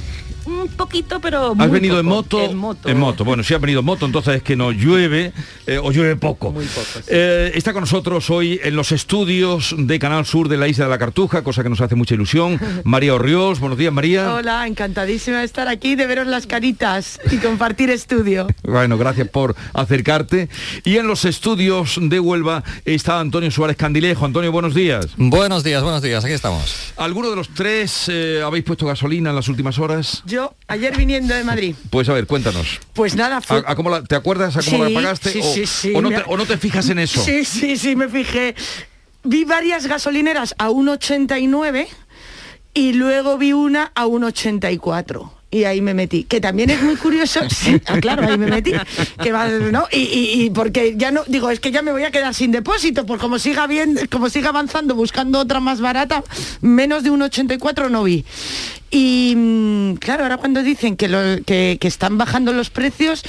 Un 0.65 0.71
poquito, 0.71 1.21
pero 1.21 1.51
¿Has 1.51 1.57
muy 1.57 1.69
venido 1.69 2.01
en 2.01 2.07
moto? 2.07 2.41
En 2.41 2.57
moto. 2.57 2.89
En 2.89 2.99
moto. 2.99 3.23
Bueno, 3.25 3.43
si 3.43 3.53
has 3.53 3.61
venido 3.61 3.81
en 3.81 3.87
moto, 3.87 4.07
entonces 4.07 4.37
es 4.37 4.43
que 4.43 4.57
no 4.57 4.73
llueve 4.73 5.33
eh, 5.67 5.77
o 5.77 5.93
llueve 5.93 6.17
poco. 6.17 6.53
Muy 6.53 6.65
poco, 6.65 6.87
sí. 6.95 7.03
Eh, 7.09 7.53
está 7.55 7.75
con 7.75 7.83
nosotros 7.83 8.31
hoy 8.31 8.59
en 8.63 8.75
los 8.75 8.91
estudios 8.91 9.75
de 9.77 9.99
Canal 9.99 10.25
Sur 10.25 10.49
de 10.49 10.57
la 10.57 10.67
Isla 10.67 10.87
de 10.87 10.91
la 10.91 10.99
Cartuja, 10.99 11.45
cosa 11.45 11.63
que 11.63 11.69
nos 11.69 11.83
hace 11.83 11.97
mucha 11.97 12.15
ilusión. 12.15 12.59
María 12.85 13.15
Orriols, 13.15 13.61
buenos 13.61 13.77
días 13.77 13.93
María. 13.93 14.33
Hola, 14.33 14.67
encantadísima 14.67 15.41
de 15.41 15.45
estar 15.45 15.69
aquí, 15.69 15.97
de 15.97 16.07
veros 16.07 16.27
las 16.27 16.47
caritas 16.47 17.21
y 17.31 17.37
compartir 17.37 17.91
estudio. 17.91 18.47
Bueno, 18.75 18.99
gracias 18.99 19.29
por 19.29 19.55
acercarte. 19.73 20.49
Y 20.85 20.97
en 20.97 21.07
los 21.07 21.25
estudios 21.25 21.99
de 22.01 22.19
Huelva 22.19 22.65
está 22.85 23.21
Antonio 23.21 23.51
Suárez 23.51 23.77
Candilejo. 23.77 24.25
Antonio, 24.25 24.51
buenos 24.51 24.75
días. 24.75 25.09
Buenos 25.17 25.63
días, 25.63 25.83
buenos 25.83 26.03
días, 26.03 26.25
aquí 26.25 26.33
estamos. 26.33 26.93
¿Alguno 26.97 27.31
de 27.31 27.37
los 27.37 27.51
tres 27.51 28.09
eh, 28.09 28.43
habéis 28.45 28.65
puesto 28.65 28.87
gasolina 28.87 29.31
en 29.31 29.37
las 29.37 29.49
últimas 29.49 29.79
horas? 29.79 30.23
Yo, 30.27 30.54
ayer 30.69 30.97
viniendo 30.97 31.35
de 31.35 31.45
Madrid, 31.45 31.75
Pues 31.91 32.09
a 32.09 32.13
ver, 32.15 32.27
cuéntanos. 32.27 32.81
pues 32.95 33.15
nada, 33.15 33.41
fue... 33.41 33.59
¿A- 33.59 33.73
a 33.73 33.75
cómo 33.77 33.91
la- 33.91 34.03
¿Te 34.03 34.15
acuerdas 34.15 34.57
a 34.57 34.63
cómo 34.63 34.85
Sí, 34.87 34.93
la 34.93 35.01
pagaste? 35.01 35.31
sí, 35.33 35.41
o, 35.43 35.55
sí, 35.55 35.67
sí, 35.67 35.93
o 35.95 36.01
no 36.03 36.09
te, 36.09 36.23
o 36.27 36.37
no 36.37 36.47
te 36.47 36.57
fijas 36.59 36.89
en 36.89 36.99
eso? 36.99 37.23
Sí, 37.23 37.45
sí, 37.45 37.77
sí, 37.77 37.95
me 37.97 38.09
fijé. 38.09 38.55
Vi 39.23 39.45
varias 39.45 39.87
gasolineras 39.87 40.55
a 40.59 40.69
1,89 40.71 41.87
y 42.75 42.93
luego 42.95 43.39
vi 43.39 43.53
una 43.53 43.93
a 43.95 44.07
1,84. 44.07 45.31
Y 45.55 45.63
ahí 45.65 45.81
me 45.81 45.95
metí, 45.95 46.25
que 46.25 46.41
también 46.41 46.71
es 46.71 46.83
muy 46.83 46.97
curioso, 46.97 47.41
sí, 47.49 47.81
ah, 47.87 47.99
claro, 48.01 48.27
ahí 48.27 48.37
me 48.37 48.49
metí, 48.49 48.73
que 49.23 49.31
va, 49.31 49.47
¿no? 49.49 49.87
Y, 49.93 49.99
y- 50.47 50.51
porque 50.51 50.95
ya 50.97 51.13
no, 51.13 51.23
digo, 51.29 51.49
es 51.51 51.61
que 51.61 51.71
ya 51.71 51.81
me 51.81 51.93
voy 51.93 52.03
a 52.03 52.11
quedar 52.11 52.35
sin 52.35 52.51
depósito, 52.51 53.07
por 53.07 53.21
como 53.21 53.39
siga 53.39 53.69
bien, 53.69 53.97
como 54.11 54.29
siga 54.31 54.49
avanzando, 54.49 54.97
buscando 54.97 55.39
otra 55.39 55.61
más 55.61 55.81
barata, 55.81 56.25
menos 56.61 57.05
de 57.05 57.13
1,84 57.13 57.89
no 57.89 58.03
vi. 58.03 58.25
Y 58.91 59.35
mm, 59.37 59.95
claro, 59.95 60.25
ahora 60.25 60.39
cuando 60.39 60.63
dicen 60.65 60.97
que, 60.97 61.07
lo- 61.09 61.43
que, 61.45 61.79
que 61.81 61.87
están 61.89 62.19
bajando 62.19 62.53
los 62.53 62.71
precios, 62.71 63.23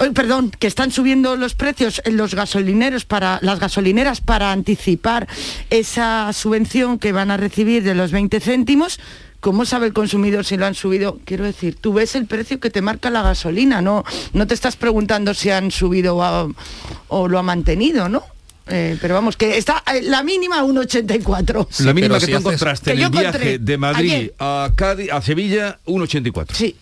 Oy, 0.00 0.10
perdón, 0.10 0.50
que 0.58 0.66
están 0.66 0.90
subiendo 0.90 1.36
los 1.36 1.54
precios 1.54 2.02
en 2.04 2.16
los 2.16 2.34
gasolineros 2.34 3.04
para 3.04 3.38
las 3.42 3.60
gasolineras 3.60 4.20
para 4.20 4.50
anticipar 4.50 5.28
esa 5.70 6.32
subvención 6.32 6.98
que 6.98 7.12
van 7.12 7.30
a 7.30 7.36
recibir 7.36 7.84
de 7.84 7.94
los 7.94 8.10
20 8.10 8.40
céntimos. 8.40 8.98
¿Cómo 9.44 9.66
sabe 9.66 9.88
el 9.88 9.92
consumidor 9.92 10.46
si 10.46 10.56
lo 10.56 10.64
han 10.64 10.74
subido? 10.74 11.18
Quiero 11.26 11.44
decir, 11.44 11.76
tú 11.78 11.92
ves 11.92 12.14
el 12.14 12.24
precio 12.24 12.58
que 12.60 12.70
te 12.70 12.80
marca 12.80 13.10
la 13.10 13.20
gasolina, 13.20 13.82
no, 13.82 14.02
no 14.32 14.46
te 14.46 14.54
estás 14.54 14.74
preguntando 14.76 15.34
si 15.34 15.50
han 15.50 15.70
subido 15.70 16.16
o, 16.16 16.22
ha- 16.22 16.48
o 17.08 17.28
lo 17.28 17.38
ha 17.38 17.42
mantenido, 17.42 18.08
¿no? 18.08 18.22
Eh, 18.68 18.96
pero 19.02 19.12
vamos, 19.12 19.36
que 19.36 19.58
está 19.58 19.82
eh, 19.94 20.00
la 20.00 20.22
mínima 20.22 20.60
a 20.60 20.64
1,84. 20.64 21.66
La 21.84 21.92
mínima 21.92 22.18
que 22.18 22.24
si 22.24 22.32
tú 22.32 22.38
encontraste 22.38 22.92
en 22.92 23.00
el 23.02 23.10
viaje 23.10 23.58
de 23.58 23.76
Madrid 23.76 24.12
ayer. 24.14 24.34
a 24.38 24.70
Cádiz, 24.74 25.12
a 25.12 25.20
Sevilla, 25.20 25.78
1,84. 25.84 26.54
Sí. 26.54 26.74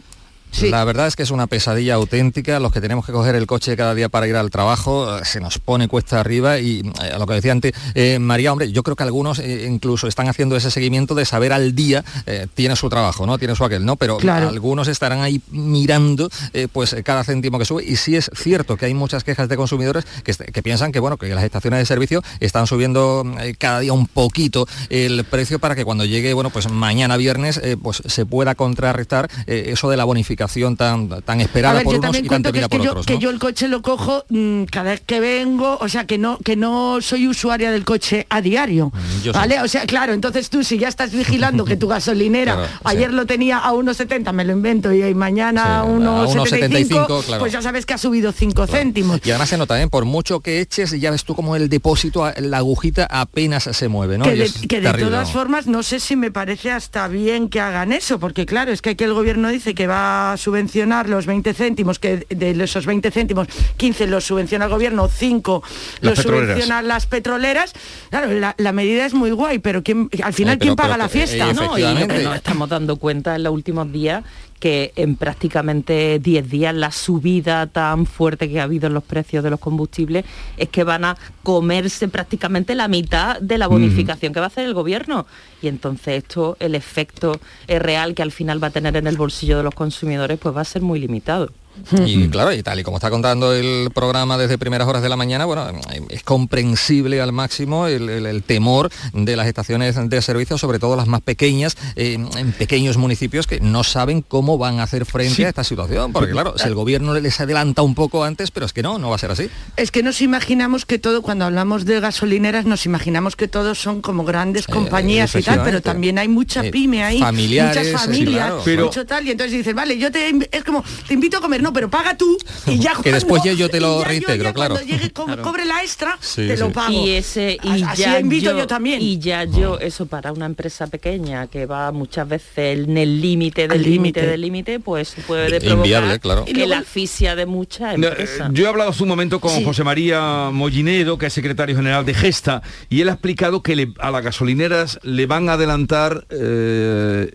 La 0.61 0.85
verdad 0.85 1.07
es 1.07 1.17
que 1.17 1.23
es 1.23 1.31
una 1.31 1.47
pesadilla 1.47 1.95
auténtica. 1.95 2.61
Los 2.61 2.73
que 2.73 2.81
tenemos 2.81 3.07
que 3.07 3.13
coger 3.13 3.35
el 3.35 3.47
coche 3.47 3.77
cada 3.77 3.95
día 3.95 4.09
para 4.09 4.29
ir 4.29 4.37
al 4.37 4.51
trabajo 4.51 5.19
eh, 5.19 5.25
se 5.25 5.41
nos 5.41 5.59
pone 5.59 5.89
cuesta 5.89 6.21
arriba 6.21 6.59
y 6.59 6.81
eh, 7.03 7.11
a 7.15 7.19
lo 7.19 7.27
que 7.27 7.35
decía 7.35 7.53
antes 7.53 7.73
eh, 7.95 8.19
María, 8.19 8.53
hombre, 8.53 8.71
yo 8.71 8.83
creo 8.83 8.95
que 8.95 9.03
algunos 9.03 9.39
eh, 9.39 9.67
incluso 9.69 10.07
están 10.07 10.29
haciendo 10.29 10.55
ese 10.55 10.71
seguimiento 10.71 11.15
de 11.15 11.25
saber 11.25 11.53
al 11.53 11.75
día 11.75 12.05
eh, 12.27 12.47
tiene 12.55 12.77
su 12.77 12.89
trabajo, 12.91 13.27
¿no? 13.27 13.39
Tiene 13.39 13.57
su 13.57 13.65
aquel, 13.65 13.85
¿no? 13.85 13.97
Pero 13.97 14.19
Claro. 14.19 14.49
algunos 14.51 14.89
estarán 14.89 15.21
ahí 15.23 15.41
mirando 15.51 16.29
pues 16.73 16.95
cada 17.05 17.25
céntimo 17.25 17.59
que 17.59 17.65
sube 17.65 17.85
y 17.85 17.97
sí 17.97 18.15
es 18.17 18.31
cierto 18.35 18.77
que 18.77 18.87
hay 18.87 18.95
muchas 18.95 19.25
quejas 19.25 19.49
de 19.49 19.57
consumidores 19.57 20.05
que, 20.23 20.33
que 20.35 20.63
piensan 20.63 20.93
que 20.93 21.01
bueno 21.01 21.17
que 21.17 21.29
las 21.29 21.45
estaciones 21.45 21.81
de 21.81 21.87
servicio 21.87 22.23
están 22.41 22.67
subiendo 22.67 23.25
cada 23.59 23.81
día 23.81 23.93
un 23.93 24.07
poquito 24.07 24.67
el 24.91 25.25
precio 25.25 25.59
para 25.59 25.75
que 25.75 25.85
cuando 25.85 26.05
llegue 26.05 26.35
bueno 26.35 26.51
pues 26.51 26.71
mañana 26.71 27.17
viernes 27.17 27.61
pues 27.83 28.03
se 28.05 28.27
pueda 28.27 28.55
contrarrestar 28.55 29.31
eso 29.47 29.91
de 29.91 29.97
la 29.97 30.05
bonificación 30.05 30.42
tan 30.77 31.09
tan 31.23 31.41
esperada 31.41 31.75
ver, 31.75 31.85
por 31.85 31.95
unos 31.97 32.19
y 32.19 32.23
tan 32.29 32.43
que, 32.43 33.19
yo, 33.19 33.31
el 33.31 33.39
coche 33.39 33.69
lo 33.69 33.83
cojo 33.83 34.25
mm, 34.29 34.65
cada 34.65 34.91
vez 34.93 35.01
que 35.01 35.21
vengo, 35.21 35.79
o 35.81 35.89
sea, 35.89 36.07
que 36.07 36.19
no, 36.19 36.39
que 36.39 36.57
no 36.57 37.01
soy 37.01 37.29
usuaria 37.29 37.71
del 37.71 37.85
coche 37.85 38.27
a 38.31 38.41
diario. 38.41 38.93
Mm, 38.95 39.23
yo. 39.23 39.33
¿Vale? 39.33 39.61
O 39.61 39.69
sea, 39.69 39.87
claro, 39.87 40.13
entonces 40.13 40.51
tú 40.51 40.65
si 40.65 40.79
ya 40.79 40.89
estás 40.89 41.13
vigilando 41.13 41.65
que 41.65 41.77
tu 41.77 41.89
gasolinera 41.93 42.55
Claro, 42.55 42.67
sí. 42.67 42.75
ayer 42.85 43.13
lo 43.13 43.27
tenía 43.27 43.59
a 43.59 43.73
1,70, 43.73 44.33
me 44.33 44.45
lo 44.45 44.53
invento, 44.53 44.93
y 44.93 45.15
mañana 45.15 45.81
a 45.81 45.85
Sí, 45.85 45.91
a 45.91 45.93
1,75, 45.93 47.07
1,75, 47.07 47.25
claro. 47.25 47.41
pues 47.41 47.53
ya 47.53 47.63
sabes 47.63 47.87
que 47.87 47.95
ha 47.95 47.99
subido 47.99 48.33
5 48.33 48.67
céntimos. 48.67 49.21
y 49.25 49.31
además 49.31 49.49
se 49.49 49.59
nota, 49.59 49.81
¿eh? 49.81 49.89
por 49.89 50.05
mucho 50.05 50.41
que 50.41 50.61
eches, 50.61 50.91
ya 51.01 51.11
ves 51.11 51.25
tú 51.25 51.35
como 51.35 51.57
el 51.57 51.69
depósito, 51.69 52.31
la 52.39 52.59
agujita 52.59 53.07
apenas 53.11 53.65
se 53.65 53.89
mueve, 53.89 54.19
¿no? 54.19 54.25
que 54.25 54.37
de, 54.37 54.51
que 54.69 54.81
todas 54.81 55.31
formas 55.31 55.67
no 55.67 55.83
sé 55.83 56.01
si 56.01 56.17
me 56.17 56.31
parece 56.31 56.71
hasta 56.71 57.09
bien 57.09 57.49
que 57.49 57.61
hagan 57.61 57.93
eso, 57.93 58.19
porque 58.19 58.47
claro, 58.47 58.73
es 58.73 58.83
que 58.83 58.91
aquí 58.91 59.05
el 59.05 59.15
gobierno 59.15 59.49
dice 59.49 59.75
que 59.75 59.87
va 59.87 60.32
a 60.33 60.37
subvencionar 60.37 61.09
los 61.09 61.27
20 61.27 61.55
céntimos, 61.55 61.99
que 61.99 62.27
de 62.29 62.65
esos 62.65 62.87
20 62.87 63.11
céntimos, 63.11 63.49
15 63.77 64.07
los 64.07 64.25
subvenciona 64.25 64.65
el 64.67 64.71
gobierno, 64.71 65.09
5 65.09 65.63
Las 66.01 66.17
los 66.19 66.25
subvencionan 66.25 66.89
las 66.89 67.07
petroleras. 67.07 67.73
Claro, 68.11 68.33
la, 68.33 68.55
la 68.59 68.73
medida 68.73 69.07
es 69.07 69.15
muy 69.15 69.31
guay, 69.31 69.59
pero 69.59 69.83
¿quién, 69.83 70.09
al 70.23 70.33
final, 70.33 70.59
pero- 70.59 70.69
¿quién 70.69 70.77
paga 70.77 70.95
pero, 70.95 71.03
la 71.05 71.09
fiesta? 71.09 71.51
eh, 71.51 71.55
No, 71.55 71.63
y 71.63 71.67
lo 71.67 71.75
que 71.75 71.83
Efectivamente. 71.83 72.25
nos 72.25 72.37
estamos 72.37 72.69
dando 72.69 72.97
cuenta 72.97 73.37
en 73.37 73.43
los 73.45 73.53
últimos 73.53 73.91
días 73.93 74.25
que 74.63 74.93
en 74.95 75.17
prácticamente 75.17 76.21
10 76.21 76.49
días 76.49 76.73
la 76.73 76.93
subida 76.93 77.67
tan 77.67 78.07
fuerte 78.07 78.49
que 78.49 78.61
ha 78.61 78.63
habido 78.63 78.87
en 78.87 78.95
los 78.95 79.03
precios 79.03 79.43
de 79.43 79.51
los 79.51 79.59
combustibles 79.59 80.25
es 80.57 80.69
que 80.69 80.85
van 80.85 81.05
a 81.05 81.17
comerse 81.43 82.07
prácticamente 82.07 82.77
la 82.77 82.87
mitad 82.87 83.41
de 83.41 83.59
la 83.59 83.67
bonificación 83.67 84.33
que 84.33 84.39
va 84.39 84.47
a 84.47 84.51
hacer 84.51 84.65
el 84.65 84.73
gobierno. 84.73 85.27
Y 85.63 85.67
entonces 85.67 86.23
esto, 86.23 86.57
el 86.61 86.77
efecto 86.77 87.41
real 87.67 88.15
que 88.15 88.23
al 88.23 88.31
final 88.31 88.63
va 88.63 88.69
a 88.69 88.71
tener 88.71 88.97
en 88.97 89.09
el 89.09 89.17
bolsillo 89.17 89.57
de 89.57 89.65
los 89.65 89.75
consumidores, 89.75 90.39
pues 90.39 90.55
va 90.55 90.61
a 90.61 90.65
ser 90.65 90.81
muy 90.81 91.01
limitado. 91.01 91.51
Y 92.07 92.29
claro, 92.29 92.53
y 92.53 92.63
tal 92.63 92.79
y 92.79 92.83
como 92.83 92.97
está 92.99 93.11
contando 93.11 93.53
el 93.55 93.91
programa 93.95 94.39
desde 94.39 94.59
primeras 94.59 94.87
horas 94.89 95.03
de 95.03 95.09
la 95.09 95.17
mañana, 95.17 95.45
bueno, 95.45 95.67
es 96.11 96.23
comprensible 96.23 97.21
al 97.21 97.33
máximo 97.33 97.87
el, 97.87 98.09
el- 98.09 98.27
el 98.27 98.43
temor 98.43 98.91
de 99.13 99.37
las 99.37 99.47
estaciones 99.47 99.97
de 100.09 100.23
servicio, 100.23 100.59
sobre 100.59 100.79
todo 100.79 100.97
las 100.97 101.07
más 101.09 101.21
pequeñas, 101.23 101.77
eh, 101.97 102.19
en 102.37 102.53
pequeños 102.53 102.97
municipios 102.97 103.47
que 103.47 103.61
no 103.61 103.85
saben 103.85 104.23
cómo 104.23 104.59
van 104.59 104.81
a 104.81 104.85
hacer 104.85 105.05
frente 105.07 105.35
Sí. 105.35 105.45
a 105.45 105.49
esta 105.49 105.65
situación. 105.65 106.13
Porque 106.13 106.33
claro, 106.33 106.55
si 106.57 106.67
el 106.69 106.75
gobierno 106.75 107.15
les 107.15 107.41
adelanta 107.41 107.83
un 107.83 107.95
poco 107.95 108.25
antes, 108.25 108.51
pero 108.51 108.67
es 108.67 108.73
que 108.73 108.83
no, 108.83 108.99
no 108.99 109.09
va 109.11 109.17
a 109.17 109.19
ser 109.19 109.31
así. 109.31 109.49
Es 109.77 109.91
que 109.91 110.03
nos 110.03 110.21
imaginamos 110.21 110.85
que 110.87 110.99
todo, 110.99 111.23
cuando 111.23 111.45
hablamos 111.47 111.85
de 111.85 112.01
gasolineras, 112.01 112.65
nos 112.67 112.87
imaginamos 112.87 113.35
que 113.37 113.49
todos 113.49 113.79
son 113.81 114.03
como 114.03 114.25
grandes 114.25 114.67
compañías 114.67 115.35
y 115.35 115.43
tal, 115.43 115.63
pero 115.65 115.81
también 115.81 116.19
hay 116.19 116.29
mucha 116.29 116.65
Eh, 116.65 116.71
pyme 116.71 117.03
ahí, 117.03 117.19
familiares, 117.19 117.77
muchas 117.77 117.87
sí, 118.03 118.07
familias. 118.07 118.53
Pero- 118.65 118.85
mucho 118.87 119.07
tal, 119.07 119.27
y 119.27 119.31
entonces 119.31 119.57
dices, 119.57 119.75
vale, 119.75 119.99
yo 119.99 120.11
te 120.13 120.31
es 120.51 120.65
como, 120.65 120.85
te 121.09 121.15
invito 121.15 121.39
a 121.39 121.41
comer, 121.41 121.62
no, 121.63 121.73
pero 121.73 121.89
paga 121.89 122.17
tú 122.17 122.37
y 122.67 122.79
ya 122.79 122.93
Que 123.03 123.13
después 123.13 123.43
ya 123.45 123.53
yo 123.53 123.71
te 123.71 123.81
lo 123.87 124.05
reintegro, 124.05 124.49
ya 124.51 124.53
claro. 124.53 124.75
Cuando 124.75 124.91
llegue, 124.93 125.11
co- 125.13 125.27
cobre 125.43 125.65
la 125.65 125.83
extra, 125.83 126.19
Sí, 126.21 126.47
te 126.47 126.57
sí. 126.57 126.63
lo 126.63 126.71
pago. 126.73 126.93
Y 126.93 127.11
ese 127.11 127.59
y 127.63 127.83
Así 127.83 128.03
ya 128.03 128.21
invito 128.21 128.57
yo, 128.57 128.67
también. 128.67 129.01
Y 129.01 129.19
ya 129.19 129.45
yo 129.45 129.79
eso 129.79 130.07
para 130.07 130.33
una 130.33 130.47
empresa 130.47 130.87
pequeña 130.89 131.47
que 131.47 131.67
va 131.67 131.91
muchas 131.93 132.29
veces 132.29 132.79
en 132.79 132.99
el 132.99 133.21
límite 133.21 133.69
del 133.69 133.83
límite 133.83 134.27
del 134.27 134.41
límite, 134.41 134.81
pues 134.81 135.15
puede 135.27 135.57
Inviable, 135.67 136.19
provocar 136.19 136.21
claro. 136.21 136.45
que 136.45 136.67
la 136.67 136.79
asfixia 136.79 137.35
de 137.37 137.47
muchas 137.47 137.95
empresas. 137.95 138.51
Yo 138.53 138.65
he 138.65 138.69
hablado 138.69 138.91
hace 138.91 139.03
un 139.03 139.09
momento 139.09 139.41
con 139.41 139.51
Sí. 139.53 139.65
José 139.65 139.85
María 139.85 140.51
Mollinedo, 140.53 141.19
que 141.19 141.27
es 141.27 141.33
secretario 141.33 141.77
general 141.77 142.05
de 142.05 142.15
Gesta, 142.15 142.63
y 142.89 143.01
él 143.01 143.09
ha 143.09 143.13
explicado 143.13 143.63
que 143.63 143.77
le- 143.77 143.93
a 143.99 144.11
las 144.11 144.23
gasolineras 144.25 144.99
le 145.03 145.27
van 145.27 145.49
a 145.49 145.53
adelantar... 145.55 146.27
eh, 146.31 147.31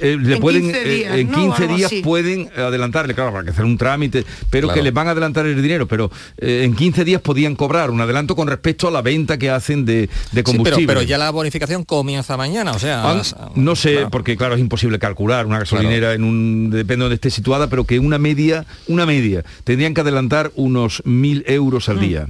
eh, 0.00 0.16
le 0.20 0.34
En 0.34 0.40
pueden 0.40 0.62
15 0.62 0.80
eh, 0.82 0.96
días, 0.96 1.16
en 1.16 1.30
¿no? 1.30 1.38
15 1.38 1.62
Algo 1.62 1.76
días 1.76 1.86
así. 1.92 2.02
pueden 2.02 2.50
adelantarle 2.56 3.14
claro 3.14 3.32
para 3.32 3.44
que 3.44 3.50
hacer 3.50 3.64
un 3.64 3.76
trámite 3.78 4.24
pero 4.50 4.68
Claro. 4.68 4.78
que 4.78 4.82
les 4.84 4.92
van 4.92 5.08
a 5.08 5.10
adelantar 5.12 5.46
el 5.46 5.60
dinero 5.60 5.86
pero 5.86 6.10
eh, 6.38 6.62
en 6.64 6.74
15 6.74 7.04
días 7.04 7.20
podían 7.20 7.56
cobrar 7.56 7.90
un 7.90 8.00
adelanto 8.00 8.34
con 8.36 8.48
respecto 8.48 8.88
a 8.88 8.90
la 8.90 9.02
venta 9.02 9.38
que 9.38 9.50
hacen 9.50 9.84
de, 9.84 9.92
de 9.92 10.06
Sí, 10.06 10.08
pero, 10.32 10.44
combustible 10.44 10.86
pero 10.86 11.02
ya 11.02 11.18
la 11.18 11.30
bonificación 11.30 11.84
comienza 11.84 12.36
mañana, 12.36 12.72
o 12.72 12.78
sea... 12.78 13.20
No 13.54 13.76
sé, 13.76 13.92
claro. 13.94 14.10
porque 14.10 14.36
claro, 14.36 14.54
es 14.54 14.60
imposible 14.60 14.98
calcular 14.98 15.46
una 15.46 15.58
gasolinera 15.58 16.14
en 16.14 16.24
un 16.24 16.70
depende 16.70 16.96
de 16.96 17.02
donde 17.04 17.14
esté 17.14 17.30
situada, 17.30 17.68
pero 17.68 17.84
que 17.84 17.98
una 17.98 18.18
media, 18.18 18.64
una 18.88 19.06
media, 19.06 19.44
tendrían 19.64 19.94
que 19.94 20.00
adelantar 20.00 20.50
unos 20.54 21.02
mil 21.04 21.44
euros 21.46 21.88
al 21.88 22.00
día. 22.00 22.26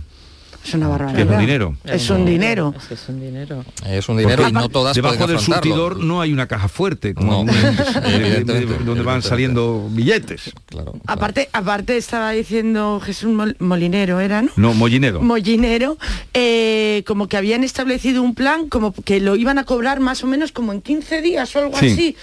Es 0.71 0.75
una 0.75 0.89
barbaridad. 0.89 1.17
Que 1.17 1.23
es 1.25 1.31
un 1.31 1.41
dinero. 1.41 1.77
Es 1.85 2.11
un 2.11 2.25
dinero. 2.27 2.75
Es 2.91 3.09
un 3.09 3.21
dinero. 3.21 3.65
Es 3.87 4.09
un 4.09 4.17
dinero 4.19 4.49
y 4.49 4.53
no 4.53 4.69
todas 4.69 4.95
Debajo 4.95 5.27
del 5.27 5.41
surtidor 5.41 5.99
no 5.99 6.21
hay 6.21 6.33
una 6.33 6.47
caja 6.47 6.69
fuerte, 6.69 7.13
como 7.15 7.45
No, 7.45 7.53
en- 7.53 7.57
de- 7.77 8.01
de- 8.01 8.17
evidentemente, 8.17 8.85
donde 8.85 9.03
van 9.03 9.23
saliendo 9.23 9.89
billetes. 9.91 10.53
Claro. 10.67 10.95
Aparte, 11.07 11.49
aparte 11.53 11.97
estaba 11.97 12.31
diciendo 12.31 13.01
Jesús 13.05 13.31
Mol- 13.33 13.57
Molinero, 13.59 14.21
¿era, 14.21 14.43
no? 14.43 14.51
No, 14.57 14.75
Mollinedo. 14.75 15.21
Mollinero, 15.21 15.99
eh, 16.35 17.03
como 17.07 17.27
que 17.27 17.37
habían 17.37 17.65
establecido 17.65 18.23
un 18.23 18.35
plan, 18.35 18.69
como 18.69 18.93
que 18.93 19.21
lo 19.21 19.35
iban 19.37 19.59
a 19.59 19.65
cobrar 19.65 19.99
más 20.01 20.23
o 20.23 20.27
menos 20.27 20.53
como 20.53 20.73
en 20.73 20.81
15 20.83 21.21
días 21.23 21.55
o 21.57 21.59
algo 21.61 21.77
Sí. 21.79 21.87
así. 21.91 22.17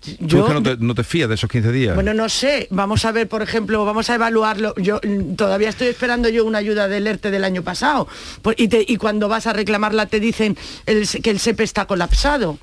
Tú 0.00 0.16
Yo, 0.20 0.38
es 0.40 0.44
que 0.46 0.54
no 0.54 0.62
te, 0.62 0.76
no 0.78 0.94
te 0.94 1.04
fías 1.04 1.28
de 1.28 1.34
esos 1.34 1.50
15 1.50 1.72
días. 1.72 1.94
bueno, 1.94 2.14
no 2.14 2.28
sé, 2.30 2.66
vamos 2.70 3.04
a 3.04 3.12
ver, 3.12 3.28
por 3.28 3.42
ejemplo, 3.42 3.84
vamos 3.84 4.08
a 4.08 4.14
evaluarlo. 4.14 4.74
Yo 4.76 4.98
mm, 5.06 5.34
todavía 5.34 5.68
estoy 5.68 5.88
esperando 5.88 6.28
yo 6.30 6.44
una 6.46 6.58
ayuda 6.58 6.88
del 6.88 7.06
ERTE 7.06 7.30
del 7.30 7.44
año 7.44 7.62
pasado. 7.62 8.08
Por- 8.40 8.54
y, 8.58 8.68
te- 8.68 8.84
y 8.88 8.96
cuando 8.96 9.28
vas 9.28 9.46
a 9.46 9.52
reclamarla 9.52 10.06
te 10.06 10.18
dicen 10.18 10.56
el 10.86 11.06
que 11.22 11.30
el 11.30 11.38
SEPE 11.38 11.64
está 11.64 11.84
colapsado. 11.84 12.58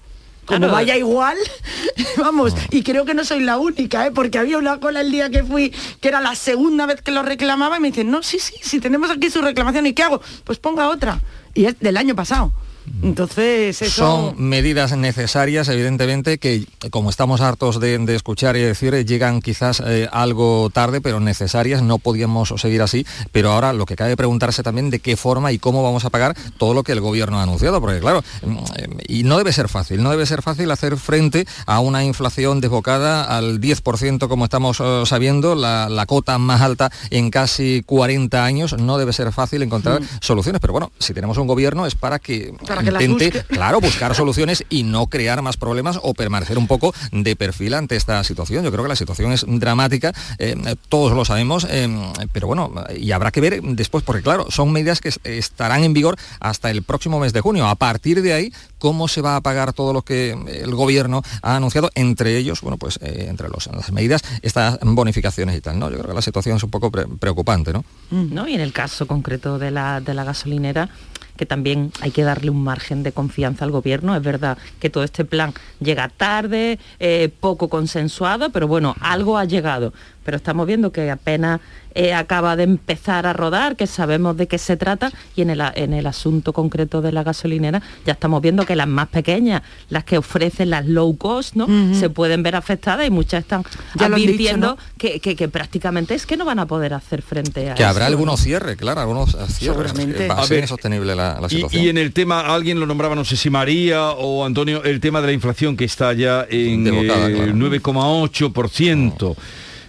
como 0.46 0.60
Claro. 0.60 0.74
vaya 0.74 0.96
igual, 0.98 1.38
vamos, 2.18 2.54
y 2.72 2.82
creo 2.82 3.04
que 3.06 3.14
no 3.14 3.24
soy 3.26 3.42
la 3.42 3.58
única, 3.58 4.08
¿eh? 4.08 4.12
porque 4.12 4.38
había 4.40 4.58
una 4.58 4.80
cola 4.80 5.02
el 5.02 5.12
día 5.12 5.30
que 5.30 5.44
fui, 5.44 5.74
que 6.02 6.08
era 6.08 6.22
la 6.22 6.36
segunda 6.36 6.86
vez 6.86 7.02
que 7.02 7.12
lo 7.12 7.22
reclamaba, 7.22 7.78
y 7.78 7.82
me 7.82 7.90
dicen, 7.90 8.10
no, 8.10 8.24
sí, 8.24 8.40
sí, 8.40 8.54
sí, 8.62 8.80
tenemos 8.80 9.12
aquí 9.12 9.30
su 9.30 9.42
reclamación, 9.42 9.86
¿y 9.88 9.94
qué 9.94 10.04
hago? 10.04 10.22
Pues 10.46 10.58
ponga 10.58 10.88
otra. 10.90 11.20
Y 11.54 11.66
es 11.66 11.78
del 11.80 11.98
año 11.98 12.16
pasado. 12.16 12.54
Entonces, 13.02 13.82
eso... 13.82 13.96
Son 13.96 14.36
medidas 14.38 14.96
necesarias, 14.96 15.68
evidentemente, 15.70 16.38
que 16.38 16.66
como 16.90 17.10
estamos 17.10 17.42
hartos 17.42 17.80
de, 17.80 17.98
de 17.98 18.16
escuchar 18.16 18.56
y 18.58 18.62
decir, 18.62 18.94
eh, 18.94 19.06
llegan 19.06 19.42
quizás 19.42 19.82
eh, 19.86 20.08
algo 20.12 20.70
tarde, 20.72 21.02
pero 21.02 21.20
necesarias, 21.20 21.82
no 21.82 22.00
podíamos 22.00 22.54
seguir 22.58 22.82
así. 22.82 23.06
Pero 23.32 23.52
ahora 23.52 23.74
lo 23.74 23.86
que 23.86 23.96
cabe 23.96 24.18
preguntarse 24.18 24.64
también 24.64 24.90
de 24.90 25.00
qué 25.00 25.18
forma 25.18 25.52
y 25.52 25.60
cómo 25.60 25.84
vamos 25.84 26.06
a 26.06 26.10
pagar 26.10 26.36
todo 26.58 26.74
lo 26.74 26.84
que 26.84 26.92
el 26.92 27.02
gobierno 27.02 27.40
ha 27.40 27.44
anunciado, 27.44 27.80
porque 27.82 28.00
claro, 28.00 28.24
mm, 28.46 28.58
eh, 28.76 28.88
y 29.08 29.24
no 29.24 29.38
debe 29.38 29.54
ser 29.54 29.70
fácil, 29.70 30.04
no 30.04 30.10
debe 30.10 30.26
ser 30.26 30.42
fácil 30.42 30.70
hacer 30.72 30.98
frente 30.98 31.46
a 31.66 31.80
una 31.80 32.04
inflación 32.04 32.62
desbocada 32.62 33.24
al 33.24 33.60
10% 33.60 34.28
como 34.28 34.46
estamos 34.46 34.80
eh, 34.80 35.04
sabiendo, 35.06 35.56
la, 35.56 35.90
la 35.90 36.06
cota 36.06 36.38
más 36.38 36.62
alta 36.62 36.92
en 37.10 37.30
casi 37.32 37.84
40 37.86 38.44
años, 38.44 38.78
no 38.78 38.98
debe 38.98 39.14
ser 39.14 39.32
fácil 39.32 39.62
encontrar 39.62 40.02
soluciones, 40.22 40.60
pero 40.62 40.74
bueno, 40.74 40.92
si 41.00 41.14
tenemos 41.14 41.38
un 41.38 41.48
gobierno 41.48 41.86
es 41.86 41.96
para 41.96 42.20
que, 42.20 42.54
Para 42.78 42.86
que 42.86 42.92
las 42.92 43.04
intente, 43.04 43.40
busque. 43.40 43.54
claro, 43.56 43.82
buscar 43.82 44.16
soluciones 44.16 44.64
y 44.70 44.84
no 44.84 45.08
crear 45.08 45.42
más 45.42 45.58
problemas 45.58 46.00
o 46.02 46.14
permanecer 46.14 46.58
un 46.58 46.68
poco 46.68 46.94
de 47.12 47.36
perfil 47.36 47.74
ante 47.74 47.96
esta 47.96 48.24
situación. 48.24 48.64
Yo 48.64 48.72
creo 48.72 48.84
que 48.84 48.90
la 48.90 48.96
situación 48.96 49.32
es 49.32 49.46
dramática, 49.48 50.14
eh, 50.40 50.56
todos 50.90 51.14
lo 51.14 51.26
sabemos, 51.26 51.68
eh, 51.70 51.88
pero 52.32 52.48
bueno, 52.48 52.74
y 52.98 53.12
habrá 53.12 53.32
que 53.32 53.42
ver 53.42 53.62
después, 53.62 54.04
porque 54.04 54.22
claro, 54.22 54.48
son 54.50 54.72
medidas 54.72 55.02
que 55.02 55.10
es- 55.10 55.20
estarán 55.24 55.84
en 55.84 55.94
vigor 55.94 56.16
hasta 56.40 56.72
el 56.72 56.84
próximo 56.84 57.20
mes 57.20 57.34
de 57.34 57.42
junio. 57.42 57.68
A 57.68 57.76
partir 57.76 58.22
de 58.22 58.34
ahí, 58.34 58.54
¿cómo 58.80 59.08
se 59.08 59.22
va 59.22 59.36
a 59.36 59.42
pagar 59.42 59.74
todo 59.74 59.94
lo 59.94 60.02
que 60.02 60.32
el 60.32 60.74
gobierno 60.76 61.24
ha 61.42 61.56
anunciado? 61.56 61.90
Entre 61.96 62.38
ellos, 62.38 62.62
bueno, 62.62 62.78
pues 62.78 63.00
eh, 63.02 63.26
entre 63.30 63.50
los- 63.50 63.68
las 63.68 63.92
medidas, 63.92 64.22
estas 64.42 64.80
bonificaciones 64.82 65.56
y 65.58 65.62
tal, 65.62 65.80
¿no? 65.80 65.90
Yo 65.90 65.98
creo 65.98 66.10
que 66.10 66.16
la 66.16 66.22
situación 66.22 66.58
es 66.58 66.64
un 66.64 66.70
poco 66.72 66.92
pre- 66.92 67.08
preocupante, 67.20 67.74
¿no? 67.74 67.84
¿no? 68.12 68.48
Y 68.48 68.54
en 68.56 68.62
el 68.62 68.74
caso 68.74 69.08
concreto 69.08 69.58
de 69.60 69.72
la, 69.72 70.00
de 70.02 70.14
la 70.14 70.24
gasolinera, 70.24 70.90
que 71.38 71.46
también 71.46 71.92
hay 72.02 72.12
que 72.12 72.24
darle 72.24 72.50
un 72.50 72.64
margen 72.64 73.04
de 73.04 73.12
confianza 73.12 73.64
al 73.64 73.72
gobierno. 73.72 74.16
Es 74.16 74.24
verdad 74.24 74.58
que 74.80 74.90
todo 74.90 75.04
este 75.04 75.24
plan 75.24 75.54
llega 75.80 76.10
tarde, 76.10 76.80
eh, 77.00 77.30
poco 77.40 77.70
consensuado, 77.70 78.50
pero 78.52 78.68
bueno, 78.68 78.96
algo 79.00 79.38
ha 79.38 79.46
llegado. 79.46 79.94
Pero 80.28 80.36
estamos 80.36 80.68
viendo 80.68 80.92
que 80.92 81.10
apenas 81.10 81.62
eh, 81.96 82.14
acaba 82.14 82.58
de 82.58 82.64
empezar 82.64 83.26
a 83.26 83.32
rodar, 83.32 83.78
que 83.78 83.88
sabemos 83.88 84.36
de 84.36 84.46
qué 84.48 84.58
se 84.58 84.76
trata, 84.76 85.10
y 85.38 85.42
en 85.42 85.52
el, 85.52 85.64
en 85.76 85.94
el 85.94 86.06
asunto 86.06 86.52
concreto 86.52 87.02
de 87.02 87.14
la 87.14 87.24
gasolinera 87.24 87.82
ya 88.06 88.12
estamos 88.12 88.42
viendo 88.42 88.66
que 88.66 88.76
las 88.76 88.90
más 88.90 89.08
pequeñas, 89.08 89.62
las 89.88 90.04
que 90.04 90.18
ofrecen 90.18 90.70
las 90.70 90.86
low 90.86 91.16
cost, 91.18 91.56
¿no? 91.56 91.66
Se 91.98 92.10
pueden 92.10 92.44
ver 92.44 92.58
afectadas 92.58 93.08
y 93.08 93.10
muchas 93.10 93.44
están 93.44 93.64
Ya 93.96 94.08
dicho, 94.10 94.16
advirtiendo 94.16 94.68
¿no? 94.72 94.78
que, 94.98 95.22
que- 95.22 95.38
que 95.38 95.48
prácticamente 95.48 96.14
es 96.14 96.26
que 96.26 96.36
no 96.36 96.44
van 96.44 96.60
a 96.60 96.66
poder 96.66 96.94
hacer 96.94 97.22
frente 97.22 97.72
a 97.72 97.76
Que 97.76 97.86
habrá 97.86 98.06
algunos 98.08 98.38
¿no? 98.42 98.44
cierres, 98.44 98.76
claro, 98.76 99.00
algunos 99.00 99.30
cierres. 99.32 99.92
Seguramente. 99.94 100.28
Va 100.28 100.36
a 100.36 100.42
A 100.42 100.44
ser 100.46 100.56
ver, 100.58 100.64
insostenible 100.66 101.16
la, 101.16 101.40
la 101.40 101.48
Y, 101.48 101.52
situación. 101.52 101.84
y 101.86 101.88
en 101.88 101.98
el 101.98 102.12
tema, 102.12 102.42
alguien 102.54 102.82
lo 102.82 102.86
nombraba, 102.86 103.16
no 103.16 103.24
sé 103.24 103.38
si 103.38 103.50
María 103.50 104.10
o 104.12 104.44
Antonio, 104.46 104.84
el 104.84 105.00
tema 105.00 105.22
de 105.22 105.28
la 105.28 105.34
inflación 105.34 105.78
que 105.78 105.86
está 105.86 106.12
ya 106.12 106.46
en 106.50 106.86
eh, 106.86 107.06
claro. 107.06 107.28
9,8%. 107.56 109.36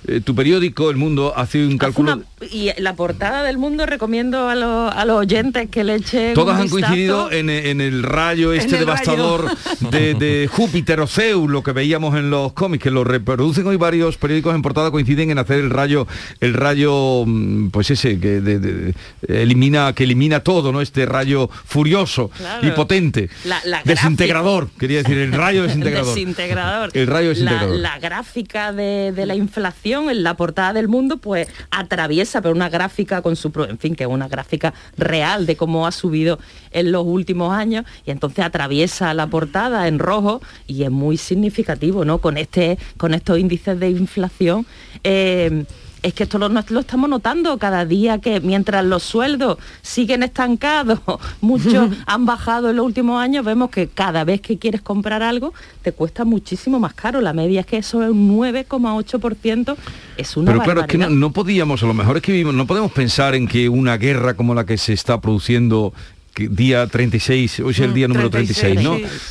Eh, 0.08 0.20
tu 0.24 0.34
periódico, 0.34 0.88
El 0.90 0.96
Mundo, 0.96 1.34
hace 1.36 1.64
un 1.66 1.76
cálculo... 1.76 2.14
una- 2.14 2.24
y 2.50 2.70
la 2.78 2.94
portada 2.94 3.42
del 3.42 3.58
mundo 3.58 3.84
recomiendo 3.84 4.48
a, 4.48 4.54
los- 4.54 4.92
a 4.94 5.04
los 5.04 5.18
oyentes 5.18 5.68
que 5.70 5.82
le 5.84 5.96
echen 5.96 6.34
Todas 6.34 6.54
un 6.54 6.60
han 6.60 6.62
vistazo. 6.68 6.86
coincidido 6.86 7.32
en, 7.32 7.50
en 7.50 7.80
el 7.80 8.02
rayo 8.04 8.52
este 8.52 8.74
el 8.76 8.80
devastador 8.80 9.50
de, 9.90 10.14
de 10.14 10.48
Júpiter 10.50 11.00
o 11.00 11.06
Zeus, 11.08 11.50
lo 11.50 11.62
que 11.64 11.72
veíamos 11.72 12.16
en 12.16 12.30
los 12.30 12.52
cómics, 12.52 12.84
que 12.84 12.90
lo 12.92 13.02
reproducen 13.04 13.66
hoy 13.66 13.76
varios 13.76 14.16
periódicos 14.18 14.54
en 14.54 14.62
portada 14.62 14.90
coinciden 14.92 15.30
en 15.30 15.38
hacer 15.38 15.58
el 15.58 15.68
rayo, 15.70 16.06
el 16.40 16.54
rayo, 16.54 17.24
mm, 17.26 17.70
pues 17.70 17.90
ese 17.90 18.18
que 18.20 18.40
de- 18.40 18.58
de- 18.60 18.94
elimina, 19.28 19.92
que 19.92 20.04
elimina 20.04 20.40
todo, 20.40 20.72
¿no? 20.72 20.80
Este 20.80 21.04
rayo 21.06 21.50
furioso 21.66 22.30
Claro. 22.36 22.66
y 22.66 22.70
potente. 22.70 23.28
La- 23.44 23.60
la 23.64 23.82
desintegrador, 23.84 24.68
quería 24.78 24.98
decir, 25.02 25.18
el 25.18 25.32
rayo 25.32 25.62
desintegrador. 25.64 26.14
Desintegrador. 26.14 26.90
El 26.94 27.06
rayo 27.08 27.28
desintegrador. 27.30 27.76
La, 27.76 27.94
la 27.94 27.98
gráfica 27.98 28.72
de, 28.72 29.12
de 29.12 29.26
la 29.26 29.34
inflación 29.34 29.97
en 30.10 30.22
la 30.22 30.36
portada 30.36 30.72
del 30.72 30.88
mundo, 30.88 31.18
pues 31.18 31.48
atraviesa, 31.70 32.40
pero 32.40 32.54
una 32.54 32.68
gráfica 32.68 33.22
con 33.22 33.36
su, 33.36 33.52
en 33.68 33.78
fin, 33.78 33.94
que 33.94 34.04
es 34.04 34.10
una 34.10 34.28
gráfica 34.28 34.72
real 34.96 35.46
de 35.46 35.56
cómo 35.56 35.86
ha 35.86 35.92
subido 35.92 36.38
en 36.70 36.92
los 36.92 37.04
últimos 37.04 37.52
años, 37.52 37.84
y 38.06 38.10
entonces 38.10 38.44
atraviesa 38.44 39.12
la 39.14 39.26
portada 39.26 39.88
en 39.88 39.98
rojo 39.98 40.40
y 40.66 40.84
es 40.84 40.90
muy 40.90 41.16
significativo, 41.16 42.04
¿no? 42.04 42.18
Con 42.18 42.38
este, 42.38 42.78
con 42.96 43.14
estos 43.14 43.38
índices 43.38 43.78
de 43.78 43.90
inflación. 43.90 44.66
eh, 45.04 45.64
es 46.02 46.14
que 46.14 46.24
esto 46.24 46.38
lo, 46.38 46.80
estamos 46.80 47.10
notando 47.10 47.58
cada 47.58 47.84
día 47.84 48.18
que 48.18 48.40
mientras 48.40 48.84
los 48.84 49.02
sueldos 49.02 49.58
siguen 49.82 50.22
estancados, 50.22 51.00
muchos 51.40 51.90
han 52.06 52.26
bajado 52.26 52.70
en 52.70 52.76
los 52.76 52.86
últimos 52.86 53.20
años, 53.20 53.44
vemos 53.44 53.70
que 53.70 53.88
cada 53.88 54.24
vez 54.24 54.40
que 54.40 54.58
quieres 54.58 54.82
comprar 54.82 55.22
algo 55.22 55.52
te 55.82 55.92
cuesta 55.92 56.24
muchísimo 56.24 56.78
más 56.78 56.94
caro. 56.94 57.20
La 57.20 57.32
media 57.32 57.60
es 57.60 57.66
que 57.66 57.78
eso 57.78 58.02
es 58.02 58.10
un 58.10 58.36
9,8%, 58.36 59.76
es 60.16 60.36
una 60.36 60.52
Pero 60.52 60.62
claro, 60.62 60.80
es 60.82 60.86
que 60.86 60.98
no, 60.98 61.10
no 61.10 61.32
podíamos, 61.32 61.82
a 61.82 61.86
lo 61.86 61.94
mejor 61.94 62.18
es 62.18 62.22
que 62.22 62.32
vivimos, 62.32 62.54
no 62.54 62.66
podemos 62.66 62.92
pensar 62.92 63.34
en 63.34 63.48
que 63.48 63.68
una 63.68 63.96
guerra 63.96 64.34
como 64.34 64.54
la 64.54 64.64
que 64.64 64.78
se 64.78 64.92
está 64.92 65.20
produciendo 65.20 65.92
día 66.36 66.86
36, 66.86 67.60
hoy 67.60 67.70
es 67.72 67.78
el 67.80 67.90
Mm, 67.90 67.94
día 67.94 68.08
número 68.08 68.30
36, 68.30 68.74
36, 68.74 68.84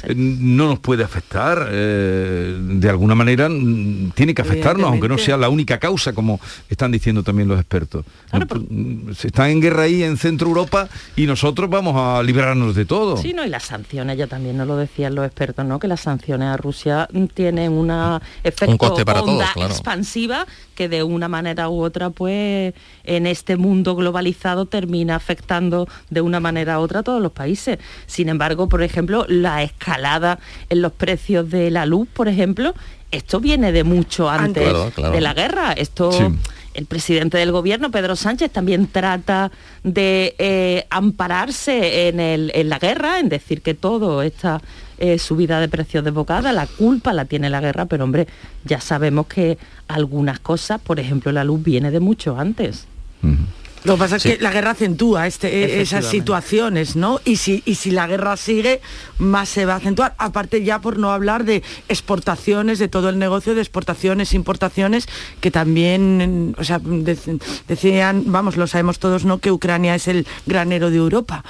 ¿no? 0.06 0.10
Eh, 0.10 0.16
No 0.16 0.68
nos 0.68 0.80
puede 0.80 1.04
afectar, 1.04 1.68
eh, 1.72 2.58
de 2.60 2.90
alguna 2.90 3.16
manera 3.16 3.48
mm, 3.50 4.12
tiene 4.16 4.34
que 4.34 4.42
afectarnos, 4.42 4.90
aunque 4.90 5.08
no 5.08 5.18
sea 5.18 5.38
la 5.38 5.50
única 5.50 5.78
causa, 5.80 6.14
como 6.14 6.40
están 6.70 6.92
diciendo 6.92 7.24
también 7.24 7.48
los 7.48 7.60
expertos. 7.60 8.06
Pu- 8.32 8.66
mm, 8.70 9.14
se 9.14 9.28
están 9.28 9.50
en 9.52 9.62
guerra 9.62 9.84
ahí 9.84 10.04
en 10.04 10.18
Centro 10.18 10.48
Europa 10.48 10.90
y 11.16 11.26
nosotros 11.28 11.70
vamos 11.70 11.96
a 11.96 12.22
librarnos 12.24 12.76
de 12.76 12.86
todo. 12.86 13.18
Sí, 13.18 13.34
no, 13.34 13.46
y 13.46 13.50
las 13.50 13.64
sanciones, 13.64 14.18
ya 14.18 14.28
también 14.28 14.58
nos 14.58 14.68
lo 14.68 14.76
decían 14.78 15.16
los 15.16 15.26
expertos, 15.26 15.66
¿no? 15.66 15.80
Que 15.80 15.88
las 15.88 16.02
sanciones 16.02 16.48
a 16.48 16.58
Rusia 16.58 17.08
tienen 17.34 17.72
una 17.72 18.22
efecto 18.44 18.78
coste 18.78 19.06
para 19.06 19.22
onda 19.22 19.46
todos, 19.46 19.54
claro. 19.54 19.72
expansiva 19.72 20.46
que 20.76 20.90
de 20.90 21.04
una 21.04 21.28
manera 21.28 21.70
u 21.70 21.82
otra, 21.82 22.10
pues 22.12 22.74
en 23.04 23.26
este 23.28 23.56
mundo 23.58 23.96
globalizado 23.96 24.66
termina 24.66 25.16
afectando 25.16 25.88
de 26.10 26.22
una 26.22 26.40
manera 26.40 26.80
u 26.80 26.84
otra 26.84 26.87
a 26.96 27.04
todos 27.04 27.22
los 27.22 27.34
países. 27.34 27.80
Sin 28.06 28.30
embargo, 28.30 28.70
por 28.70 28.82
ejemplo, 28.82 29.26
la 29.28 29.62
escalada 29.64 30.40
en 30.70 30.82
los 30.82 30.94
precios 30.94 31.50
de 31.50 31.70
la 31.72 31.86
luz, 31.86 32.08
por 32.14 32.30
ejemplo, 32.30 32.74
esto 33.12 33.42
viene 33.42 33.74
de 33.74 33.84
mucho 33.84 34.30
antes 34.30 34.64
Claro, 34.64 34.92
claro. 34.96 35.14
de 35.14 35.22
la 35.22 35.34
guerra. 35.34 35.74
Esto 35.74 36.12
Sí. 36.12 36.24
el 36.74 36.86
presidente 36.86 37.38
del 37.38 37.52
gobierno, 37.52 37.90
Pedro 37.90 38.16
Sánchez, 38.16 38.52
también 38.52 38.88
trata 38.88 39.52
de 39.84 40.36
eh, 40.38 40.86
ampararse 40.90 42.08
en, 42.10 42.20
el- 42.20 42.52
en 42.54 42.70
la 42.70 42.78
guerra, 42.80 43.20
en 43.20 43.30
decir 43.30 43.62
que 43.62 43.74
todo 43.74 44.22
esta 44.22 44.62
eh, 45.00 45.20
subida 45.20 45.60
de 45.60 45.68
precios 45.70 46.04
desbocada, 46.04 46.52
la 46.54 46.66
culpa 46.66 47.14
la 47.14 47.26
tiene 47.26 47.50
la 47.52 47.62
guerra, 47.62 47.86
pero 47.86 48.04
hombre, 48.04 48.28
ya 48.66 48.82
sabemos 48.82 49.28
que 49.28 49.58
algunas 49.88 50.40
cosas, 50.40 50.82
por 50.82 51.00
ejemplo, 51.00 51.32
la 51.32 51.44
luz 51.44 51.62
viene 51.64 51.92
de 51.92 52.00
mucho 52.00 52.38
antes. 52.38 52.88
Lo 53.84 53.94
que 53.96 54.00
pasa 54.00 54.20
Sí. 54.20 54.30
es 54.30 54.38
que 54.38 54.44
la 54.44 54.52
guerra 54.52 54.72
acentúa 54.72 55.28
este, 55.28 55.48
eh, 55.64 55.82
esas 55.82 56.06
situaciones, 56.06 56.96
¿no? 56.96 57.22
Y 57.26 57.38
si, 57.38 57.62
y 57.66 57.76
si 57.76 57.92
la 57.92 58.08
guerra 58.08 58.36
sigue, 58.36 58.82
más 59.18 59.50
se 59.50 59.66
va 59.66 59.74
a 59.74 59.78
acentuar. 59.78 60.16
Aparte 60.18 60.64
ya 60.64 60.82
por 60.82 60.98
no 60.98 61.12
hablar 61.12 61.46
de 61.46 61.64
exportaciones, 61.88 62.80
de 62.80 62.88
todo 62.88 63.10
el 63.10 63.20
negocio 63.20 63.54
de 63.56 63.62
exportaciones, 63.62 64.34
importaciones, 64.34 65.08
que 65.42 65.52
también, 65.52 66.56
o 66.58 66.64
sea, 66.64 66.80
dec- 66.80 67.42
decían, 67.68 68.24
vamos, 68.28 68.58
lo 68.58 68.68
sabemos 68.68 69.00
todos, 69.00 69.26
¿no? 69.26 69.38
Que 69.40 69.52
Ucrania 69.52 69.96
es 69.96 70.08
el 70.08 70.26
granero 70.46 70.90
de 70.90 70.98
Europa. 70.98 71.44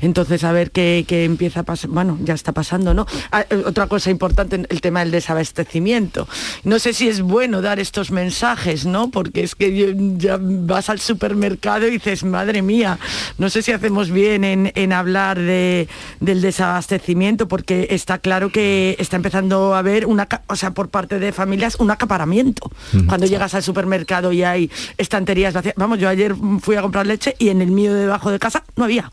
Entonces, 0.00 0.44
a 0.44 0.52
ver 0.52 0.70
qué, 0.70 1.04
qué 1.06 1.24
empieza 1.24 1.60
a 1.60 1.62
pasar. 1.64 1.90
Bueno, 1.90 2.18
ya 2.22 2.34
está 2.34 2.52
pasando, 2.52 2.94
¿no? 2.94 3.06
Ah, 3.32 3.44
eh, 3.50 3.62
otra 3.66 3.86
cosa 3.86 4.10
importante, 4.10 4.62
el 4.68 4.80
tema 4.80 5.00
del 5.00 5.10
desabastecimiento. 5.10 6.28
No 6.64 6.78
sé 6.78 6.92
si 6.92 7.08
es 7.08 7.20
bueno 7.20 7.60
dar 7.62 7.78
estos 7.80 8.10
mensajes, 8.10 8.86
¿no? 8.86 9.10
Porque 9.10 9.42
es 9.42 9.54
que 9.54 9.94
ya 10.16 10.38
vas 10.40 10.88
al 10.90 11.00
supermercado 11.00 11.73
y 11.82 11.90
dices, 11.90 12.24
madre 12.24 12.62
mía, 12.62 12.98
no 13.38 13.50
sé 13.50 13.62
si 13.62 13.72
hacemos 13.72 14.10
bien 14.10 14.44
en, 14.44 14.72
en 14.74 14.92
hablar 14.92 15.38
de, 15.38 15.88
del 16.20 16.40
desabastecimiento, 16.40 17.48
porque 17.48 17.88
está 17.90 18.18
claro 18.18 18.50
que 18.50 18.96
está 18.98 19.16
empezando 19.16 19.74
a 19.74 19.78
haber 19.78 20.06
una, 20.06 20.28
o 20.46 20.56
sea, 20.56 20.72
por 20.72 20.88
parte 20.88 21.18
de 21.18 21.32
familias, 21.32 21.76
un 21.76 21.90
acaparamiento. 21.90 22.70
Cuando 23.06 23.26
llegas 23.26 23.54
al 23.54 23.62
supermercado 23.62 24.32
y 24.32 24.42
hay 24.42 24.70
estanterías 24.98 25.54
vacías. 25.54 25.74
Vamos, 25.76 25.98
yo 25.98 26.08
ayer 26.08 26.34
fui 26.60 26.76
a 26.76 26.82
comprar 26.82 27.06
leche 27.06 27.34
y 27.38 27.48
en 27.48 27.62
el 27.62 27.70
mío 27.70 27.92
debajo 27.94 28.30
de 28.30 28.38
casa 28.38 28.64
no 28.76 28.84
había. 28.84 29.10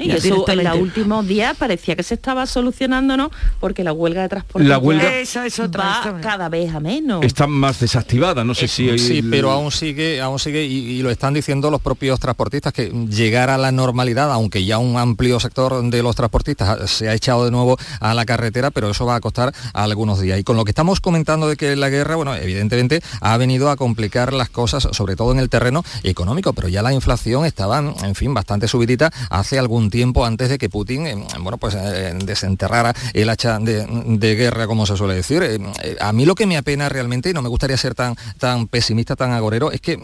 Y 0.00 0.10
eso 0.10 0.48
en 0.48 0.64
los 0.64 0.76
últimos 0.78 1.26
días 1.26 1.56
parecía 1.56 1.96
que 1.96 2.02
se 2.02 2.14
estaba 2.14 2.46
solucionando, 2.46 3.16
¿no? 3.16 3.30
Porque 3.60 3.84
la 3.84 3.92
huelga 3.92 4.22
de 4.22 4.28
transporte 4.28 4.66
La 4.66 4.78
huelga- 4.78 5.12
Esa 5.20 5.46
es 5.46 5.58
otra, 5.58 5.84
va 5.84 5.96
esta- 6.06 6.20
cada 6.20 6.48
vez 6.48 6.74
a 6.74 6.80
menos. 6.80 7.24
Está 7.24 7.46
más 7.46 7.80
desactivada, 7.80 8.44
no 8.44 8.54
sé 8.54 8.68
si... 8.68 8.98
Sí, 8.98 9.18
el- 9.18 9.30
pero 9.30 9.50
aún 9.50 9.70
sigue, 9.70 10.20
aún 10.20 10.38
sigue 10.38 10.64
y, 10.64 10.76
y 10.90 11.02
lo 11.02 11.10
están 11.10 11.34
diciendo 11.34 11.70
los 11.70 11.80
propios 11.80 12.18
transportistas 12.20 12.72
que 12.72 12.88
llegar 13.08 13.50
a 13.50 13.58
la 13.58 13.72
normalidad, 13.72 14.32
aunque 14.32 14.64
ya 14.64 14.78
un 14.78 14.96
amplio 14.96 15.38
sector 15.40 15.82
de 15.90 16.02
los 16.02 16.16
transportistas 16.16 16.90
se 16.90 17.08
ha 17.08 17.14
echado 17.14 17.44
de 17.44 17.50
nuevo 17.50 17.76
a 18.00 18.14
la 18.14 18.24
carretera, 18.24 18.70
pero 18.70 18.90
eso 18.90 19.04
va 19.06 19.16
a 19.16 19.20
costar 19.20 19.52
algunos 19.74 20.20
días. 20.20 20.38
Y 20.38 20.44
con 20.44 20.56
lo 20.56 20.64
que 20.64 20.70
estamos 20.70 21.00
comentando 21.00 21.48
de 21.48 21.56
que 21.56 21.76
la 21.76 21.88
guerra, 21.90 22.16
bueno, 22.16 22.34
evidentemente 22.34 23.02
ha 23.20 23.36
venido 23.36 23.70
a 23.70 23.76
complicar 23.76 24.32
las 24.32 24.48
cosas, 24.50 24.88
sobre 24.92 25.16
todo 25.16 25.32
en 25.32 25.38
el 25.38 25.48
terreno 25.50 25.84
económico, 26.02 26.52
pero 26.52 26.68
ya 26.68 26.82
la 26.82 26.92
inflación 26.92 27.44
estaba, 27.44 27.78
en 27.78 28.14
fin, 28.14 28.32
bastante 28.34 28.68
subidita 28.68 29.10
hace 29.30 29.58
algún 29.58 29.89
tiempo 29.90 30.24
antes 30.24 30.48
de 30.48 30.58
que 30.58 30.68
Putin, 30.68 31.06
eh, 31.06 31.16
bueno, 31.40 31.58
pues 31.58 31.74
eh, 31.74 32.14
desenterrara 32.24 32.94
el 33.12 33.28
hacha 33.28 33.58
de, 33.58 33.86
de 34.06 34.34
guerra, 34.34 34.66
como 34.66 34.86
se 34.86 34.96
suele 34.96 35.14
decir. 35.14 35.42
Eh, 35.42 35.96
a 36.00 36.12
mí 36.12 36.24
lo 36.24 36.34
que 36.34 36.46
me 36.46 36.56
apena 36.56 36.88
realmente, 36.88 37.30
y 37.30 37.32
no 37.32 37.42
me 37.42 37.48
gustaría 37.48 37.76
ser 37.76 37.94
tan, 37.94 38.16
tan 38.38 38.66
pesimista, 38.68 39.16
tan 39.16 39.32
agorero, 39.32 39.72
es 39.72 39.80
que 39.80 39.98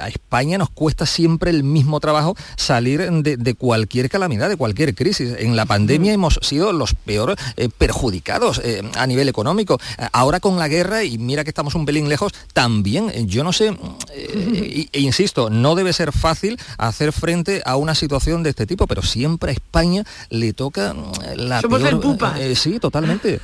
a 0.00 0.08
España 0.08 0.58
nos 0.58 0.70
cuesta 0.70 1.06
siempre 1.06 1.50
el 1.50 1.62
mismo 1.62 2.00
trabajo 2.00 2.36
salir 2.56 3.10
de, 3.10 3.36
de 3.36 3.54
cualquier 3.54 4.08
calamidad, 4.08 4.48
de 4.48 4.56
cualquier 4.56 4.94
crisis. 4.94 5.34
En 5.38 5.56
la 5.56 5.66
pandemia 5.66 6.12
hemos 6.12 6.38
sido 6.42 6.72
los 6.72 6.94
peores 6.94 7.36
eh, 7.56 7.68
perjudicados 7.68 8.60
a 8.96 9.06
nivel 9.06 9.28
económico. 9.28 9.78
Ahora 10.12 10.40
con 10.40 10.58
la 10.58 10.68
guerra, 10.68 11.04
y 11.04 11.18
mira 11.18 11.44
que 11.44 11.50
estamos 11.50 11.74
un 11.74 11.86
pelín 11.86 12.08
lejos, 12.08 12.32
también, 12.52 13.28
yo 13.28 13.44
no 13.44 13.52
sé, 13.52 13.76
e 14.12 15.00
insisto, 15.00 15.50
no 15.50 15.74
debe 15.74 15.92
ser 15.92 16.12
fácil 16.12 16.58
hacer 16.78 17.12
frente 17.12 17.62
a 17.64 17.76
una 17.76 17.94
situación 17.94 18.42
de 18.42 18.50
este 18.50 18.66
tipo, 18.66 18.86
pero 18.86 18.99
siempre 19.02 19.50
a 19.50 19.54
España 19.54 20.04
le 20.30 20.52
toca 20.52 20.94
mm, 20.94 21.12
la 21.36 21.60
Somos 21.60 21.80
peor- 21.82 21.92
el 21.94 21.98
pupa. 22.00 22.40
eh, 22.40 22.54
sí, 22.56 22.78
totalmente. 22.80 23.40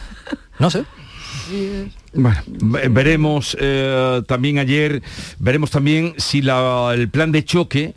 No 0.59 0.71
sé. 0.71 0.85
Bueno, 2.15 2.41
veremos 2.91 3.57
eh, 3.61 4.23
también 4.27 4.59
ayer, 4.59 5.03
veremos 5.39 5.71
también 5.71 6.15
si 6.17 6.43
la- 6.43 6.93
el 6.95 7.09
plan 7.09 7.31
de 7.33 7.45
choque 7.45 7.95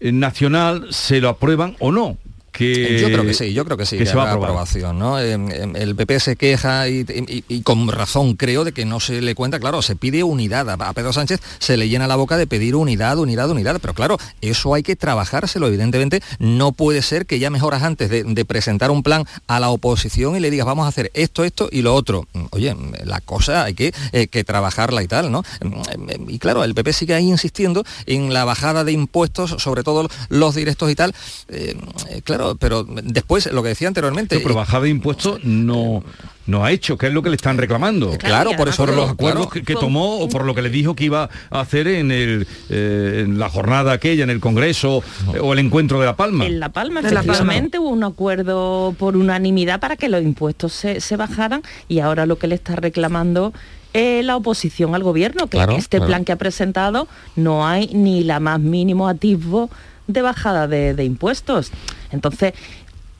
eh, 0.00 0.12
nacional 0.12 0.88
se 0.90 1.20
lo 1.20 1.28
aprueban 1.28 1.76
o 1.78 1.92
no. 1.92 2.16
Que, 2.52 2.98
Yo 3.00 3.08
creo 3.08 3.24
que 3.24 3.34
sí, 3.34 3.52
yo 3.52 3.64
creo 3.64 3.76
que 3.76 3.86
sí, 3.86 3.96
que 3.96 4.04
que 4.04 4.10
se 4.10 4.16
va 4.16 4.24
a 4.24 4.26
aprobar. 4.30 4.50
aprobación, 4.50 4.98
¿no? 4.98 5.18
Eh, 5.20 5.34
eh, 5.34 5.72
el 5.76 5.94
PP 5.94 6.20
se 6.20 6.36
queja 6.36 6.88
y, 6.88 7.00
y- 7.08 7.44
y 7.48 7.62
con 7.62 7.88
razón 7.88 8.34
creo 8.34 8.64
de 8.64 8.72
que 8.72 8.84
no 8.84 9.00
se 9.00 9.20
le 9.22 9.34
cuenta, 9.34 9.60
claro, 9.60 9.82
se 9.82 9.96
pide 9.96 10.22
unidad. 10.22 10.68
A 10.68 10.92
Pedro 10.92 11.12
Sánchez 11.12 11.40
se 11.58 11.76
le 11.76 11.88
llena 11.88 12.06
la 12.06 12.16
boca 12.16 12.36
de 12.36 12.46
pedir 12.46 12.74
unidad, 12.76 13.18
unidad, 13.18 13.48
unidad, 13.50 13.78
pero 13.80 13.94
claro, 13.94 14.18
eso 14.40 14.74
hay 14.74 14.82
que 14.82 14.96
trabajárselo, 14.96 15.66
evidentemente. 15.68 16.22
No 16.38 16.72
puede 16.72 17.02
ser 17.02 17.26
que 17.26 17.38
ya 17.38 17.50
mejoras 17.50 17.82
antes 17.82 18.10
de, 18.10 18.24
de 18.24 18.44
presentar 18.44 18.90
un 18.90 19.02
plan 19.02 19.24
a 19.46 19.60
la 19.60 19.70
oposición 19.70 20.36
y 20.36 20.40
le 20.40 20.50
digas 20.50 20.66
vamos 20.66 20.86
a 20.86 20.88
hacer 20.88 21.10
esto, 21.14 21.44
esto 21.44 21.68
y 21.70 21.82
lo 21.82 21.94
otro. 21.94 22.26
Mm, 22.32 22.44
Oye, 22.50 22.76
la 23.04 23.20
cosa 23.20 23.64
hay 23.64 23.74
que, 23.74 23.92
eh, 24.12 24.26
que 24.26 24.44
trabajarla 24.44 25.02
y 25.02 25.06
tal, 25.08 25.30
¿no? 25.30 25.42
Mm, 25.62 26.28
Y 26.30 26.38
claro, 26.38 26.64
el 26.64 26.74
PP 26.74 26.92
sigue 26.92 27.14
ahí 27.14 27.28
insistiendo 27.28 27.84
en 28.06 28.32
la 28.34 28.44
bajada 28.44 28.84
de 28.84 28.92
impuestos, 28.92 29.56
sobre 29.62 29.82
todo 29.82 30.08
los 30.28 30.54
directos 30.54 30.90
y 30.90 30.94
tal. 30.94 31.14
Eh, 31.48 31.76
eh, 32.08 32.22
claro, 32.40 32.56
pero 32.58 32.84
después, 33.04 33.50
lo 33.52 33.62
que 33.62 33.70
decía 33.70 33.88
anteriormente... 33.88 34.38
Pero 34.40 34.54
bajada 34.54 34.84
de 34.84 34.90
impuestos 34.90 35.44
no, 35.44 36.02
no 36.46 36.64
ha 36.64 36.72
hecho, 36.72 36.96
que 36.98 37.06
es 37.06 37.12
lo 37.12 37.22
que 37.22 37.30
le 37.30 37.36
están 37.36 37.58
reclamando. 37.58 38.16
Claro, 38.18 38.52
por 38.56 38.68
eso 38.68 38.84
por 38.84 38.94
los 38.94 38.96
claro. 38.96 39.12
acuerdos 39.12 39.52
que, 39.52 39.62
que 39.62 39.74
tomó 39.74 40.18
o 40.18 40.28
por 40.28 40.44
lo 40.44 40.54
que 40.54 40.62
le 40.62 40.70
dijo 40.70 40.94
que 40.94 41.04
iba 41.04 41.28
a 41.50 41.60
hacer 41.60 41.86
en, 41.86 42.10
el, 42.10 42.46
eh, 42.68 43.22
en 43.24 43.38
la 43.38 43.48
jornada 43.48 43.92
aquella, 43.92 44.24
en 44.24 44.30
el 44.30 44.40
Congreso 44.40 45.02
eh, 45.34 45.38
o 45.40 45.52
el 45.52 45.58
encuentro 45.58 46.00
de 46.00 46.06
La 46.06 46.16
Palma. 46.16 46.46
En 46.46 46.60
La 46.60 46.70
Palma, 46.70 47.00
efectivamente, 47.00 47.78
hubo 47.78 47.88
un 47.88 48.04
acuerdo 48.04 48.94
por 48.98 49.16
unanimidad 49.16 49.80
para 49.80 49.96
que 49.96 50.08
los 50.08 50.22
impuestos 50.22 50.72
se, 50.72 51.00
se 51.00 51.16
bajaran 51.16 51.62
y 51.88 52.00
ahora 52.00 52.26
lo 52.26 52.38
que 52.38 52.46
le 52.46 52.54
está 52.54 52.76
reclamando 52.76 53.52
es 53.92 54.24
la 54.24 54.36
oposición 54.36 54.94
al 54.94 55.02
gobierno, 55.02 55.46
que 55.48 55.56
Claro, 55.56 55.72
en 55.72 55.78
este 55.78 55.96
claro. 55.98 56.08
plan 56.08 56.24
que 56.24 56.32
ha 56.32 56.36
presentado 56.36 57.08
no 57.36 57.66
hay 57.66 57.88
ni 57.92 58.22
la 58.22 58.38
más 58.38 58.60
mínimo 58.60 59.08
atisbo 59.08 59.68
de 60.12 60.22
bajada 60.22 60.66
de, 60.68 61.04
impuestos. 61.04 61.70
Entonces, 62.10 62.54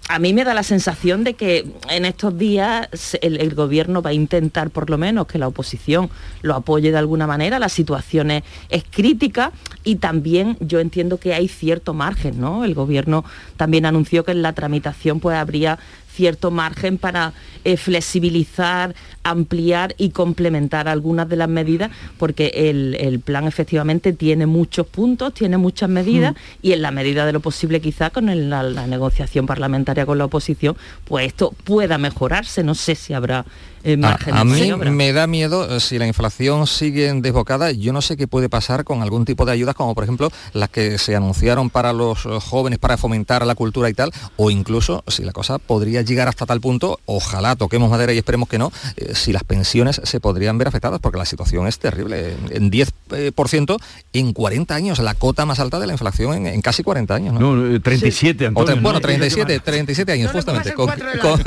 a 0.09 0.19
mí 0.19 0.33
me 0.33 0.45
da 0.45 0.55
la 0.55 0.65
sensación 0.65 1.23
de 1.23 1.35
que 1.35 1.67
en 1.89 2.05
estos 2.05 2.37
días 2.37 2.89
el 3.23 3.55
gobierno 3.55 4.03
va 4.03 4.11
a 4.11 4.13
intentar 4.13 4.71
por 4.71 4.91
lo 4.91 4.99
menos 4.99 5.29
que 5.29 5.39
la 5.39 5.47
oposición 5.47 6.11
lo 6.43 6.57
apoye 6.57 6.91
de 6.91 6.99
alguna 6.99 7.29
manera. 7.29 7.61
La 7.61 7.69
situación 7.69 8.33
es, 8.33 8.43
es 8.71 8.83
crítica 8.91 9.53
y 9.85 9.97
también 9.97 10.57
yo 10.59 10.81
entiendo 10.81 11.19
que 11.19 11.33
hay 11.33 11.47
cierto 11.47 11.95
margen, 11.95 12.41
¿no? 12.41 12.65
El 12.65 12.75
gobierno 12.75 13.25
también 13.57 13.87
anunció 13.87 14.25
que 14.25 14.33
en 14.33 14.43
la 14.43 14.53
tramitación 14.53 15.21
pues 15.21 15.37
habría 15.37 15.79
cierto 16.21 16.51
margen 16.51 16.99
para 16.99 17.33
eh, 17.65 17.77
flexibilizar, 17.79 18.95
ampliar 19.25 19.95
y 19.97 20.11
complementar 20.11 20.87
algunas 20.87 21.27
de 21.29 21.37
las 21.37 21.49
medidas, 21.49 21.91
porque 22.19 22.53
el, 22.55 22.95
el 23.01 23.21
plan 23.21 23.47
efectivamente 23.47 24.13
tiene 24.13 24.45
muchos 24.47 24.87
puntos, 24.87 25.33
tiene 25.33 25.57
muchas 25.57 25.89
medidas 25.89 26.35
y 26.63 26.73
en 26.73 26.83
la 26.83 26.91
medida 26.91 27.25
de 27.25 27.33
lo 27.33 27.41
posible 27.41 27.81
quizá 27.81 28.11
con 28.11 28.29
el- 28.29 28.51
la, 28.51 28.63
la 28.63 28.87
negociación 28.87 29.47
parlamentaria 29.47 30.05
con 30.05 30.19
la 30.19 30.27
oposición, 30.27 30.77
pues 31.07 31.27
esto 31.27 31.55
pueda 31.65 31.97
mejorarse. 31.97 32.63
No 32.63 32.75
sé 32.75 32.95
si 32.95 33.15
habrá 33.15 33.45
eh, 33.85 33.95
A, 33.95 33.97
margen 33.97 34.35
a 34.35 34.39
de 34.41 34.45
mí 34.45 34.51
maniobra. 34.53 34.91
me 34.91 35.13
da 35.13 35.27
miedo 35.27 35.77
eh, 35.77 35.81
si 35.81 35.99
la 35.99 36.07
inflación 36.07 36.67
sigue 36.67 37.13
desbocada. 37.15 37.71
Yo 37.73 37.93
no 37.93 38.03
sé 38.03 38.17
qué 38.17 38.27
puede 38.29 38.49
pasar 38.49 38.85
con 38.85 39.03
algún 39.03 39.25
tipo 39.25 39.45
de 39.45 39.53
ayudas, 39.53 39.75
como 39.75 39.95
por 39.95 40.05
ejemplo 40.05 40.31
las 40.53 40.69
que 40.71 40.99
se 40.99 41.17
anunciaron 41.17 41.71
para 41.71 41.93
los 41.93 42.27
eh, 42.27 42.29
jóvenes 42.41 42.79
para 42.79 42.97
fomentar 42.97 43.45
la 43.47 43.55
cultura 43.55 43.89
y 43.91 43.95
tal, 43.95 44.11
o 44.37 44.51
incluso 44.51 45.03
si 45.09 45.23
la 45.25 45.33
cosa 45.33 45.59
podría 45.59 46.03
llegar 46.03 46.29
hasta 46.29 46.47
tal 46.47 46.61
punto, 46.61 47.01
ojalá 47.07 47.57
toquemos 47.57 47.91
madera 47.91 48.13
y 48.13 48.19
esperemos 48.19 48.49
que 48.49 48.59
no, 48.59 48.73
eh, 48.97 49.15
si 49.15 49.33
las 49.33 49.45
pensiones 49.45 50.01
se 50.05 50.21
podrían 50.21 50.59
ver 50.59 50.69
afectadas, 50.69 51.01
porque 51.01 51.19
la 51.19 51.25
situación 51.25 51.67
es 51.67 51.79
terrible. 51.79 52.35
En 52.51 52.71
10% 52.71 52.89
eh, 53.13 53.33
por 53.35 53.49
ciento 53.49 53.79
en 54.13 54.33
40 54.33 54.75
años, 54.75 54.99
la 54.99 55.15
cota 55.15 55.47
más 55.47 55.59
alta 55.61 55.79
de 55.81 55.87
la 55.87 55.93
inflación 55.95 56.35
en, 56.35 56.47
en 56.47 56.63
casi 56.63 56.83
40 56.83 57.15
años. 57.15 57.35
¿no? 57.35 57.57
No, 57.57 57.75
eh, 57.77 57.81
37, 57.81 58.45
O 58.45 58.49
Antonio. 58.49 58.77
¿no? 58.77 58.83
bueno, 58.83 59.01
37, 59.01 59.61
37 59.61 60.13
años, 60.13 60.27
No 60.27 60.33
justamente. 60.33 60.73
con- 60.75 60.91
con- 61.21 61.41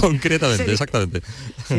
concretamente, 0.00 0.64
Sí. 0.64 0.70
exactamente. 0.72 1.22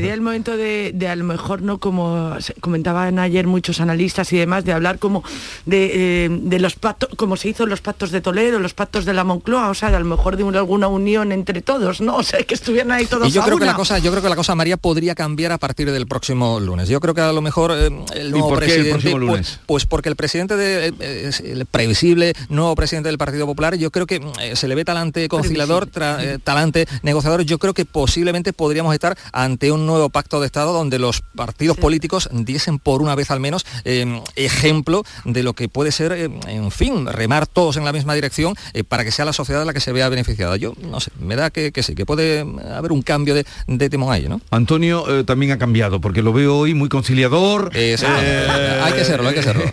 Sería 0.02 0.14
el 0.14 0.22
momento 0.22 0.58
de, 0.58 0.92
de 0.94 1.08
a 1.08 1.16
lo 1.16 1.24
mejor, 1.24 1.62
¿no? 1.62 1.78
Como 1.80 2.36
comentaban 2.60 3.20
ayer 3.20 3.48
muchos 3.48 3.80
analistas 3.82 4.32
y 4.34 4.38
demás, 4.38 4.66
de 4.66 4.74
hablar 4.74 5.00
como 5.00 5.24
de, 5.66 6.26
eh, 6.26 6.30
de 6.30 6.60
los 6.60 6.76
pactos, 6.76 7.10
como 7.16 7.36
se 7.38 7.50
hizo 7.50 7.64
en 7.64 7.70
los 7.70 7.82
pactos 7.82 8.12
de 8.12 8.22
Toledo, 8.22 8.60
los 8.60 8.74
pactos 8.74 9.06
de 9.06 9.14
la 9.14 9.24
Moncloa, 9.24 9.70
o 9.70 9.74
sea, 9.74 9.90
de 9.90 9.96
a 9.96 10.00
lo 10.00 10.06
mejor 10.06 10.38
de 10.38 10.44
una- 10.44 10.60
alguna 10.60 10.88
unión 10.88 11.32
entre 11.32 11.62
todos, 11.62 12.02
¿no? 12.02 12.16
O 12.22 12.24
sea, 12.24 12.44
que 12.44 12.54
estuvieran 12.54 12.92
ahí 12.92 13.06
todos 13.08 13.28
Y 13.28 13.32
yo 13.32 13.42
a 13.42 13.46
creo 13.46 13.58
que 13.58 13.66
la 13.66 13.74
cosa, 13.74 13.98
yo 14.00 14.12
creo 14.12 14.22
que 14.24 14.30
la 14.30 14.36
cosa 14.36 14.54
María 14.56 14.78
podría 14.78 15.16
cambiar 15.16 15.52
a 15.52 15.58
partir 15.58 15.92
del 15.92 16.06
próximo 16.08 16.60
lunes. 16.60 16.88
Yo 16.88 17.00
creo 17.00 17.14
que 17.16 17.22
a 17.22 17.32
lo 17.34 17.42
mejor 17.42 17.72
eh, 17.72 17.90
el 18.16 18.32
nuevo 18.32 18.50
por 18.50 18.60
qué 18.60 18.66
el 18.66 18.72
presidente, 18.72 18.90
próximo 18.92 19.12
pues- 19.18 19.28
lunes? 19.28 19.60
Pues, 19.66 19.86
porque 19.86 20.10
el 20.10 20.16
presidente 20.16 20.56
de, 20.56 20.94
eh, 21.00 21.32
el 21.46 21.66
previsible 21.66 22.34
nuevo 22.50 22.76
presidente 22.76 23.10
del 23.10 23.18
Partido 23.18 23.46
Popular, 23.46 23.76
yo 23.76 23.92
creo 23.92 24.06
que 24.06 24.22
eh, 24.42 24.56
se 24.56 24.68
le 24.68 24.76
ve 24.76 24.86
talante 24.86 25.28
conciliador, 25.30 25.90
tra- 25.90 26.18
eh, 26.22 26.38
talante 26.44 26.88
negociador. 27.04 27.42
Yo 27.42 27.58
creo 27.58 27.74
que 27.74 27.86
posiblemente 27.86 28.54
podríamos 28.54 28.94
estar 28.94 29.18
ante 29.34 29.72
un 29.72 29.86
nuevo 29.92 30.10
pacto 30.10 30.40
de 30.40 30.46
Estado 30.46 30.74
donde 30.74 31.00
los 31.00 31.22
partidos 31.36 31.78
políticos 31.78 32.30
diesen 32.32 32.80
por 32.80 33.02
una 33.02 33.16
vez 33.16 33.32
al 33.32 33.40
menos 33.40 33.66
eh, 33.86 34.22
ejemplo 34.36 35.04
de 35.26 35.44
lo 35.44 35.54
que 35.54 35.70
puede 35.70 35.92
ser, 35.92 36.12
eh, 36.14 36.30
en 36.48 36.72
fin, 36.72 37.06
remar 37.06 37.48
todos 37.48 37.78
en 37.78 37.86
la 37.86 37.94
misma 37.94 38.14
dirección 38.14 38.56
eh, 38.74 38.84
para 38.84 39.04
que 39.04 39.12
sea 39.12 39.26
la 39.26 39.34
sociedad 39.34 39.66
la 39.66 39.74
que 39.74 39.80
se 39.80 39.92
vea 39.92 40.10
beneficiada. 40.10 40.58
Yo 40.58 40.74
no 40.90 41.00
sé, 41.00 41.12
me 41.20 41.36
da 41.36 41.50
que, 41.50 41.72
que 41.72 41.84
sí, 41.84 41.96
que 41.96 42.06
puede 42.06 42.46
haber 42.74 42.92
un 42.92 43.02
cambio 43.02 43.36
de, 43.36 43.46
de 43.68 43.90
timón 43.90 44.12
ahí, 44.12 44.28
¿no? 44.28 44.42
Antonio 44.50 45.06
eh, 45.08 45.24
también 45.24 45.52
ha 45.52 45.58
cambiado, 45.58 46.02
porque 46.02 46.22
lo 46.22 46.34
veo 46.34 46.58
hoy 46.58 46.74
muy 46.74 46.90
conciliador. 46.90 47.72
Eh, 47.74 47.96
hay 48.84 48.94
que 48.94 49.06
serlo, 49.06 49.30
hay 49.30 49.36
que 49.36 49.44
serlo. 49.44 49.64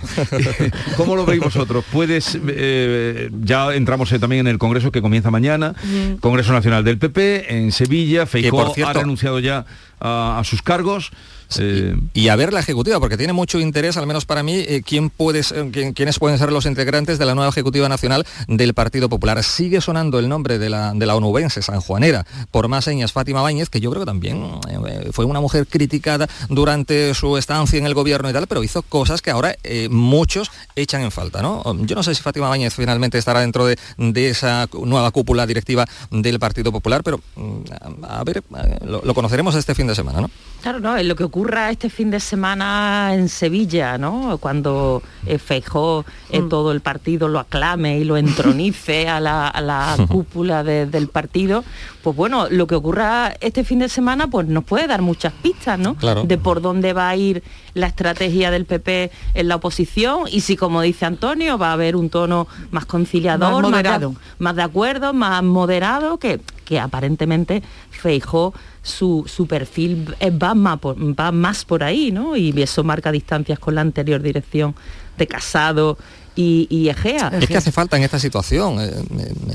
¿Cómo 0.97 1.17
lo 1.17 1.25
veis 1.25 1.41
vosotros? 1.41 1.85
Puedes, 1.93 2.39
eh, 2.49 3.31
ya 3.43 3.75
entramos 3.75 4.11
eh, 4.13 4.19
también 4.19 4.41
en 4.41 4.49
el 4.49 4.59
Congreso 4.59 4.91
que 4.91 5.03
comienza 5.03 5.31
mañana. 5.31 5.75
Congreso 6.21 6.53
Nacional 6.53 6.85
del 6.85 6.99
PP 6.99 7.57
en 7.57 7.73
Sevilla. 7.73 8.27
Feijóo 8.27 8.75
ha 8.87 8.93
renunciado 8.93 9.39
ya 9.39 9.65
a, 10.01 10.41
sus 10.45 10.63
cargos. 10.63 11.11
Eh, 11.59 11.95
Y 12.15 12.29
a 12.29 12.37
ver 12.37 12.53
la 12.53 12.61
ejecutiva, 12.61 12.99
porque 13.01 13.17
tiene 13.17 13.33
mucho 13.33 13.59
interés, 13.61 13.97
al 13.97 14.07
menos 14.07 14.25
para 14.27 14.43
mí, 14.43 14.55
eh, 14.57 14.83
quién 14.85 15.09
puede 15.11 15.43
ser- 15.43 15.71
quién- 15.71 15.93
quiénes 15.95 16.19
pueden 16.19 16.39
ser 16.39 16.51
los 16.53 16.67
integrantes 16.67 17.19
de 17.19 17.25
la 17.27 17.35
nueva 17.35 17.49
ejecutiva 17.51 17.89
nacional 17.89 18.27
del 18.49 18.75
Partido 18.75 19.09
Popular. 19.09 19.43
Sigue 19.45 19.81
sonando 19.81 20.19
el 20.19 20.29
nombre 20.29 20.59
de 20.59 20.69
la, 20.69 20.93
de 20.95 21.07
la 21.07 21.15
onubense, 21.17 21.63
sanjuanera, 21.63 22.27
por 22.51 22.69
más 22.69 22.85
señas, 22.85 23.13
Fátima 23.13 23.41
Báñez, 23.41 23.69
que 23.71 23.81
yo 23.81 23.91
creo 23.91 24.03
que 24.03 24.07
también 24.07 24.43
eh, 24.69 25.11
fue 25.13 25.25
una 25.25 25.41
mujer 25.41 25.67
criticada 25.67 26.29
durante 26.49 27.15
su 27.15 27.37
estancia 27.37 27.79
en 27.79 27.87
el 27.87 27.95
gobierno 27.95 28.29
y 28.29 28.33
tal, 28.33 28.47
pero 28.47 28.63
hizo 28.65 28.83
cosas 28.83 29.23
que 29.23 29.31
ahora 29.31 29.55
eh, 29.65 29.89
muchos 29.91 30.51
echan 30.77 31.03
en 31.03 31.11
falta, 31.11 31.41
¿no? 31.43 31.63
Yo 31.87 31.95
no 31.95 32.03
sé 32.03 32.15
si 32.15 32.23
Fátima 32.23 32.49
Báñez 32.49 32.75
finalmente 32.75 33.17
estará 33.19 33.41
dentro 33.41 33.65
de, 33.67 33.79
de 33.97 34.29
esa 34.31 34.67
nueva 34.85 35.11
cúpula 35.13 35.47
directiva 35.47 35.87
del 36.11 36.39
Partido 36.39 36.73
Popular, 36.73 37.03
pero 37.03 37.21
mm, 37.37 38.05
a, 38.05 38.19
a 38.21 38.25
ver, 38.25 38.39
eh, 38.39 38.79
lo, 38.87 39.03
lo 39.05 39.15
conoceremos 39.15 39.55
este 39.55 39.75
fin 39.75 39.87
de 39.87 39.95
semana, 39.95 40.21
¿no? 40.21 40.31
Claro, 40.63 40.81
no, 40.81 40.97
es 40.97 41.07
lo 41.07 41.15
que 41.15 41.25
ocurre 41.25 41.38
ocurra 41.39 41.71
este 41.71 41.89
fin 41.89 42.11
de 42.11 42.19
semana 42.19 43.11
en 43.15 43.29
Sevilla, 43.29 43.97
¿no? 43.97 44.39
Cuando 44.39 45.03
eh, 45.25 45.39
Feijó 45.39 46.05
eh, 46.31 46.41
Mm. 46.41 46.49
todo 46.49 46.73
el 46.73 46.81
partido 46.81 47.29
lo 47.29 47.39
aclame 47.39 47.99
y 47.99 48.05
lo 48.05 48.17
entronice 48.17 49.09
a 49.09 49.21
la, 49.21 49.47
a 49.47 49.61
la 49.61 49.97
cúpula 50.11 50.65
de- 50.65 50.87
del 50.87 51.07
partido, 51.09 51.63
pues 52.03 52.17
bueno, 52.17 52.49
lo 52.51 52.67
que 52.67 52.75
ocurra 52.75 53.33
este 53.41 53.63
fin 53.63 53.79
de 53.79 53.89
semana 53.89 54.27
pues 54.27 54.49
nos 54.49 54.65
puede 54.65 54.89
dar 54.89 55.01
muchas 55.01 55.33
pistas, 55.33 55.79
¿no? 55.79 55.95
Claro. 55.95 56.25
De 56.25 56.39
por 56.39 56.61
dónde 56.61 56.93
va 56.93 57.09
a 57.09 57.15
ir 57.17 57.43
la 57.75 57.87
estrategia 57.87 58.51
del 58.51 58.65
PP 58.67 59.13
en 59.35 59.47
la 59.49 59.57
oposición 59.57 60.25
y 60.31 60.41
si, 60.41 60.57
como 60.57 60.83
dice 60.83 61.07
Antonio, 61.07 61.57
va 61.57 61.71
a 61.71 61.73
haber 61.75 61.95
un 61.95 62.11
tono 62.11 62.49
más 62.73 62.85
conciliador, 62.85 63.53
Más 63.53 63.63
más 63.63 63.71
de- 63.71 63.77
moderado. 63.77 64.15
más 64.41 64.57
de 64.57 64.63
acuerdo, 64.63 65.13
más 65.15 65.43
moderado, 65.45 66.19
que, 66.19 66.41
que 66.65 66.81
aparentemente 66.81 67.63
Feijó 67.91 68.55
su, 68.89 69.47
perfil 69.49 70.15
eh, 70.21 70.31
va 70.31 70.55
más, 70.55 70.79
por, 70.79 70.97
va 70.99 71.33
más 71.33 71.65
por 71.65 71.85
ahí, 71.85 72.11
¿no? 72.11 72.37
Y 72.37 72.51
eso 72.61 72.83
marca 72.85 73.13
distancias 73.13 73.59
con 73.59 73.75
la 73.75 73.81
anterior 73.83 74.23
dirección 74.23 74.75
de 75.17 75.27
Casado 75.27 75.99
y, 76.39 76.69
y 76.71 76.89
Egea. 76.89 77.33
Es 77.41 77.49
que 77.49 77.57
hace 77.57 77.73
falta 77.73 77.97
en 77.97 78.05
esta 78.05 78.21
situación 78.21 78.81
eh, 78.81 78.93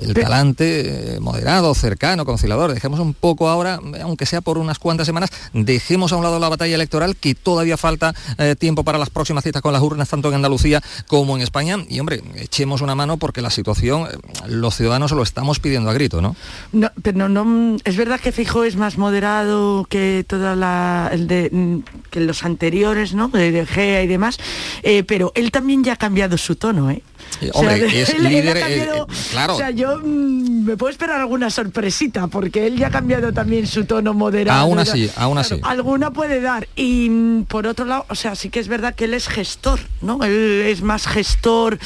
el 0.02 0.14
talante 0.14 1.16
eh, 1.16 1.20
moderado, 1.22 1.74
cercano, 1.74 2.26
conciliador. 2.26 2.74
Dejemos 2.74 3.00
un 3.00 3.14
poco 3.14 3.48
ahora, 3.48 3.80
aunque 4.02 4.26
sea 4.26 4.42
por 4.42 4.58
unas 4.58 4.80
cuantas 4.80 5.06
semanas, 5.06 5.30
dejemos 5.54 6.12
a 6.12 6.18
un 6.18 6.24
lado 6.24 6.40
la 6.40 6.50
batalla 6.50 6.76
electoral, 6.76 7.16
que 7.16 7.36
todavía 7.36 7.78
falta 7.78 8.14
eh, 8.38 8.58
tiempo 8.60 8.84
para 8.84 8.98
las 8.98 9.10
próximas 9.10 9.46
citas 9.46 9.62
con 9.62 9.72
las 9.72 9.82
urnas, 9.82 10.10
tanto 10.10 10.28
en 10.28 10.36
Andalucía 10.36 10.82
como 11.08 11.38
en 11.38 11.42
España. 11.42 11.78
Y 11.88 12.02
hombre, 12.02 12.22
echemos 12.36 12.82
una 12.82 12.96
mano 12.96 13.16
porque 13.16 13.42
la 13.42 13.50
situación, 13.50 14.10
los 14.46 14.76
ciudadanos 14.76 15.14
lo 15.14 15.24
estamos 15.24 15.62
pidiendo 15.62 15.90
a 15.90 15.94
grito, 15.94 16.22
¿no? 16.22 16.36
No, 16.74 16.92
pero 17.02 17.30
no, 17.30 17.46
no, 17.46 17.78
es 17.86 17.96
verdad 17.96 18.20
que 18.20 18.34
Fijo 18.34 18.66
es 18.66 18.76
más 18.76 18.98
moderado 18.98 19.86
que 19.90 20.26
toda 20.28 20.58
la 20.58 21.10
el 21.14 21.28
de 21.28 21.50
mm, 21.50 21.78
que 22.12 22.20
los 22.20 22.44
anteriores, 22.44 23.14
¿no? 23.14 23.30
De, 23.30 23.54
de 23.54 23.66
Gea 23.66 24.04
y 24.04 24.08
demás, 24.08 24.38
eh, 24.82 25.04
pero 25.04 25.32
él 25.36 25.50
también 25.52 25.82
ya 25.86 25.94
ha 25.94 25.98
cambiado 25.98 26.38
su 26.38 26.56
tono, 26.56 26.73
¿eh? 26.92 27.02
Eh, 27.42 27.50
hombre, 27.54 27.80
de- 27.80 28.02
es 28.02 28.10
él- 28.14 28.18
él 28.18 28.26
ha 28.26 28.30
líder, 28.30 28.58
eh, 28.58 28.60
cambiado- 28.60 29.08
eh, 29.10 29.16
claro. 29.32 29.54
O 29.56 29.58
sea, 29.58 29.70
yo 29.72 29.98
mm, 30.04 30.66
me 30.66 30.78
puedo 30.78 30.92
esperar 30.92 31.20
alguna 31.22 31.50
sorpresita, 31.50 32.28
porque 32.28 32.68
él 32.68 32.78
ya 32.78 32.88
ha 32.88 32.92
cambiado 32.92 33.32
también 33.34 33.66
su 33.68 33.86
tono 33.86 34.14
moderado. 34.14 34.60
Aún 34.60 34.80
así, 34.80 35.08
tal. 35.08 35.24
aún 35.24 35.38
así. 35.38 35.60
Alguna 35.64 36.12
puede 36.12 36.42
dar. 36.42 36.68
Y 36.76 37.10
mm, 37.10 37.44
por 37.46 37.68
otro 37.68 37.86
lado, 37.86 38.06
o 38.10 38.16
sea, 38.16 38.36
sí 38.36 38.50
que 38.50 38.60
es 38.60 38.68
verdad 38.68 38.96
que 38.96 39.06
él 39.06 39.14
es 39.14 39.28
gestor, 39.28 39.80
¿no? 40.02 40.24
Él 40.24 40.64
es 40.68 40.82
más 40.82 41.08
gestor 41.08 41.80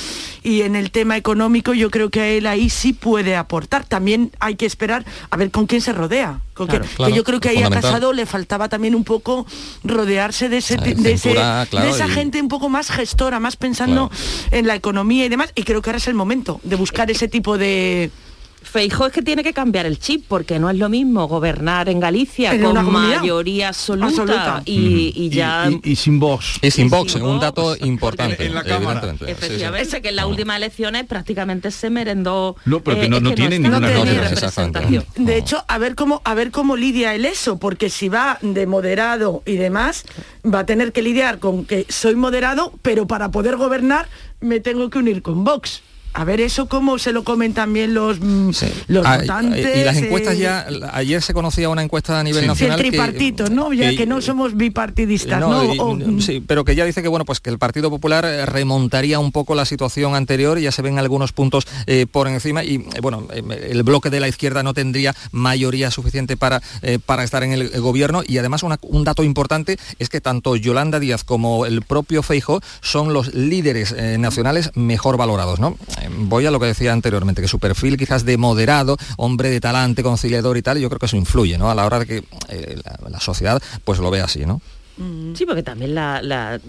y 0.44 0.62
en 0.62 0.76
el 0.76 0.92
tema 0.92 1.18
económico 1.18 1.74
yo 1.74 1.90
creo 1.92 2.10
que 2.10 2.38
él 2.38 2.48
ahí 2.48 2.70
sí 2.70 2.94
puede 2.94 3.36
aportar. 3.36 3.86
También 3.86 4.32
hay 4.40 4.56
que 4.56 4.66
esperar 4.66 5.06
a 5.30 5.38
ver 5.38 5.52
con 5.52 5.66
quién 5.68 5.82
se 5.82 5.94
rodea. 5.94 6.42
Claro, 6.66 6.86
claro, 6.96 7.12
que 7.12 7.18
yo 7.18 7.24
creo 7.24 7.40
que 7.40 7.50
ahí 7.50 7.62
a. 7.62 7.70
Casado 7.70 8.14
le 8.14 8.26
faltaba 8.26 8.70
también 8.70 8.96
un 8.96 9.04
poco 9.04 9.46
rodearse 9.84 10.50
de, 10.50 10.58
ese, 10.58 10.78
ti- 10.78 10.94
de, 10.96 11.12
ese- 11.14 11.30
cintura, 11.30 11.68
claro, 11.70 11.86
de 11.86 11.92
esa 11.94 12.08
y- 12.08 12.12
gente 12.12 12.42
un 12.42 12.48
poco 12.48 12.70
más 12.70 12.90
gestora, 12.90 13.40
más 13.40 13.56
pensando 13.58 14.10
en 14.52 14.66
la 14.68 14.76
economía 14.76 15.26
y 15.26 15.30
demás. 15.30 15.52
Y 15.56 15.64
creo 15.64 15.82
que 15.82 15.90
ahora 15.90 15.98
es 15.98 16.08
el 16.08 16.14
momento 16.16 16.60
de 16.64 16.76
buscar 16.76 17.12
ese 17.12 17.28
tipo 17.28 17.58
de... 17.58 18.10
Feijó 18.70 19.06
es 19.08 19.14
que 19.14 19.22
tiene 19.22 19.44
que 19.44 19.54
cambiar 19.54 19.86
el 19.86 19.98
chip 19.98 20.26
porque 20.28 20.60
no 20.60 20.70
es 20.70 20.78
lo 20.78 20.90
mismo 20.90 21.28
gobernar 21.28 21.88
en 21.90 22.00
Galicia 22.00 22.54
En 22.54 22.62
con 22.64 22.92
mayoría 22.92 23.70
absoluta, 23.70 24.08
Absoluta. 24.08 24.62
Y, 24.66 25.14
y 25.16 25.30
ya 25.30 25.70
Y, 25.70 25.92
y 25.92 25.96
sin 25.96 26.20
voz. 26.20 26.60
Y 26.62 26.70
sin 26.72 26.90
Vox, 26.90 27.16
un 27.16 27.40
dato 27.40 27.76
importante, 27.78 28.46
en 28.46 28.54
la 28.54 28.64
Cámara. 28.64 29.00
evidentemente. 29.02 29.26
Sí, 29.26 29.32
sí. 29.42 29.46
efectivamente 29.46 30.02
que 30.02 30.10
en 30.10 30.16
las 30.18 30.26
últimas 30.26 30.58
elecciones 30.58 31.06
prácticamente 31.06 31.72
se 31.72 31.90
merendó 31.90 32.56
No, 32.66 32.82
pero 32.82 33.00
que 33.00 33.06
eh, 33.06 33.10
no- 33.10 33.20
no 33.22 33.34
tiene 33.34 33.56
está 33.56 33.70
ninguna 33.70 33.88
representación. 33.88 35.06
De 35.16 35.38
hecho, 35.38 35.64
a 35.68 35.78
ver 35.78 35.96
cómo 35.96 36.22
a 36.26 36.34
ver 36.34 36.52
cómo 36.52 36.76
lidia 36.76 37.16
él 37.16 37.26
eso, 37.26 37.58
porque 37.58 37.90
si 37.90 38.10
va 38.10 38.38
de 38.42 38.68
moderado 38.68 39.44
y 39.46 39.54
demás, 39.56 40.04
va 40.46 40.60
a 40.60 40.66
tener 40.66 40.92
que 40.92 41.02
lidiar 41.02 41.40
con 41.40 41.66
que 41.66 41.86
soy 41.90 42.16
moderado, 42.16 42.74
pero 42.82 43.08
para 43.08 43.32
poder 43.32 43.56
gobernar 43.56 44.08
me 44.42 44.60
tengo 44.60 44.90
que 44.90 45.00
unir 45.00 45.22
con 45.22 45.44
Vox. 45.44 45.82
A 46.14 46.24
ver 46.24 46.42
eso 46.42 46.68
cómo 46.68 46.98
se 46.98 47.12
lo 47.12 47.24
comen 47.24 47.54
también 47.54 47.94
los, 47.94 48.20
mm, 48.20 48.50
los 48.88 49.06
Ah, 49.06 49.20
votantes. 49.20 49.78
y 49.78 49.84
las 49.84 49.98
encuestas 49.98 50.34
eh, 50.36 50.40
ya, 50.40 50.68
ayer 50.94 51.22
se 51.22 51.34
conocía 51.34 51.70
una 51.70 51.84
encuesta 51.84 52.20
a 52.20 52.24
nivel 52.24 52.40
sí, 52.40 52.46
el 52.46 52.48
nacional 52.48 52.82
que- 52.82 52.90
tripartito, 52.90 53.50
¿no? 53.50 53.72
Ya 53.72 53.92
que- 53.92 53.98
que, 53.98 54.06
no 54.08 54.20
somos 54.22 54.58
bipartidistas, 54.58 55.40
¿no? 55.40 55.64
No, 55.64 55.74
y- 55.74 55.78
O- 55.80 56.22
sí, 56.22 56.44
pero 56.46 56.66
que 56.66 56.74
ya 56.76 56.86
dice 56.86 57.02
que 57.04 57.08
bueno, 57.08 57.24
pues 57.24 57.40
que 57.40 57.50
el 57.52 57.60
Partido 57.60 57.90
Popular 57.92 58.26
eh, 58.26 58.46
remontaría 58.48 59.20
un 59.20 59.32
poco 59.32 59.54
la 59.54 59.66
situación 59.66 60.16
anterior, 60.16 60.58
ya 60.60 60.72
se 60.72 60.82
ven 60.82 60.98
algunos 60.98 61.34
puntos 61.34 61.68
eh, 61.86 62.08
por 62.12 62.28
encima 62.28 62.64
y 62.64 62.76
eh, 62.78 63.00
bueno, 63.02 63.28
el 63.32 63.84
bloque 63.84 64.10
de 64.10 64.20
la 64.20 64.28
izquierda 64.28 64.64
no 64.64 64.74
tendría 64.74 65.16
mayoría 65.32 65.92
suficiente 65.92 66.36
para, 66.36 66.62
eh, 66.82 66.98
para 67.06 67.24
estar 67.24 67.44
en 67.44 67.52
el 67.54 67.70
gobierno 67.80 68.24
y 68.26 68.40
además 68.40 68.64
una- 68.64 68.80
un 68.82 69.04
dato 69.04 69.24
importante 69.24 69.78
es 70.00 70.10
que 70.10 70.20
tanto 70.20 70.56
Yolanda 70.56 71.00
Díaz 71.00 71.24
como 71.24 71.66
el 71.68 71.84
propio 71.84 72.24
Feijo 72.24 72.62
son 72.82 73.14
los 73.14 73.34
líderes 73.36 73.96
nacionales 74.18 74.72
mejor 74.76 75.18
valorados, 75.18 75.60
¿no? 75.60 75.78
Voy 76.10 76.46
a 76.46 76.52
lo 76.52 76.60
que 76.60 76.68
decía 76.68 76.94
anteriormente, 76.94 77.42
que 77.42 77.48
su 77.48 77.60
perfil 77.60 77.98
quizás 77.98 78.26
de 78.26 78.38
moderado, 78.38 78.98
hombre 79.18 79.50
de 79.50 79.60
talante, 79.60 80.04
conciliador 80.04 80.58
y 80.58 80.62
tal, 80.62 80.80
yo 80.80 80.90
creo 80.90 81.00
que 81.00 81.06
eso 81.08 81.18
influye, 81.18 81.58
¿no? 81.58 81.70
A 81.70 81.76
la 81.76 81.86
hora 81.86 82.00
de 82.00 82.06
que 82.06 82.24
eh, 82.50 82.80
la, 82.84 83.10
la 83.10 83.20
sociedad 83.20 83.62
pues 83.84 84.00
lo 84.00 84.10
ve 84.12 84.22
así, 84.22 84.46
¿no? 84.46 84.62
Sí, 85.36 85.46
porque 85.46 85.62
también 85.62 85.94
la, 85.94 86.24
la- 86.24 86.56
eh, 86.56 86.60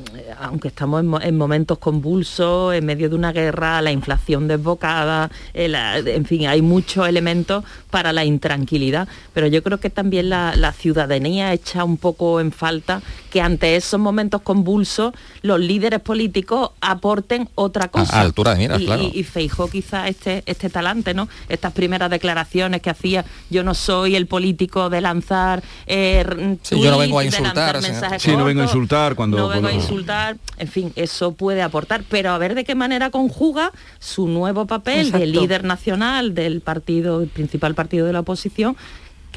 aunque 0.43 0.68
estamos 0.68 1.01
en, 1.01 1.07
mo- 1.07 1.18
en 1.18 1.34
momentos 1.39 1.78
convulsos, 1.78 2.74
en 2.74 2.84
medio 2.84 3.09
de 3.09 3.14
una 3.14 3.32
guerra, 3.32 3.80
la 3.80 3.91
inflación 3.91 4.47
desbocada, 4.49 5.30
eh, 5.55 5.66
la- 5.66 5.97
en 5.97 6.26
fin, 6.26 6.47
hay 6.47 6.61
muchos 6.61 7.09
elementos 7.09 7.64
para 7.91 8.12
la 8.12 8.26
intranquilidad, 8.26 9.09
pero 9.32 9.47
yo 9.47 9.62
creo 9.62 9.80
que 9.80 9.89
también 9.89 10.28
la, 10.28 10.55
la 10.57 10.74
ciudadanía 10.74 11.55
echa 11.55 11.84
un 11.84 11.97
poco 11.97 12.39
en 12.39 12.53
falta 12.53 13.01
que 13.30 13.41
ante 13.41 13.76
esos 13.76 13.99
momentos 13.99 14.43
convulsos 14.43 15.14
los 15.43 15.61
líderes 15.61 16.01
políticos 16.01 16.70
aporten 16.80 17.49
otra 17.55 17.89
cosa. 17.89 18.16
a 18.16 18.20
altura 18.20 18.53
de 18.53 18.59
miras, 18.59 18.80
y, 18.80 18.84
claro. 18.86 19.03
y, 19.03 19.18
y 19.20 19.24
Feijó 19.24 19.68
quizá 19.68 20.09
este, 20.09 20.43
este 20.47 20.70
talante, 20.70 21.14
¿no? 21.14 21.28
Estas 21.49 21.72
primeras 21.72 22.11
declaraciones 22.11 22.82
que 22.82 22.91
hacía, 22.91 23.24
yo 23.51 23.62
no 23.64 23.74
soy 23.74 24.16
el 24.16 24.26
político 24.26 24.91
de 24.91 25.01
lanzar 25.01 25.62
eh, 25.86 26.20
r- 26.26 26.59
Sí, 26.62 26.80
yo 26.80 26.91
no 26.91 26.99
vengo 26.99 27.18
a 27.18 27.24
insultar, 27.24 27.80
Sí, 28.18 28.32
no 28.36 28.45
vengo 28.45 28.61
a 28.62 28.64
insultar 28.64 29.14
cuando- 29.14 29.36
No 29.39 29.49
vengo 29.49 29.68
a 29.68 29.72
insultar, 29.72 30.36
en 30.59 30.68
fin, 30.68 30.93
eso 30.97 31.32
puede 31.32 31.62
aportar, 31.62 32.03
pero 32.09 32.30
a 32.30 32.39
ver 32.39 32.55
de 32.55 32.64
qué 32.64 32.74
manera 32.74 33.11
conjuga 33.11 33.72
su 33.99 34.26
nuevo 34.28 34.66
papel 34.66 35.11
de 35.12 35.26
líder 35.26 35.64
nacional 35.64 36.34
del 36.34 36.61
partido, 36.61 37.22
el 37.22 37.28
principal 37.28 37.74
partido 37.74 38.07
de 38.07 38.12
la 38.12 38.20
oposición, 38.20 38.76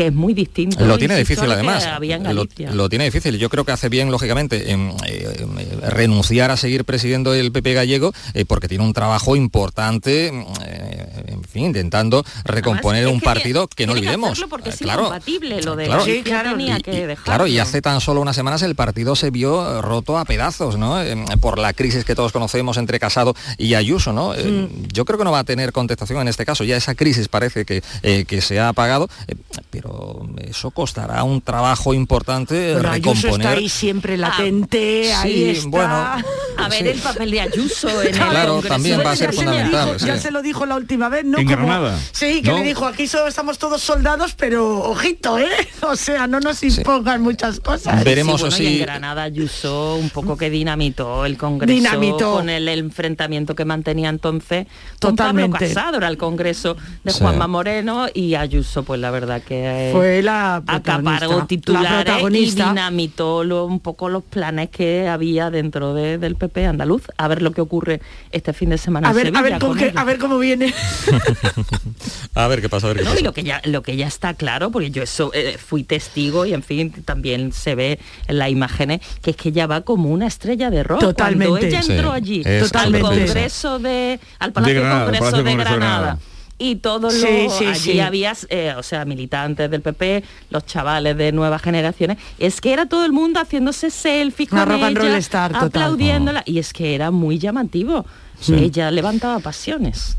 que 0.02 0.08
es 0.08 0.14
muy 0.14 0.34
distinto. 0.34 0.84
Lo 0.84 0.98
tiene 0.98 1.16
difícil 1.16 1.52
además. 1.52 1.88
Lo, 2.74 2.90
tiene 2.90 3.06
difícil. 3.06 3.38
Yo 3.38 3.50
creo 3.50 3.66
que 3.66 3.72
hace 3.72 3.88
bien, 3.88 4.10
lógicamente, 4.10 4.72
en, 4.72 4.94
eh, 5.08 5.46
renunciar 5.90 6.50
a 6.50 6.58
seguir 6.58 6.86
presidiendo 6.86 7.36
el 7.36 7.52
PP 7.52 7.74
gallego 7.76 8.12
eh, 8.34 8.46
porque 8.46 8.68
tiene 8.68 8.84
un 8.84 8.94
trabajo 8.94 9.36
importante, 9.36 10.28
eh, 10.66 11.24
en 11.28 11.44
fin, 11.44 11.66
intentando 11.66 12.24
recomponer 12.46 13.04
Además, 13.04 13.10
es 13.10 13.14
un 13.14 13.20
que 13.20 13.26
partido 13.26 13.68
que, 13.68 13.86
no 13.86 13.94
olvidemos. 13.94 14.32
hacerlo 14.32 14.50
porque 14.50 14.70
es 14.72 14.78
claro, 14.78 15.02
incompatible 15.04 15.62
lo 15.62 15.76
de 15.76 15.86
claro. 15.86 16.04
Sí, 16.06 16.22
claro. 16.24 16.52
tenía 16.52 16.78
Y- 16.80 16.82
que 16.82 16.92
y- 16.94 17.02
dejarlo. 17.02 17.24
Claro, 17.24 17.48
y 17.48 17.60
hace 17.60 17.82
tan 17.84 18.02
solo 18.02 18.22
unas 18.22 18.36
semanas 18.36 18.64
el 18.64 18.74
partido 18.74 19.16
se 19.16 19.30
vio 19.30 19.82
roto 19.84 20.18
a 20.18 20.26
pedazos, 20.26 20.78
¿no? 20.78 21.00
Eh, 21.02 21.16
por 21.40 21.60
la 21.60 21.74
crisis 21.74 22.06
que 22.06 22.16
todos 22.16 22.32
conocemos 22.32 22.78
entre 22.78 23.00
Casado 23.00 23.36
y 23.60 23.76
Ayuso, 23.76 24.14
¿no? 24.14 24.34
Eh, 24.34 24.42
Mm. 24.52 24.88
Yo 24.92 25.06
creo 25.06 25.18
que 25.20 25.24
no 25.26 25.32
va 25.32 25.40
a 25.40 25.44
tener 25.44 25.72
contestación 25.72 26.20
en 26.22 26.28
este 26.28 26.46
caso. 26.46 26.64
Ya 26.64 26.76
esa 26.76 26.96
crisis 26.96 27.28
parece 27.28 27.66
que, 27.66 27.84
eh, 28.02 28.26
que 28.26 28.42
se 28.42 28.60
ha 28.60 28.70
apagado, 28.70 29.08
eh, 29.28 29.36
pero 29.92 30.26
eso 30.50 30.72
costará 30.72 31.24
un 31.24 31.42
trabajo 31.42 31.94
importante 31.94 32.74
Bueno, 32.74 32.90
Ayuso 32.92 33.14
recomponer. 33.28 33.48
está 33.48 33.50
ahí 33.60 33.70
siempre 33.70 34.18
latente, 34.18 35.14
ahí 35.14 35.34
sí, 35.34 35.50
está. 35.52 35.70
bueno, 35.70 35.96
a 36.58 36.70
ver 36.70 36.84
sí. 36.84 36.88
el 36.90 37.00
papel 37.00 37.32
de 37.32 37.42
Ayuso 37.42 37.90
en 38.02 38.08
el 38.08 38.14
Claro, 38.14 38.54
Congreso 38.54 38.68
también 38.74 39.00
va 39.06 39.12
a 39.12 39.16
ser 39.16 39.32
Ya 39.32 39.38
se 39.38 39.44
lo 39.46 39.52
fundamental, 39.52 39.86
dijo- 39.88 40.00
sí. 40.00 40.06
Ya 40.06 40.18
se 40.18 40.32
lo 40.32 40.42
dijo 40.42 40.66
la 40.66 40.76
última 40.76 41.10
vez, 41.10 41.26
¿no? 41.26 41.38
En 41.40 41.46
Como- 41.46 41.58
Granada, 41.68 42.00
Sí, 42.12 42.42
que 42.42 42.52
¿no? 42.52 42.58
le 42.58 42.64
dijo, 42.64 42.86
aquí 42.86 43.08
solo 43.08 43.28
estamos 43.28 43.58
todos 43.58 43.82
soldados, 43.82 44.34
pero 44.38 44.80
ojito, 44.80 45.38
¿eh? 45.40 45.48
O 45.82 45.96
sea, 45.96 46.28
no 46.28 46.40
nos 46.40 46.62
impongan 46.64 47.22
muchas 47.22 47.60
cosas. 47.60 48.04
Veremos 48.04 48.36
Sí, 48.36 48.42
bueno, 48.44 48.56
si- 48.58 48.64
y 48.64 48.76
en 48.78 48.82
Granada 48.82 49.24
Ayuso 49.24 49.96
un 49.96 50.10
poco 50.10 50.38
que 50.38 50.50
dinamitó 50.50 51.26
el 51.26 51.38
Congreso 51.38 51.74
Dinamitó. 51.74 52.34
con 52.34 52.50
el 52.50 52.68
enfrentamiento 52.68 53.56
que 53.56 53.66
mantenía 53.66 54.10
entonces 54.10 54.68
con 55.02 55.16
Totalmente. 55.16 55.52
Pablo 55.58 55.68
Casado, 55.68 55.98
era 55.98 56.08
el 56.08 56.18
Congreso 56.18 56.76
de 57.04 57.12
Sí. 57.12 57.20
Juanma 57.20 57.48
Moreno 57.48 58.08
y 58.14 58.36
Ayuso, 58.36 58.84
pues 58.84 59.00
la 59.02 59.12
verdad 59.12 59.42
que 59.42 59.71
eh, 59.72 59.92
Fue 59.94 60.22
la 60.22 60.58
acaparó 60.68 61.40
la 61.40 61.48
titulares 61.48 62.14
y 62.32 62.52
dinamitó 62.52 63.44
lo- 63.44 63.66
un 63.66 63.80
poco 63.80 64.10
los 64.10 64.24
planes 64.24 64.70
que 64.70 65.08
había 65.08 65.50
dentro 65.50 65.94
de- 65.94 66.18
del 66.18 66.36
PP 66.36 66.66
andaluz. 66.66 67.04
A 67.18 67.28
ver 67.28 67.42
lo 67.42 67.52
que 67.52 67.62
ocurre 67.62 68.02
este 68.32 68.54
fin 68.54 68.70
de 68.70 68.78
semana 68.78 69.10
A 69.10 69.14
ver, 69.14 69.26
Sevilla 69.28 69.40
a 69.40 69.44
ver, 69.44 69.52
con 69.60 69.70
con 69.70 69.78
qué- 69.78 69.86
ellos. 69.86 69.98
a 69.98 70.04
ver 70.04 70.18
cómo 70.18 70.38
viene. 70.40 70.74
A 72.36 72.48
ver 72.48 72.62
qué 72.62 72.70
pasa, 72.70 72.88
a 72.88 72.90
ver 72.94 72.98
qué 73.00 73.04
No, 73.04 73.10
pasa. 73.10 73.22
y 73.22 73.24
lo 73.24 73.34
que 73.34 73.44
ya 73.44 73.62
lo 73.66 73.82
que 73.84 73.96
ya 73.98 74.08
está 74.08 74.34
claro 74.34 74.72
porque 74.72 74.90
yo 74.90 75.04
eso 75.04 75.32
eh, 75.34 75.58
fui 75.58 75.84
testigo 75.84 76.46
y 76.46 76.54
en 76.54 76.64
fin 76.64 76.92
también 77.04 77.52
se 77.52 77.76
ve 77.76 78.00
en 78.28 78.38
las 78.38 78.50
imágenes 78.50 79.02
que 79.22 79.32
es 79.32 79.36
que 79.36 79.50
ella 79.50 79.68
va 79.68 79.82
como 79.82 80.10
una 80.10 80.28
estrella 80.28 80.70
de 80.70 80.84
rock 80.84 81.02
Totalmente. 81.02 81.48
cuando 81.50 81.68
ella 81.68 81.82
Sí, 81.82 81.92
entró 81.92 82.12
allí 82.12 82.42
es 82.46 82.64
al 82.64 82.70
Totalmente. 82.70 83.08
Congreso 83.26 83.80
de 83.80 84.20
al 84.40 84.52
Palacio 84.54 84.74
De 84.74 84.80
Granada, 84.80 85.04
Congreso 85.06 85.24
Palacio 85.26 85.44
de 85.44 85.50
Congreso 85.52 85.70
de 85.72 85.76
Granada, 85.80 86.00
Granada. 86.02 86.20
Y 86.62 86.76
todos 86.76 87.02
los 87.14 87.14
Sí, 87.14 87.48
sí, 87.58 87.66
allí 87.66 87.92
sí. 87.94 88.00
había 88.00 88.34
eh, 88.50 88.74
o 88.78 88.84
sea 88.84 89.04
militantes 89.06 89.70
del 89.72 89.82
PP 89.82 90.24
los 90.52 90.66
chavales 90.66 91.18
de 91.18 91.32
nuevas 91.32 91.62
generaciones 91.62 92.18
es 92.38 92.62
que 92.62 92.72
era 92.74 92.86
todo 92.86 93.04
el 93.06 93.12
mundo 93.12 93.40
haciéndose 93.40 93.90
selfies 93.90 94.52
Una 94.52 94.66
con 94.66 94.74
rock 94.76 94.84
and 94.84 94.98
roll 94.98 95.08
ella, 95.08 95.18
star 95.18 95.52
total. 95.52 95.68
aplaudiéndola 95.68 96.44
y 96.46 96.60
es 96.60 96.72
que 96.74 96.94
era 96.96 97.10
muy 97.12 97.40
llamativo 97.40 98.06
ella 98.48 98.90
levantaba 98.92 99.40
pasiones 99.40 100.18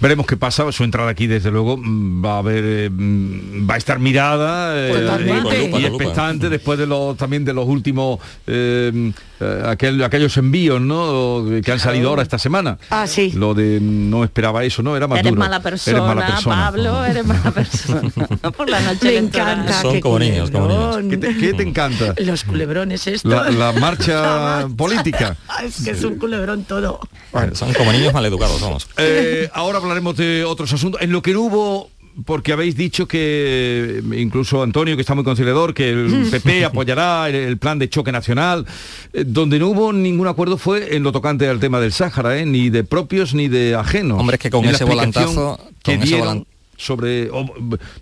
Veremos 0.00 0.24
qué 0.26 0.36
pasa. 0.38 0.70
Su 0.72 0.82
entrada 0.82 1.10
aquí, 1.10 1.26
desde 1.26 1.50
luego, 1.50 1.76
mm, 1.76 2.24
va 2.24 2.36
a 2.36 2.38
haber, 2.38 2.64
eh, 2.66 2.88
mm, 2.90 3.68
va 3.68 3.74
a 3.74 3.76
estar 3.76 3.98
mirada 3.98 4.74
eh, 4.78 4.88
y- 4.90 5.06
Con 5.06 5.26
lupa, 5.26 5.54
y 5.56 5.70
con 5.70 5.82
lupa. 5.82 5.94
expectante 5.96 6.48
después 6.48 6.78
de 6.78 6.86
los 6.86 7.16
también 7.18 7.44
de 7.44 7.52
los 7.52 7.66
últimos 7.68 8.18
eh, 8.46 9.12
aquel- 9.40 10.02
aquellos 10.04 10.36
envíos, 10.36 10.80
¿no? 10.80 11.44
Que 11.64 11.72
han 11.72 11.80
salido 11.80 12.08
ahora 12.10 12.22
esta 12.22 12.38
semana. 12.38 12.78
Ah, 12.90 13.06
sí. 13.06 13.32
Lo 13.32 13.54
de 13.54 13.78
no 13.80 14.24
esperaba 14.24 14.64
eso, 14.64 14.82
¿no? 14.82 14.96
Era 14.96 15.06
más 15.06 15.18
eres 15.20 15.30
duro. 15.32 15.40
mala, 15.40 15.60
persona, 15.60 15.96
Eres 15.96 16.06
mala 16.08 16.26
persona. 16.26 16.56
Pablo 16.56 17.04
eres 17.04 17.24
mala 17.26 17.50
persona 17.54 18.10
por 18.56 18.68
la 18.68 18.80
noche 18.80 19.04
Me 19.06 19.16
encanta. 19.16 19.80
Son 19.82 20.00
como 20.00 20.18
niños, 20.18 20.50
como 20.50 20.66
niños. 20.68 20.98
¿Qué 21.10 21.16
te, 21.16 21.36
qué 21.36 21.52
te 21.54 21.62
encanta? 21.62 22.14
Los 22.18 22.44
culebrones 22.44 23.06
estos. 23.06 23.30
La, 23.30 23.50
la 23.50 23.72
marcha 23.80 24.66
política. 24.76 25.36
es 25.64 25.82
que 25.84 25.90
es 25.90 26.04
un 26.04 26.16
culebrón 26.16 26.64
todo. 26.64 27.00
Son 27.54 27.72
como 27.74 27.92
niños 27.92 28.12
maleducados, 28.12 28.60
vamos. 28.60 28.88
Eh, 28.96 29.48
ahora 29.54 29.78
hablaremos 29.78 30.16
de 30.16 30.44
otros 30.44 30.72
asuntos. 30.72 31.00
En 31.02 31.12
lo 31.12 31.22
que 31.22 31.32
no 31.32 31.42
hubo, 31.42 31.90
porque 32.24 32.52
habéis 32.52 32.76
dicho 32.76 33.06
que, 33.06 34.02
incluso 34.16 34.62
Antonio, 34.62 34.96
que 34.96 35.02
está 35.02 35.14
muy 35.14 35.24
conciliador, 35.24 35.72
que 35.74 35.90
el 35.90 36.28
PP 36.30 36.64
apoyará 36.64 37.28
el, 37.28 37.34
el 37.34 37.58
plan 37.58 37.78
de 37.78 37.88
choque 37.88 38.12
nacional, 38.12 38.66
eh, 39.12 39.24
donde 39.26 39.58
no 39.58 39.68
hubo 39.68 39.92
ningún 39.92 40.26
acuerdo 40.26 40.58
fue 40.58 40.96
en 40.96 41.02
lo 41.02 41.12
tocante 41.12 41.48
al 41.48 41.60
tema 41.60 41.80
del 41.80 41.92
Sáhara, 41.92 42.38
¿eh? 42.38 42.46
ni 42.46 42.70
de 42.70 42.84
propios 42.84 43.34
ni 43.34 43.48
de 43.48 43.74
ajenos. 43.74 44.18
Hombre, 44.20 44.34
es 44.36 44.40
que 44.40 44.50
con 44.50 44.64
ese 44.64 44.84
explicación 44.84 45.34
volantazo- 45.36 45.58
que 45.82 45.92
con 45.94 46.02
ese 46.02 46.14
dieron 46.14 46.38
volan- 46.40 46.46
sobre... 46.80 47.30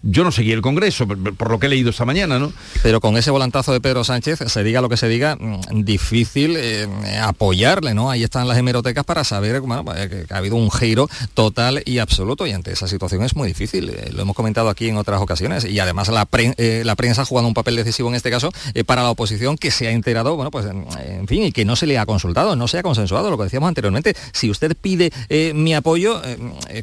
yo 0.02 0.24
no 0.24 0.30
seguí 0.30 0.52
el 0.52 0.62
Congreso, 0.62 1.06
por, 1.06 1.50
lo 1.50 1.58
que 1.58 1.66
he 1.66 1.68
leído 1.68 1.90
esta 1.90 2.04
mañana, 2.04 2.38
¿no? 2.38 2.52
Pero 2.82 3.00
con 3.00 3.16
ese 3.16 3.30
volantazo 3.30 3.72
de 3.72 3.80
Pedro 3.80 4.04
Sánchez, 4.04 4.38
se 4.46 4.62
diga 4.62 4.80
lo 4.80 4.88
que 4.88 4.96
se 4.96 5.08
diga, 5.08 5.36
mm, 5.36 5.82
difícil 5.84 6.56
eh, 6.56 6.86
apoyarle, 7.20 7.94
¿no? 7.94 8.10
Ahí 8.10 8.22
están 8.22 8.46
las 8.46 8.56
hemerotecas 8.56 9.04
para 9.04 9.24
saber 9.24 9.60
bueno, 9.60 9.84
pues, 9.84 10.08
que 10.08 10.26
ha 10.30 10.36
habido 10.36 10.56
un 10.56 10.70
giro 10.70 11.08
total 11.34 11.82
y 11.84 11.98
absoluto 11.98 12.46
y 12.46 12.52
ante 12.52 12.72
esa 12.72 12.86
situación 12.86 13.24
es 13.24 13.34
muy 13.34 13.48
difícil. 13.48 13.90
eh, 13.90 14.10
lo 14.12 14.22
hemos 14.22 14.36
comentado 14.36 14.68
aquí 14.68 14.88
en 14.88 14.96
otras 14.96 15.20
ocasiones 15.20 15.64
y 15.64 15.78
además 15.80 16.08
la, 16.08 16.28
eh, 16.32 16.84
prensa 16.96 17.22
ha 17.22 17.24
jugado 17.24 17.48
un 17.48 17.54
papel 17.54 17.76
decisivo 17.76 18.08
en 18.08 18.14
este 18.14 18.30
caso 18.30 18.52
para 18.86 19.02
la 19.02 19.10
oposición 19.10 19.56
que 19.56 19.70
se 19.70 19.88
ha 19.88 19.90
enterado, 19.90 20.36
bueno, 20.36 20.50
pues 20.50 20.66
en, 20.66 20.86
en 20.98 21.26
fin, 21.26 21.42
y 21.42 21.52
que 21.52 21.64
no 21.64 21.74
se 21.74 21.86
le 21.86 21.98
ha 21.98 22.06
consultado, 22.06 22.54
no 22.54 22.68
se 22.68 22.78
ha 22.78 22.82
consensuado, 22.82 23.30
lo 23.30 23.36
que 23.36 23.44
decíamos 23.44 23.68
anteriormente. 23.68 24.14
Si 24.32 24.50
usted 24.50 24.76
pide 24.80 25.12
mi 25.54 25.74
apoyo, 25.74 26.20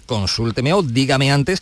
consúlteme 0.06 0.74
o 0.74 0.82
dígame 0.82 1.32
antes 1.32 1.62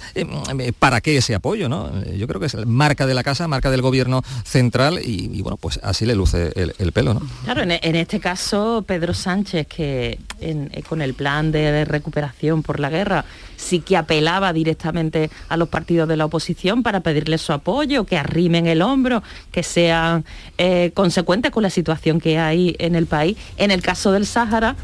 para 0.79 1.01
qué 1.01 1.17
ese 1.17 1.35
apoyo, 1.35 1.69
¿no? 1.69 1.89
Eh, 2.05 2.17
Yo 2.17 2.27
creo 2.27 2.39
que 2.39 2.47
es 2.47 2.55
marca 2.65 3.05
de 3.05 3.13
la 3.13 3.23
casa, 3.23 3.47
marca 3.47 3.71
del 3.71 3.81
gobierno 3.81 4.23
central 4.43 4.99
y, 5.03 5.41
bueno, 5.41 5.57
pues 5.57 5.79
así 5.83 6.05
le 6.05 6.15
luce 6.15 6.51
el, 6.55 6.73
el 6.77 6.91
pelo, 6.91 7.13
¿no? 7.13 7.21
Claro, 7.43 7.61
en, 7.63 7.95
este 7.95 8.19
caso 8.19 8.83
Pedro 8.85 9.13
Sánchez, 9.13 9.67
que 9.67 10.19
eh, 10.39 10.83
con 10.87 11.01
el 11.01 11.13
plan 11.13 11.51
de 11.51 11.85
recuperación 11.85 12.63
por 12.63 12.79
la 12.79 12.89
guerra 12.89 13.25
sí 13.57 13.79
que 13.79 13.97
apelaba 13.97 14.53
directamente 14.53 15.29
a 15.49 15.57
los 15.57 15.69
partidos 15.69 16.07
de 16.07 16.17
la 16.17 16.25
oposición 16.25 16.83
para 16.83 16.99
pedirles 16.99 17.41
su 17.41 17.53
apoyo, 17.53 18.05
que 18.05 18.17
arrimen 18.17 18.67
el 18.67 18.81
hombro, 18.81 19.23
que 19.51 19.63
sean 19.63 20.25
eh, 20.57 20.91
consecuentes 20.93 21.51
con 21.51 21.63
la 21.63 21.69
situación 21.69 22.19
que 22.19 22.37
hay 22.37 22.75
en 22.79 22.95
el 22.95 23.07
país. 23.07 23.37
En 23.57 23.71
el 23.71 23.81
caso 23.81 24.11
del 24.11 24.25
Sáhara, 24.25 24.75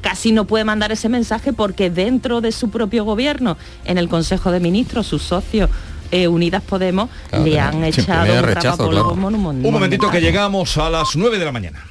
casi 0.00 0.32
no 0.32 0.44
puede 0.44 0.64
mandar 0.64 0.92
ese 0.92 1.08
mensaje 1.08 1.52
porque 1.52 1.90
dentro 1.90 2.40
de 2.40 2.52
su 2.52 2.70
propio 2.70 3.04
gobierno, 3.04 3.56
en 3.84 3.98
el 3.98 4.08
Consejo 4.08 4.50
de 4.50 4.60
Ministros, 4.60 5.06
sus 5.06 5.22
socios 5.22 5.70
eh, 6.10 6.28
Unidas 6.28 6.62
Podemos 6.62 7.08
Claro, 7.28 7.44
le 7.44 7.60
han 7.60 7.84
echado 7.84 8.32
un 8.32 8.42
rechazo, 8.42 8.88
claro. 8.90 9.14
monumental. 9.14 9.66
Un 9.66 9.72
momentito 9.72 10.10
que 10.10 10.20
llegamos 10.20 10.76
a 10.76 10.90
las 10.90 11.16
9 11.16 11.38
de 11.38 11.44
la 11.44 11.52
mañana. 11.52 11.84